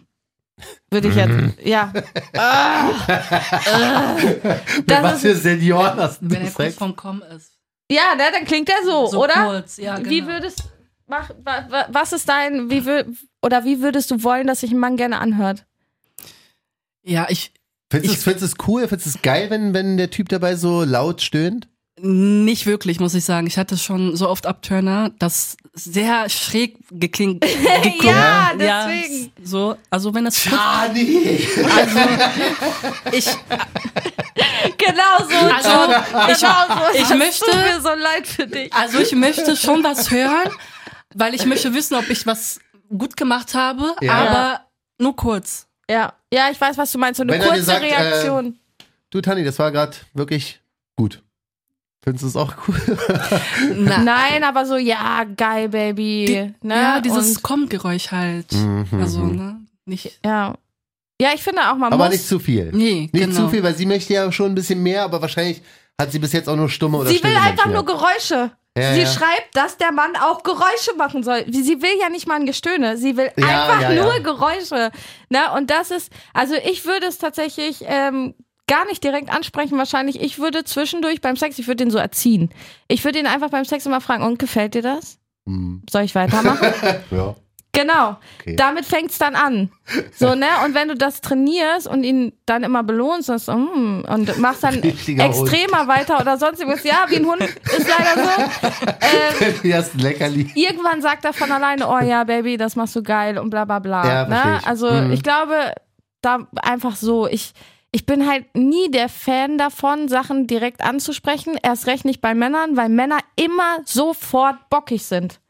würde 0.90 1.08
ich 1.08 1.14
jetzt. 1.14 1.28
Mhm. 1.30 1.54
Ja. 1.62 1.92
Ah, 2.36 2.90
ah. 3.66 4.16
Was 4.86 5.14
ist- 5.14 5.20
für 5.22 5.34
Senioren 5.34 5.98
hast 5.98 6.20
du 6.22 6.30
Wenn 6.30 6.42
er 6.42 6.50
kurz 6.50 6.74
vorm 6.74 6.96
Kommen 6.96 7.22
ist. 7.22 7.52
Ja, 7.90 8.14
ne, 8.16 8.24
dann 8.32 8.44
klingt 8.44 8.68
er 8.68 8.84
so, 8.84 9.06
So 9.06 9.22
oder? 9.24 9.46
kurz, 9.46 9.76
ja, 9.78 9.96
genau. 9.96 10.10
Wie 10.10 10.26
würdest 10.26 10.62
mach, 11.06 11.30
wa, 11.42 11.66
wa, 11.70 11.86
was 11.90 12.12
ist 12.12 12.28
dein 12.28 12.70
wie 12.70 12.84
wür, 12.84 13.06
oder 13.42 13.64
wie 13.64 13.80
würdest 13.80 14.10
du 14.10 14.22
wollen, 14.22 14.46
dass 14.46 14.60
sich 14.60 14.72
ein 14.72 14.78
Mann 14.78 14.96
gerne 14.96 15.18
anhört? 15.20 15.64
Ja, 17.02 17.26
ich 17.30 17.52
Findest 17.90 18.10
du 18.10 18.12
Ich- 18.12 18.18
es- 18.18 18.24
findest 18.24 18.42
du 18.42 18.46
es 18.62 18.68
cool? 18.68 18.86
Findest 18.88 19.06
du 19.06 19.18
es 19.18 19.22
geil, 19.22 19.48
wenn, 19.48 19.72
wenn 19.72 19.96
der 19.96 20.10
Typ 20.10 20.28
dabei 20.28 20.56
so 20.56 20.84
laut 20.84 21.22
stöhnt? 21.22 21.68
Nicht 22.00 22.66
wirklich, 22.66 23.00
muss 23.00 23.14
ich 23.14 23.24
sagen. 23.24 23.46
Ich 23.46 23.58
hatte 23.58 23.76
schon 23.76 24.16
so 24.16 24.28
oft 24.28 24.46
Abturner, 24.46 25.10
das 25.18 25.56
sehr 25.74 26.28
schräg 26.28 26.76
geklingt. 26.90 27.44
Ja, 28.02 28.52
deswegen. 28.58 29.32
so, 29.42 29.76
also 29.90 30.12
wenn 30.14 30.26
es 30.26 30.42
kurz, 30.42 30.54
Tani! 30.60 31.38
also 31.76 31.98
ich, 33.12 33.26
Genau 34.78 35.28
so. 35.28 35.54
Also, 35.54 35.68
John. 35.68 35.90
ich- 36.30 36.38
genau 36.40 36.66
so. 36.68 36.94
ich 36.94 37.08
Das 37.08 37.18
möchte- 37.18 37.44
tut 37.46 37.54
mir 37.56 37.80
so 37.80 37.88
leid 37.94 38.26
für 38.26 38.46
dich. 38.46 38.72
also 38.72 38.98
ich 39.00 39.12
möchte 39.12 39.56
schon 39.56 39.82
was 39.84 40.10
hören, 40.10 40.50
weil 41.14 41.34
ich 41.34 41.44
möchte 41.46 41.72
wissen, 41.74 41.94
ob 41.96 42.08
ich 42.08 42.26
was 42.26 42.60
gut 42.96 43.16
gemacht 43.16 43.54
habe, 43.54 43.94
Ja. 44.00 44.12
aber 44.14 44.60
nur 44.98 45.14
kurz. 45.16 45.66
Ja, 45.90 46.12
ja, 46.32 46.50
ich 46.50 46.60
weiß, 46.60 46.76
was 46.78 46.92
du 46.92 46.98
meinst. 46.98 47.18
So 47.18 47.22
eine 47.22 47.32
Wenn 47.32 47.42
kurze 47.42 47.62
sagt, 47.62 47.82
äh, 47.82 47.86
Reaktion. 47.94 48.58
Du, 49.10 49.20
Tani, 49.20 49.44
das 49.44 49.58
war 49.58 49.70
gerade 49.72 49.96
wirklich 50.14 50.60
gut. 50.96 51.22
Findest 52.04 52.22
du 52.24 52.28
es 52.28 52.36
auch 52.36 52.54
cool? 52.68 52.80
Na, 53.76 53.98
Nein, 53.98 54.44
aber 54.44 54.64
so, 54.66 54.76
ja, 54.76 55.24
geil, 55.36 55.68
Baby. 55.68 56.24
die, 56.62 56.66
ne? 56.66 56.74
ja, 56.74 57.00
dieses 57.00 57.42
Kommgeräusch 57.42 58.12
halt. 58.12 58.52
Mhm. 58.52 58.86
Also, 59.00 59.24
ne? 59.24 59.60
Nicht. 59.84 60.18
ja. 60.24 60.54
Ja, 61.20 61.30
ich 61.34 61.42
finde 61.42 61.62
auch, 61.68 61.74
man 61.76 61.92
Aber 61.92 62.04
muss. 62.04 62.12
nicht 62.12 62.28
zu 62.28 62.38
viel. 62.38 62.70
Nee, 62.72 63.10
Nicht 63.12 63.24
genau. 63.26 63.34
zu 63.34 63.48
viel, 63.48 63.60
weil 63.64 63.74
sie 63.74 63.86
möchte 63.86 64.12
ja 64.14 64.30
schon 64.30 64.52
ein 64.52 64.54
bisschen 64.54 64.80
mehr, 64.84 65.02
aber 65.02 65.20
wahrscheinlich 65.20 65.62
hat 66.00 66.12
sie 66.12 66.20
bis 66.20 66.32
jetzt 66.32 66.48
auch 66.48 66.54
nur 66.54 66.68
stumme 66.68 66.98
oder 66.98 67.10
sie 67.10 67.20
will 67.24 67.36
einfach 67.36 67.66
nur. 67.66 67.84
Geräusche. 67.84 68.52
Ja, 68.78 68.94
sie 68.94 69.00
ja. 69.00 69.06
schreibt, 69.08 69.48
dass 69.54 69.76
der 69.76 69.90
Mann 69.90 70.14
auch 70.14 70.44
Geräusche 70.44 70.94
machen 70.96 71.24
soll. 71.24 71.44
Sie 71.50 71.82
will 71.82 71.98
ja 72.00 72.08
nicht 72.08 72.28
mal 72.28 72.36
ein 72.36 72.46
Gestöhne. 72.46 72.96
Sie 72.96 73.16
will 73.16 73.32
Ja, 73.36 73.46
einfach 73.48 73.80
ja, 73.80 73.90
ja. 73.90 74.02
nur 74.04 74.20
Geräusche. 74.20 74.92
Ne? 75.30 75.40
Und 75.56 75.70
das 75.70 75.90
ist, 75.90 76.12
also 76.32 76.54
ich 76.54 76.84
würde 76.84 77.06
es 77.06 77.18
tatsächlich 77.18 77.82
ähm, 77.84 78.34
gar 78.68 78.84
nicht 78.86 79.02
direkt 79.02 79.30
ansprechen. 79.30 79.76
Wahrscheinlich, 79.78 80.20
ich 80.20 80.38
würde 80.38 80.62
zwischendurch 80.62 81.20
beim 81.20 81.36
Sex, 81.36 81.58
ich 81.58 81.66
würde 81.66 81.84
den 81.84 81.90
so 81.90 81.98
erziehen. 81.98 82.50
Ich 82.86 83.04
würde 83.04 83.18
ihn 83.18 83.26
einfach 83.26 83.50
beim 83.50 83.64
Sex 83.64 83.84
immer 83.86 84.00
fragen, 84.00 84.22
und 84.22 84.38
gefällt 84.38 84.74
dir 84.74 84.82
das? 84.82 85.18
Hm, 85.46 85.82
Soll 85.90 86.02
ich 86.02 86.14
weitermachen? 86.14 86.68
ja. 87.10 87.34
Genau. 87.72 88.16
Okay. 88.40 88.56
Damit 88.56 88.86
fängt's 88.86 89.18
dann 89.18 89.36
an. 89.36 89.70
So, 90.16 90.34
ne? 90.34 90.46
Und 90.64 90.74
wenn 90.74 90.88
du 90.88 90.96
das 90.96 91.20
trainierst 91.20 91.86
und 91.86 92.02
ihn 92.02 92.32
dann 92.44 92.64
immer 92.64 92.82
belohnst 92.82 93.30
und, 93.30 93.38
so, 93.38 93.52
mm, 93.52 94.04
und 94.08 94.38
machst 94.38 94.64
dann 94.64 94.74
Richtiger 94.80 95.26
extremer 95.26 95.86
weiter 95.86 96.18
oder 96.20 96.38
sonst 96.38 96.58
irgendwas, 96.60 96.82
ja, 96.82 97.04
wie 97.08 97.16
ein 97.16 97.26
Hund 97.26 97.40
ist 97.40 97.86
leider 97.88 98.24
so. 98.24 98.30
Ähm, 99.00 99.54
Du 99.62 99.72
hast 99.74 99.94
ein 99.94 100.00
Leckerli. 100.00 100.50
irgendwann 100.56 101.00
sagt 101.02 101.24
er 101.24 101.32
von 101.32 101.52
alleine, 101.52 101.86
oh 101.88 102.00
ja, 102.00 102.24
Baby, 102.24 102.56
das 102.56 102.74
machst 102.74 102.96
du 102.96 103.02
geil 103.02 103.38
und 103.38 103.50
bla 103.50 103.64
bla 103.64 103.78
bla. 103.78 104.04
Ja, 104.06 104.26
ne? 104.28 104.58
ich. 104.60 104.66
Also 104.66 104.90
Mhm. 104.90 105.12
ich 105.12 105.22
glaube, 105.22 105.72
da 106.20 106.48
einfach 106.62 106.96
so, 106.96 107.28
ich, 107.28 107.52
ich 107.90 108.04
bin 108.04 108.28
halt 108.28 108.54
nie 108.54 108.90
der 108.90 109.08
Fan 109.08 109.56
davon, 109.58 110.08
Sachen 110.08 110.46
direkt 110.46 110.82
anzusprechen. 110.82 111.56
Erst 111.62 111.86
recht 111.86 112.04
nicht 112.04 112.20
bei 112.20 112.34
Männern, 112.34 112.76
weil 112.76 112.88
Männer 112.88 113.18
immer 113.36 113.78
sofort 113.84 114.68
bockig 114.68 115.04
sind. 115.04 115.40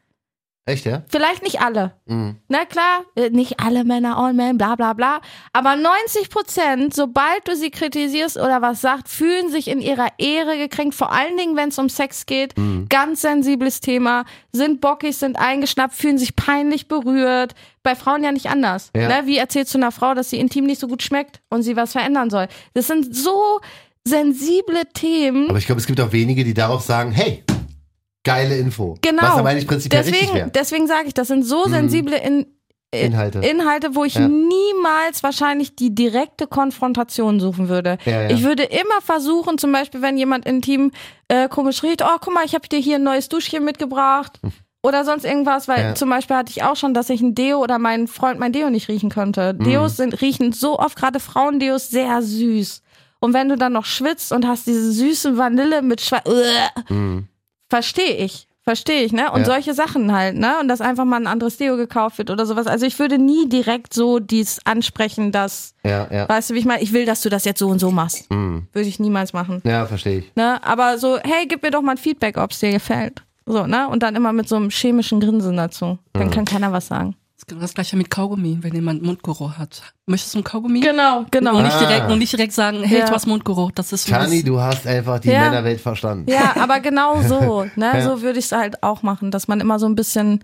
Echt, 0.69 0.85
ja? 0.85 1.01
Vielleicht 1.09 1.41
nicht 1.41 1.61
alle. 1.61 1.93
Mhm. 2.05 2.35
Na 2.47 2.63
klar, 2.65 3.03
äh, 3.15 3.31
nicht 3.31 3.59
alle 3.59 3.83
Männer, 3.83 4.17
all 4.17 4.33
men, 4.33 4.59
bla 4.59 4.75
bla 4.75 4.93
bla. 4.93 5.19
Aber 5.51 5.75
90 5.75 6.29
Prozent, 6.29 6.93
sobald 6.93 7.47
du 7.47 7.55
sie 7.55 7.71
kritisierst 7.71 8.37
oder 8.37 8.61
was 8.61 8.79
sagst, 8.79 9.07
fühlen 9.07 9.49
sich 9.49 9.67
in 9.67 9.81
ihrer 9.81 10.09
Ehre 10.19 10.59
gekränkt. 10.59 10.93
Vor 10.93 11.11
allen 11.11 11.37
Dingen, 11.37 11.55
wenn 11.55 11.69
es 11.69 11.79
um 11.79 11.89
Sex 11.89 12.27
geht. 12.27 12.55
Mhm. 12.55 12.85
Ganz 12.87 13.21
sensibles 13.21 13.79
Thema. 13.81 14.25
Sind 14.51 14.79
bockig, 14.79 15.17
sind 15.17 15.39
eingeschnappt, 15.39 15.95
fühlen 15.95 16.19
sich 16.19 16.35
peinlich 16.35 16.87
berührt. 16.87 17.55
Bei 17.81 17.95
Frauen 17.95 18.23
ja 18.23 18.31
nicht 18.31 18.51
anders. 18.51 18.91
Ja. 18.95 19.07
Ne? 19.07 19.27
Wie 19.27 19.37
erzählst 19.37 19.73
du 19.73 19.79
einer 19.79 19.91
Frau, 19.91 20.13
dass 20.13 20.29
sie 20.29 20.39
intim 20.39 20.65
nicht 20.65 20.79
so 20.79 20.87
gut 20.87 21.01
schmeckt 21.01 21.41
und 21.49 21.63
sie 21.63 21.75
was 21.75 21.93
verändern 21.93 22.29
soll? 22.29 22.47
Das 22.75 22.85
sind 22.85 23.15
so 23.15 23.59
sensible 24.03 24.83
Themen. 24.93 25.49
Aber 25.49 25.57
ich 25.57 25.65
glaube, 25.65 25.81
es 25.81 25.87
gibt 25.87 25.99
auch 25.99 26.11
wenige, 26.11 26.43
die 26.43 26.53
darauf 26.53 26.81
sagen, 26.81 27.11
hey, 27.11 27.43
geile 28.29 28.57
Info. 28.57 28.95
Genau. 29.01 29.21
Was 29.23 29.29
aber 29.37 29.49
eigentlich 29.49 29.67
prinzipiell 29.67 30.01
richtig 30.01 30.19
deswegen, 30.21 30.37
wäre. 30.37 30.51
deswegen 30.51 30.87
sage 30.87 31.07
ich, 31.07 31.13
das 31.13 31.27
sind 31.27 31.43
so 31.43 31.65
sensible 31.67 32.17
in, 32.17 32.45
äh, 32.91 33.05
Inhalte. 33.05 33.39
Inhalte, 33.39 33.95
wo 33.95 34.03
ich 34.03 34.15
Ja. 34.15 34.27
niemals 34.27 35.21
wahrscheinlich 35.23 35.75
die 35.75 35.93
direkte 35.93 36.47
Konfrontation 36.47 37.39
suchen 37.39 37.69
würde. 37.69 37.97
Ja, 38.05 38.23
ja. 38.23 38.29
Ich 38.29 38.43
würde 38.43 38.63
immer 38.63 39.01
versuchen, 39.03 39.57
zum 39.57 39.71
Beispiel, 39.71 40.01
wenn 40.01 40.17
jemand 40.17 40.45
intim 40.45 40.91
äh, 41.27 41.47
komisch 41.49 41.83
riecht, 41.83 42.01
oh, 42.03 42.17
guck 42.19 42.33
mal, 42.33 42.45
ich 42.45 42.55
habe 42.55 42.67
dir 42.67 42.79
hier 42.79 42.95
ein 42.95 43.03
neues 43.03 43.29
Duschchen 43.29 43.63
mitgebracht. 43.65 44.39
Oder 44.81 45.03
sonst 45.03 45.25
irgendwas, 45.25 45.67
weil 45.67 45.97
zum 45.97 46.09
Beispiel 46.09 46.37
hatte 46.37 46.51
ich 46.51 46.63
auch 46.63 46.77
schon, 46.77 46.93
dass 46.93 47.09
ich 47.09 47.19
ein 47.19 47.35
Deo 47.35 47.61
oder 47.61 47.79
mein 47.79 48.07
Freund 48.07 48.39
mein 48.39 48.53
Deo 48.53 48.69
nicht 48.69 48.87
riechen 48.87 49.09
konnte. 49.11 49.53
Deos 49.53 49.97
sind, 49.97 50.21
riechen 50.21 50.53
so 50.53 50.79
oft, 50.79 50.95
gerade 50.95 51.19
Frauendeos, 51.19 51.89
sehr 51.89 52.21
süß. 52.21 52.81
Und 53.19 53.33
wenn 53.33 53.49
du 53.49 53.57
dann 53.57 53.73
noch 53.73 53.83
schwitzt 53.83 54.31
und 54.31 54.47
hast 54.47 54.67
diese 54.67 54.93
süße 54.93 55.37
Vanille 55.37 55.81
mit 55.81 55.99
Schwe 55.99 56.21
Mhm. 56.87 57.27
Verstehe 57.69 58.15
ich. 58.17 58.47
Verstehe 58.63 59.01
ich, 59.01 59.13
ne? 59.13 59.31
Und 59.31 59.41
Ja. 59.41 59.45
solche 59.47 59.73
Sachen 59.73 60.13
halt, 60.13 60.35
ne? 60.35 60.59
Und 60.59 60.67
dass 60.67 60.79
einfach 60.79 61.05
mal 61.05 61.15
ein 61.15 61.25
anderes 61.27 61.57
Deo 61.57 61.75
gekauft 61.75 62.19
wird 62.19 62.29
oder 62.29 62.45
sowas. 62.45 62.67
Also 62.67 62.85
ich 62.85 62.99
würde 62.99 63.17
nie 63.17 63.49
direkt 63.49 63.93
so 63.93 64.19
dies 64.19 64.59
ansprechen, 64.63 65.31
dass, 65.31 65.73
Ja, 65.83 66.07
ja. 66.11 66.29
weißt 66.29 66.49
du, 66.51 66.53
wie 66.53 66.59
ich 66.59 66.65
meine, 66.65 66.83
ich 66.83 66.93
will, 66.93 67.05
dass 67.05 67.21
du 67.21 67.29
das 67.29 67.45
jetzt 67.45 67.57
so 67.59 67.67
und 67.69 67.79
so 67.79 67.89
machst. 67.89 68.29
Mhm. 68.29 68.67
Würde 68.73 68.87
ich 68.87 68.99
niemals 68.99 69.33
machen. 69.33 69.61
Ja, 69.63 69.85
verstehe 69.87 70.19
ich. 70.19 70.35
Ne? 70.35 70.63
Aber 70.63 70.99
so, 70.99 71.17
hey, 71.23 71.47
gib 71.47 71.63
mir 71.63 71.71
doch 71.71 71.81
mal 71.81 71.93
ein 71.93 71.97
Feedback, 71.97 72.37
ob 72.37 72.51
es 72.51 72.59
dir 72.59 72.71
gefällt. 72.71 73.23
So, 73.47 73.65
ne? 73.65 73.87
Und 73.89 74.03
dann 74.03 74.15
immer 74.15 74.33
mit 74.33 74.47
so 74.47 74.57
einem 74.57 74.69
chemischen 74.69 75.19
Grinsen 75.19 75.57
dazu. 75.57 75.97
Dann 76.13 76.29
kann 76.29 76.45
keiner 76.45 76.71
was 76.71 76.87
sagen. 76.87 77.15
Das 77.39 77.43
ist 77.43 77.47
genau 77.47 77.61
das 77.61 77.73
gleiche 77.73 77.95
mit 77.95 78.09
Kaugummi, 78.09 78.57
wenn 78.59 78.75
jemand 78.75 79.01
Mundgeruch 79.01 79.57
hat. 79.57 79.81
Möchtest 80.07 80.35
du 80.35 80.39
ein 80.39 80.43
Kaugummi? 80.43 80.81
Genau, 80.81 81.23
genau. 81.31 81.55
Und 81.55 81.63
nicht 81.63 81.73
Ah. 81.77 81.79
direkt, 81.79 82.11
und 82.11 82.19
nicht 82.19 82.33
direkt 82.33 82.51
sagen, 82.51 82.83
hey, 82.83 82.99
Ja. 82.99 83.05
du 83.05 83.13
hast 83.13 83.27
Mundgeruch. 83.27 83.71
Das 83.71 83.93
ist 83.93 84.11
das- 84.11 84.43
du 84.43 84.59
hast 84.59 84.85
einfach 84.85 85.19
die 85.19 85.29
Ja. 85.29 85.45
Männerwelt 85.45 85.79
verstanden. 85.79 86.29
Ja, 86.29 86.57
aber 86.59 86.81
genau 86.81 87.21
so, 87.21 87.63
ne? 87.77 87.91
Ja. 87.93 88.01
So 88.01 88.21
würde 88.21 88.39
ich 88.39 88.45
es 88.45 88.51
halt 88.51 88.83
auch 88.83 89.03
machen, 89.03 89.31
dass 89.31 89.47
man 89.47 89.61
immer 89.61 89.79
so 89.79 89.85
ein 89.85 89.95
bisschen 89.95 90.43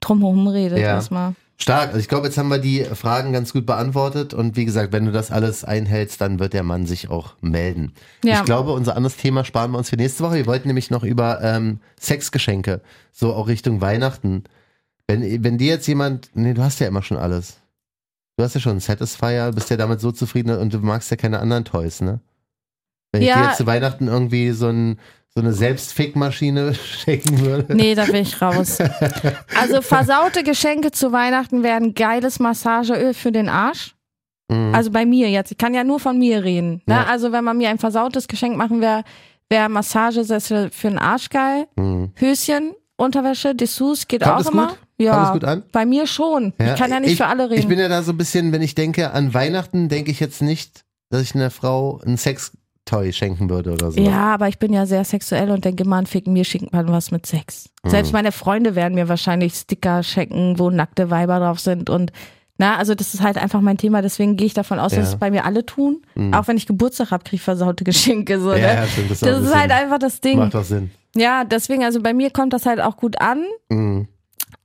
drumherum 0.00 0.48
redet 0.48 0.78
Ja. 0.78 0.94
erstmal. 0.94 1.34
Stark. 1.58 1.88
Also 1.88 1.98
ich 1.98 2.08
glaube, 2.08 2.28
jetzt 2.28 2.38
haben 2.38 2.48
wir 2.48 2.58
die 2.58 2.82
Fragen 2.86 3.34
ganz 3.34 3.52
gut 3.52 3.66
beantwortet. 3.66 4.32
Und 4.32 4.56
wie 4.56 4.64
gesagt, 4.64 4.90
wenn 4.94 5.04
du 5.04 5.12
das 5.12 5.30
alles 5.30 5.64
einhältst, 5.64 6.18
dann 6.22 6.38
wird 6.38 6.54
der 6.54 6.62
Mann 6.62 6.86
sich 6.86 7.10
auch 7.10 7.34
melden. 7.42 7.92
Ja. 8.24 8.36
Ich 8.38 8.44
glaube, 8.44 8.72
unser 8.72 8.96
anderes 8.96 9.18
Thema 9.18 9.44
sparen 9.44 9.70
wir 9.72 9.76
uns 9.78 9.90
für 9.90 9.96
nächste 9.96 10.24
Woche. 10.24 10.36
Wir 10.36 10.46
wollten 10.46 10.66
nämlich 10.68 10.90
noch 10.90 11.04
über 11.04 11.42
ähm, 11.42 11.80
Sexgeschenke, 12.00 12.80
so 13.12 13.34
auch 13.34 13.48
Richtung 13.48 13.82
Weihnachten. 13.82 14.44
Wenn, 15.08 15.44
wenn 15.44 15.58
dir 15.58 15.68
jetzt 15.68 15.86
jemand, 15.86 16.30
nee, 16.34 16.54
du 16.54 16.62
hast 16.62 16.80
ja 16.80 16.86
immer 16.86 17.02
schon 17.02 17.16
alles. 17.18 17.58
Du 18.36 18.44
hast 18.44 18.54
ja 18.54 18.60
schon 18.60 18.72
einen 18.72 18.80
Satisfier, 18.80 19.52
bist 19.52 19.70
ja 19.70 19.76
damit 19.76 20.00
so 20.00 20.10
zufrieden 20.12 20.56
und 20.58 20.72
du 20.72 20.78
magst 20.78 21.10
ja 21.10 21.16
keine 21.16 21.40
anderen 21.40 21.64
Toys, 21.64 22.00
ne? 22.00 22.20
Wenn 23.12 23.22
ich 23.22 23.28
Ja. 23.28 23.42
dir 23.42 23.48
jetzt 23.48 23.58
zu 23.58 23.66
Weihnachten 23.66 24.08
irgendwie 24.08 24.52
so, 24.52 24.68
ein, 24.68 24.98
so 25.34 25.40
eine 25.42 25.52
Selbstfickmaschine 25.52 26.74
schenken 26.74 27.40
würde. 27.40 27.74
Nee, 27.76 27.94
da 27.94 28.06
bin 28.06 28.16
ich 28.16 28.40
raus. 28.40 28.78
Also 29.54 29.82
versaute 29.82 30.42
Geschenke 30.44 30.92
zu 30.92 31.12
Weihnachten 31.12 31.62
wären 31.62 31.92
geiles 31.94 32.38
Massageöl 32.38 33.12
für 33.12 33.32
den 33.32 33.50
Arsch. 33.50 33.94
Mhm. 34.48 34.74
Also 34.74 34.90
bei 34.90 35.04
mir 35.04 35.28
jetzt. 35.30 35.50
Ich 35.52 35.58
kann 35.58 35.74
ja 35.74 35.84
nur 35.84 36.00
von 36.00 36.18
mir 36.18 36.42
reden. 36.42 36.80
Ne? 36.86 36.94
Ja. 36.94 37.04
Also 37.04 37.32
wenn 37.32 37.44
man 37.44 37.58
mir 37.58 37.68
ein 37.68 37.78
versautes 37.78 38.28
Geschenk 38.28 38.56
machen 38.56 38.80
wäre, 38.80 39.04
wäre 39.50 39.68
Massagesessel 39.68 40.70
für 40.70 40.88
den 40.88 40.98
Arsch 40.98 41.28
geil. 41.28 41.66
Mhm. 41.76 42.12
Höschen, 42.14 42.72
Unterwäsche, 42.96 43.54
Dessous 43.54 44.08
geht 44.08 44.22
Kommt 44.22 44.46
auch 44.46 44.50
immer. 44.50 44.66
gut? 44.68 44.78
Ja, 45.02 45.14
Kommt 45.14 45.26
es 45.26 45.32
gut 45.32 45.44
an? 45.44 45.62
bei 45.72 45.84
mir 45.86 46.06
schon. 46.06 46.52
ich 46.58 46.74
kann 46.76 46.90
ja 46.90 47.00
nicht 47.00 47.16
für 47.16 47.26
alle 47.26 47.44
reden. 47.50 47.60
Ich 47.60 47.68
bin 47.68 47.78
ja 47.78 47.88
da 47.88 48.02
so 48.02 48.12
ein 48.12 48.16
bisschen, 48.18 48.52
wenn 48.52 48.62
ich 48.62 48.74
denke 48.74 49.12
an 49.12 49.34
Weihnachten, 49.34 49.88
denke 49.88 50.10
ich 50.10 50.20
jetzt 50.20 50.42
nicht, 50.42 50.84
dass 51.10 51.22
ich 51.22 51.34
einer 51.34 51.50
Frau 51.50 52.00
ein 52.06 52.16
Sextoy 52.16 53.12
schenken 53.12 53.50
würde 53.50 53.72
oder 53.72 53.90
so. 53.92 54.00
Ja, 54.00 54.34
aber 54.34 54.48
ich 54.48 54.58
bin 54.58 54.72
ja 54.72 54.86
sehr 54.86 55.04
sexuell 55.04 55.50
und 55.50 55.64
denke 55.64 55.84
immer 55.84 55.96
an 55.96 56.06
Ficken, 56.06 56.32
mir 56.32 56.44
schickt 56.44 56.72
man 56.72 56.88
was 56.88 57.10
mit 57.10 57.26
Sex. 57.26 57.68
Mhm. 57.84 57.90
Selbst 57.90 58.12
meine 58.12 58.32
Freunde 58.32 58.74
werden 58.74 58.94
mir 58.94 59.08
wahrscheinlich 59.08 59.54
Sticker 59.54 60.02
schenken, 60.02 60.58
wo 60.58 60.70
nackte 60.70 61.10
Weiber 61.10 61.38
drauf 61.38 61.60
sind 61.60 61.90
und 61.90 62.12
na, 62.58 62.76
also 62.76 62.94
das 62.94 63.14
ist 63.14 63.22
halt 63.22 63.38
einfach 63.38 63.60
mein 63.60 63.78
Thema, 63.78 64.02
deswegen 64.02 64.36
gehe 64.36 64.46
ich 64.46 64.54
davon 64.54 64.78
aus, 64.78 64.92
Ja. 64.92 64.98
dass 65.00 65.08
es 65.08 65.16
bei 65.16 65.30
mir 65.30 65.44
alle 65.46 65.64
tun. 65.66 66.02
Auch 66.32 66.46
wenn 66.48 66.56
ich 66.56 66.66
Geburtstag 66.66 67.10
habe, 67.10 67.24
kriege 67.24 67.36
ich 67.36 67.42
versaute 67.42 67.82
Geschenke. 67.82 68.38
So, 68.40 68.50
Mhm. 68.50 68.56
Ja, 68.56 68.56
ne? 68.58 68.74
ja, 68.74 68.86
stimmt, 68.86 69.10
das 69.10 69.20
das 69.20 69.42
ist 69.42 69.54
halt 69.54 69.70
einfach 69.72 69.98
das 69.98 70.20
Ding. 70.20 70.38
Macht 70.38 70.54
doch 70.54 70.62
Sinn. 70.62 70.90
Ja, 71.16 71.44
deswegen, 71.44 71.82
also 71.82 72.00
bei 72.00 72.12
mir 72.14 72.30
kommt 72.30 72.52
das 72.52 72.64
halt 72.66 72.80
auch 72.80 72.96
gut 72.96 73.20
an, 73.20 73.44
Mhm. 73.68 74.06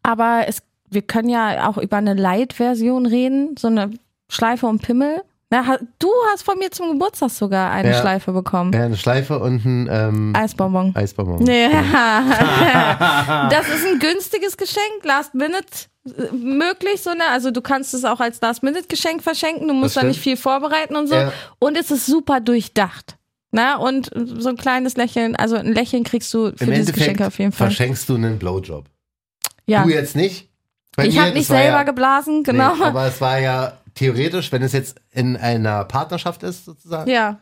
Aber 0.08 0.46
es, 0.48 0.60
wir 0.90 1.02
können 1.02 1.28
ja 1.28 1.70
auch 1.70 1.78
über 1.78 1.98
eine 1.98 2.14
Light-Version 2.14 3.06
reden, 3.06 3.56
so 3.60 3.68
eine 3.68 3.92
Schleife 4.30 4.66
und 4.68 4.82
Pimmel. 4.82 5.22
Na, 5.50 5.78
du 6.00 6.08
hast 6.32 6.44
von 6.44 6.58
mir 6.58 6.72
zum 6.72 6.94
Geburtstag 6.94 7.30
sogar 7.30 7.72
eine 7.72 7.92
Ja. 7.92 8.02
Schleife 8.02 8.32
bekommen. 8.32 8.72
Ja, 8.74 8.86
eine 8.86 8.98
Schleife 8.98 9.40
und 9.40 9.66
ein 9.66 9.88
ähm, 9.92 10.34
Eisbonbon. 10.36 10.96
Eisbonbon. 10.96 11.46
Ja. 11.46 13.48
das 13.52 13.68
ist 13.70 13.86
ein 13.86 14.00
günstiges 14.00 14.56
Geschenk, 14.58 15.04
Last 15.04 15.36
Minute 15.36 15.66
äh, 16.06 16.34
möglich, 16.34 17.02
so 17.02 17.12
ne? 17.12 17.24
Also 17.32 17.52
du 17.52 17.62
kannst 17.62 17.94
es 17.94 18.06
auch 18.06 18.20
als 18.22 18.40
Last 18.42 18.64
Minute 18.64 18.88
Geschenk 18.88 19.24
verschenken, 19.24 19.68
du 19.68 19.74
musst 19.74 19.98
da 19.98 20.04
nicht 20.04 20.20
viel 20.22 20.38
vorbereiten 20.38 20.96
und 20.96 21.08
so. 21.08 21.16
Ja. 21.16 21.34
Und 21.60 21.78
es 21.78 21.92
ist 21.92 22.06
super 22.06 22.40
durchdacht. 22.40 23.18
Na, 23.52 23.78
und 23.78 24.12
so 24.14 24.50
ein 24.50 24.58
kleines 24.58 24.98
Lächeln, 24.98 25.36
also 25.36 25.56
ein 25.56 25.74
Lächeln 25.74 26.04
kriegst 26.04 26.34
du 26.34 26.52
für 26.56 26.66
Im 26.66 26.72
dieses 26.72 26.90
Endeffekt 26.90 26.96
Geschenk 26.96 27.22
auf 27.22 27.40
jeden 27.40 27.52
Fall. 27.54 27.68
verschenkst 27.68 28.10
du 28.10 28.16
einen 28.16 28.38
Blowjob. 28.38 28.86
Ja. 29.68 29.84
Du 29.84 29.90
jetzt 29.90 30.16
nicht. 30.16 30.50
Bei 30.96 31.06
Ich 31.06 31.20
habe 31.20 31.32
nicht 31.34 31.48
selber 31.48 31.78
ja, 31.78 31.84
geblasen, 31.84 32.44
genau. 32.44 32.76
Nee, 32.76 32.84
aber 32.84 33.06
es 33.08 33.22
war 33.22 33.40
ja 33.40 33.74
theoretisch, 33.94 34.52
wenn 34.52 34.64
es 34.64 34.74
jetzt 34.74 35.00
in 35.12 35.38
einer 35.38 35.86
Partnerschaft 35.86 36.42
ist, 36.44 36.66
sozusagen, 36.66 37.10
ja, 37.10 37.40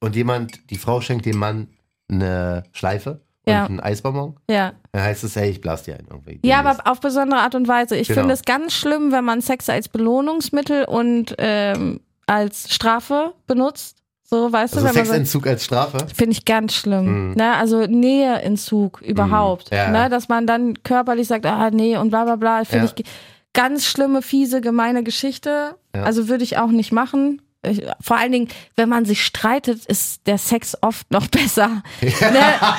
und 0.00 0.14
jemand, 0.16 0.70
die 0.70 0.78
Frau 0.78 1.00
schenkt 1.00 1.26
dem 1.26 1.38
Mann 1.38 1.68
eine 2.08 2.64
Schleife 2.72 3.20
und 3.46 3.52
Ja. 3.52 3.64
einen 3.66 3.80
Eisbonbon, 3.80 4.36
ja. 4.50 4.72
dann 4.92 5.02
heißt 5.02 5.24
es, 5.24 5.34
hey, 5.36 5.50
ich 5.50 5.60
blas 5.60 5.84
dir 5.84 5.94
ein 5.94 6.06
irgendwie. 6.10 6.40
Ja, 6.44 6.60
aber 6.60 6.90
auf 6.90 7.00
besondere 7.00 7.40
Art 7.40 7.54
und 7.54 7.66
Weise. 7.68 7.96
Ich 7.96 8.08
Genau. 8.08 8.20
finde 8.20 8.34
es 8.34 8.42
ganz 8.44 8.74
schlimm, 8.74 9.10
wenn 9.12 9.24
man 9.24 9.40
Sex 9.40 9.68
als 9.68 9.88
Belohnungsmittel 9.88 10.84
und 10.84 11.34
ähm, 11.38 12.00
als 12.26 12.72
Strafe 12.72 13.32
benutzt. 13.46 14.01
So, 14.32 14.50
weißt 14.50 14.74
also 14.76 14.86
du, 14.88 14.94
wenn 14.94 14.96
man 14.96 15.04
so, 15.04 15.10
Sexentzug 15.12 15.46
als 15.46 15.64
Strafe. 15.66 15.98
Finde 16.16 16.32
ich 16.32 16.46
ganz 16.46 16.74
schlimm. 16.74 17.28
Mhm. 17.28 17.34
Ne? 17.34 17.54
Also 17.54 17.84
Näheentzug 17.86 19.02
überhaupt. 19.02 19.70
Ja. 19.70 19.90
Ne? 19.90 20.08
Dass 20.08 20.28
man 20.30 20.46
dann 20.46 20.82
körperlich 20.82 21.28
sagt, 21.28 21.44
ah 21.44 21.70
nee 21.70 21.98
und 21.98 22.08
bla 22.08 22.24
bla 22.24 22.36
bla. 22.36 22.64
Finde 22.64 22.86
Ja. 22.86 22.92
ich 22.96 23.04
ganz 23.52 23.84
schlimme, 23.84 24.22
fiese, 24.22 24.62
gemeine 24.62 25.02
Geschichte. 25.02 25.74
Ja. 25.94 26.04
Also 26.04 26.28
würde 26.28 26.44
ich 26.44 26.56
auch 26.56 26.68
nicht 26.70 26.92
machen. 26.92 27.42
Ich, 27.64 27.84
vor 28.00 28.16
allen 28.16 28.32
Dingen, 28.32 28.48
wenn 28.74 28.88
man 28.88 29.04
sich 29.04 29.22
streitet, 29.22 29.84
ist 29.84 30.26
der 30.26 30.38
Sex 30.38 30.78
oft 30.80 31.10
noch 31.10 31.26
besser. 31.28 31.82
Ne? 32.00 32.10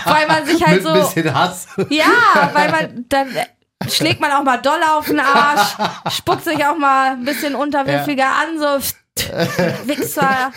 Weil 0.05 0.27
man 0.27 0.45
sich 0.47 0.65
halt 0.65 0.83
Mit 0.83 0.87
ein 0.87 1.01
so. 1.03 1.07
bisschen 1.07 1.33
Hass. 1.35 1.67
Ja, 1.89 2.49
weil 2.53 2.71
man 2.71 3.05
dann 3.09 3.27
schlägt 3.87 4.21
man 4.21 4.31
auch 4.31 4.43
mal 4.43 4.57
doll 4.57 4.79
auf 4.97 5.05
den 5.05 5.19
Arsch, 5.19 5.75
spuckt 6.09 6.45
sich 6.45 6.65
auch 6.65 6.77
mal 6.77 7.11
ein 7.11 7.25
bisschen 7.25 7.53
unterwürfiger 7.53 8.25
an, 8.25 8.57
so 8.57 8.87
Wichser, 9.85 10.51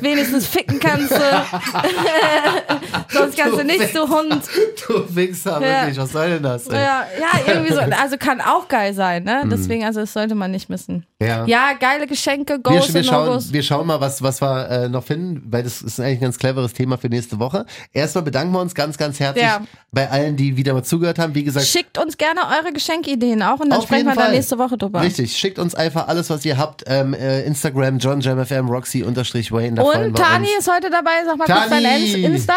wenigstens 0.00 0.46
ficken 0.46 0.78
kannst 0.78 1.10
du. 1.10 1.16
Sonst 3.08 3.36
kannst 3.36 3.58
du 3.58 3.64
nichts, 3.64 3.92
du 3.92 4.08
Hund. 4.08 4.42
Du 4.86 5.16
Wichser, 5.16 5.60
Ja. 5.60 5.80
wirklich, 5.82 5.98
was 5.98 6.12
soll 6.12 6.30
denn 6.30 6.42
das? 6.44 6.68
ey? 6.68 6.76
Ja, 6.76 7.04
ja, 7.20 7.40
irgendwie 7.52 7.72
so. 7.72 7.80
Also 7.80 8.16
kann 8.16 8.40
auch 8.40 8.68
geil 8.68 8.94
sein, 8.94 9.24
ne? 9.24 9.42
Deswegen, 9.50 9.84
also 9.84 10.00
das 10.00 10.12
sollte 10.12 10.36
man 10.36 10.52
nicht 10.52 10.70
missen. 10.70 11.04
Ja. 11.20 11.44
Ja, 11.46 11.72
geile 11.72 12.06
Geschenke, 12.06 12.54
Wir, 12.54 12.58
Goes 12.60 12.94
wir, 12.94 13.00
und 13.00 13.06
schauen, 13.06 13.44
wir 13.52 13.62
schauen 13.64 13.86
mal, 13.88 14.00
was, 14.00 14.22
was 14.22 14.40
wir 14.40 14.70
äh, 14.70 14.88
noch 14.88 15.02
finden, 15.02 15.42
weil 15.50 15.64
das 15.64 15.82
ist 15.82 15.98
eigentlich 15.98 16.18
ein 16.18 16.22
ganz 16.22 16.38
cleveres 16.38 16.72
Thema 16.74 16.96
für 16.96 17.08
nächste 17.08 17.40
Woche. 17.40 17.66
Erstmal 17.92 18.22
bedanken 18.22 18.52
wir 18.52 18.60
uns 18.60 18.74
ganz, 18.74 18.96
ganz 18.96 19.18
herzlich 19.18 19.44
Ja. 19.44 19.62
bei 19.90 20.08
allen, 20.08 20.36
die 20.36 20.56
wieder 20.56 20.74
mal 20.74 20.84
zugehört 20.84 21.18
haben. 21.18 21.34
Wie 21.34 21.42
gesagt, 21.42 21.66
Schickt 21.66 21.98
uns 21.98 22.16
gerne 22.16 22.40
eure 22.62 22.72
Geschenkideen 22.72 23.42
auch 23.42 23.58
und 23.58 23.70
dann 23.70 23.78
Auf 23.80 23.84
sprechen 23.86 24.06
wir 24.06 24.14
Fall. 24.14 24.30
nächste 24.30 24.58
Woche 24.58 24.78
drüber. 24.78 25.00
richtig, 25.00 25.36
schickt 25.36 25.58
uns 25.58 25.74
einfach 25.74 26.06
alles, 26.06 26.30
was 26.30 26.44
ihr 26.44 26.56
habt. 26.56 26.84
Ähm, 26.86 27.14
äh, 27.14 27.47
Instagram, 27.48 27.98
JohnJamFM, 27.98 28.68
Roxy 28.68 29.02
unterstrich 29.02 29.50
Wayne. 29.50 29.82
Und 29.82 30.14
Tani 30.16 30.48
ist 30.58 30.70
heute 30.70 30.90
dabei. 30.90 31.24
Sag 31.24 31.36
mal 31.38 31.46
kurz 31.46 31.68
dein 31.70 31.82
Tani! 31.82 32.12
Insta. 32.24 32.54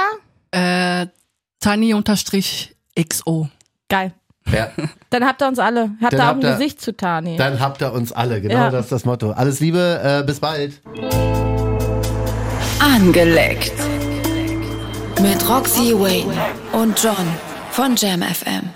Äh, 0.52 1.08
Tani-XO. 1.62 3.48
Geil. 3.90 4.14
Ja, 4.52 4.70
Dann 5.12 5.26
habt 5.26 5.42
ihr 5.42 5.48
uns 5.48 5.60
alle. 5.60 5.92
Habt 6.02 6.14
Dann 6.14 6.20
ihr 6.20 6.24
auch 6.24 6.28
habt 6.28 6.44
ein 6.44 6.50
ihr- 6.52 6.58
Gesicht 6.58 6.82
zu 6.82 6.96
Tani. 6.98 7.38
dann 7.38 7.60
habt 7.60 7.82
ihr 7.82 7.92
uns 7.94 8.12
alle. 8.12 8.42
Genau 8.42 8.56
Ja. 8.56 8.70
das 8.72 8.86
ist 8.86 8.92
das 8.92 9.06
Motto. 9.06 9.32
Alles 9.32 9.60
Liebe, 9.60 10.02
äh, 10.04 10.24
bis 10.26 10.40
bald. 10.40 10.82
Angeleckt. 12.80 13.74
Mit 15.22 15.48
Roxy 15.48 15.94
Wayne 15.94 16.34
und 16.74 17.02
John 17.02 17.16
von 17.70 17.96
Jam 17.96 18.22
FM. 18.24 18.72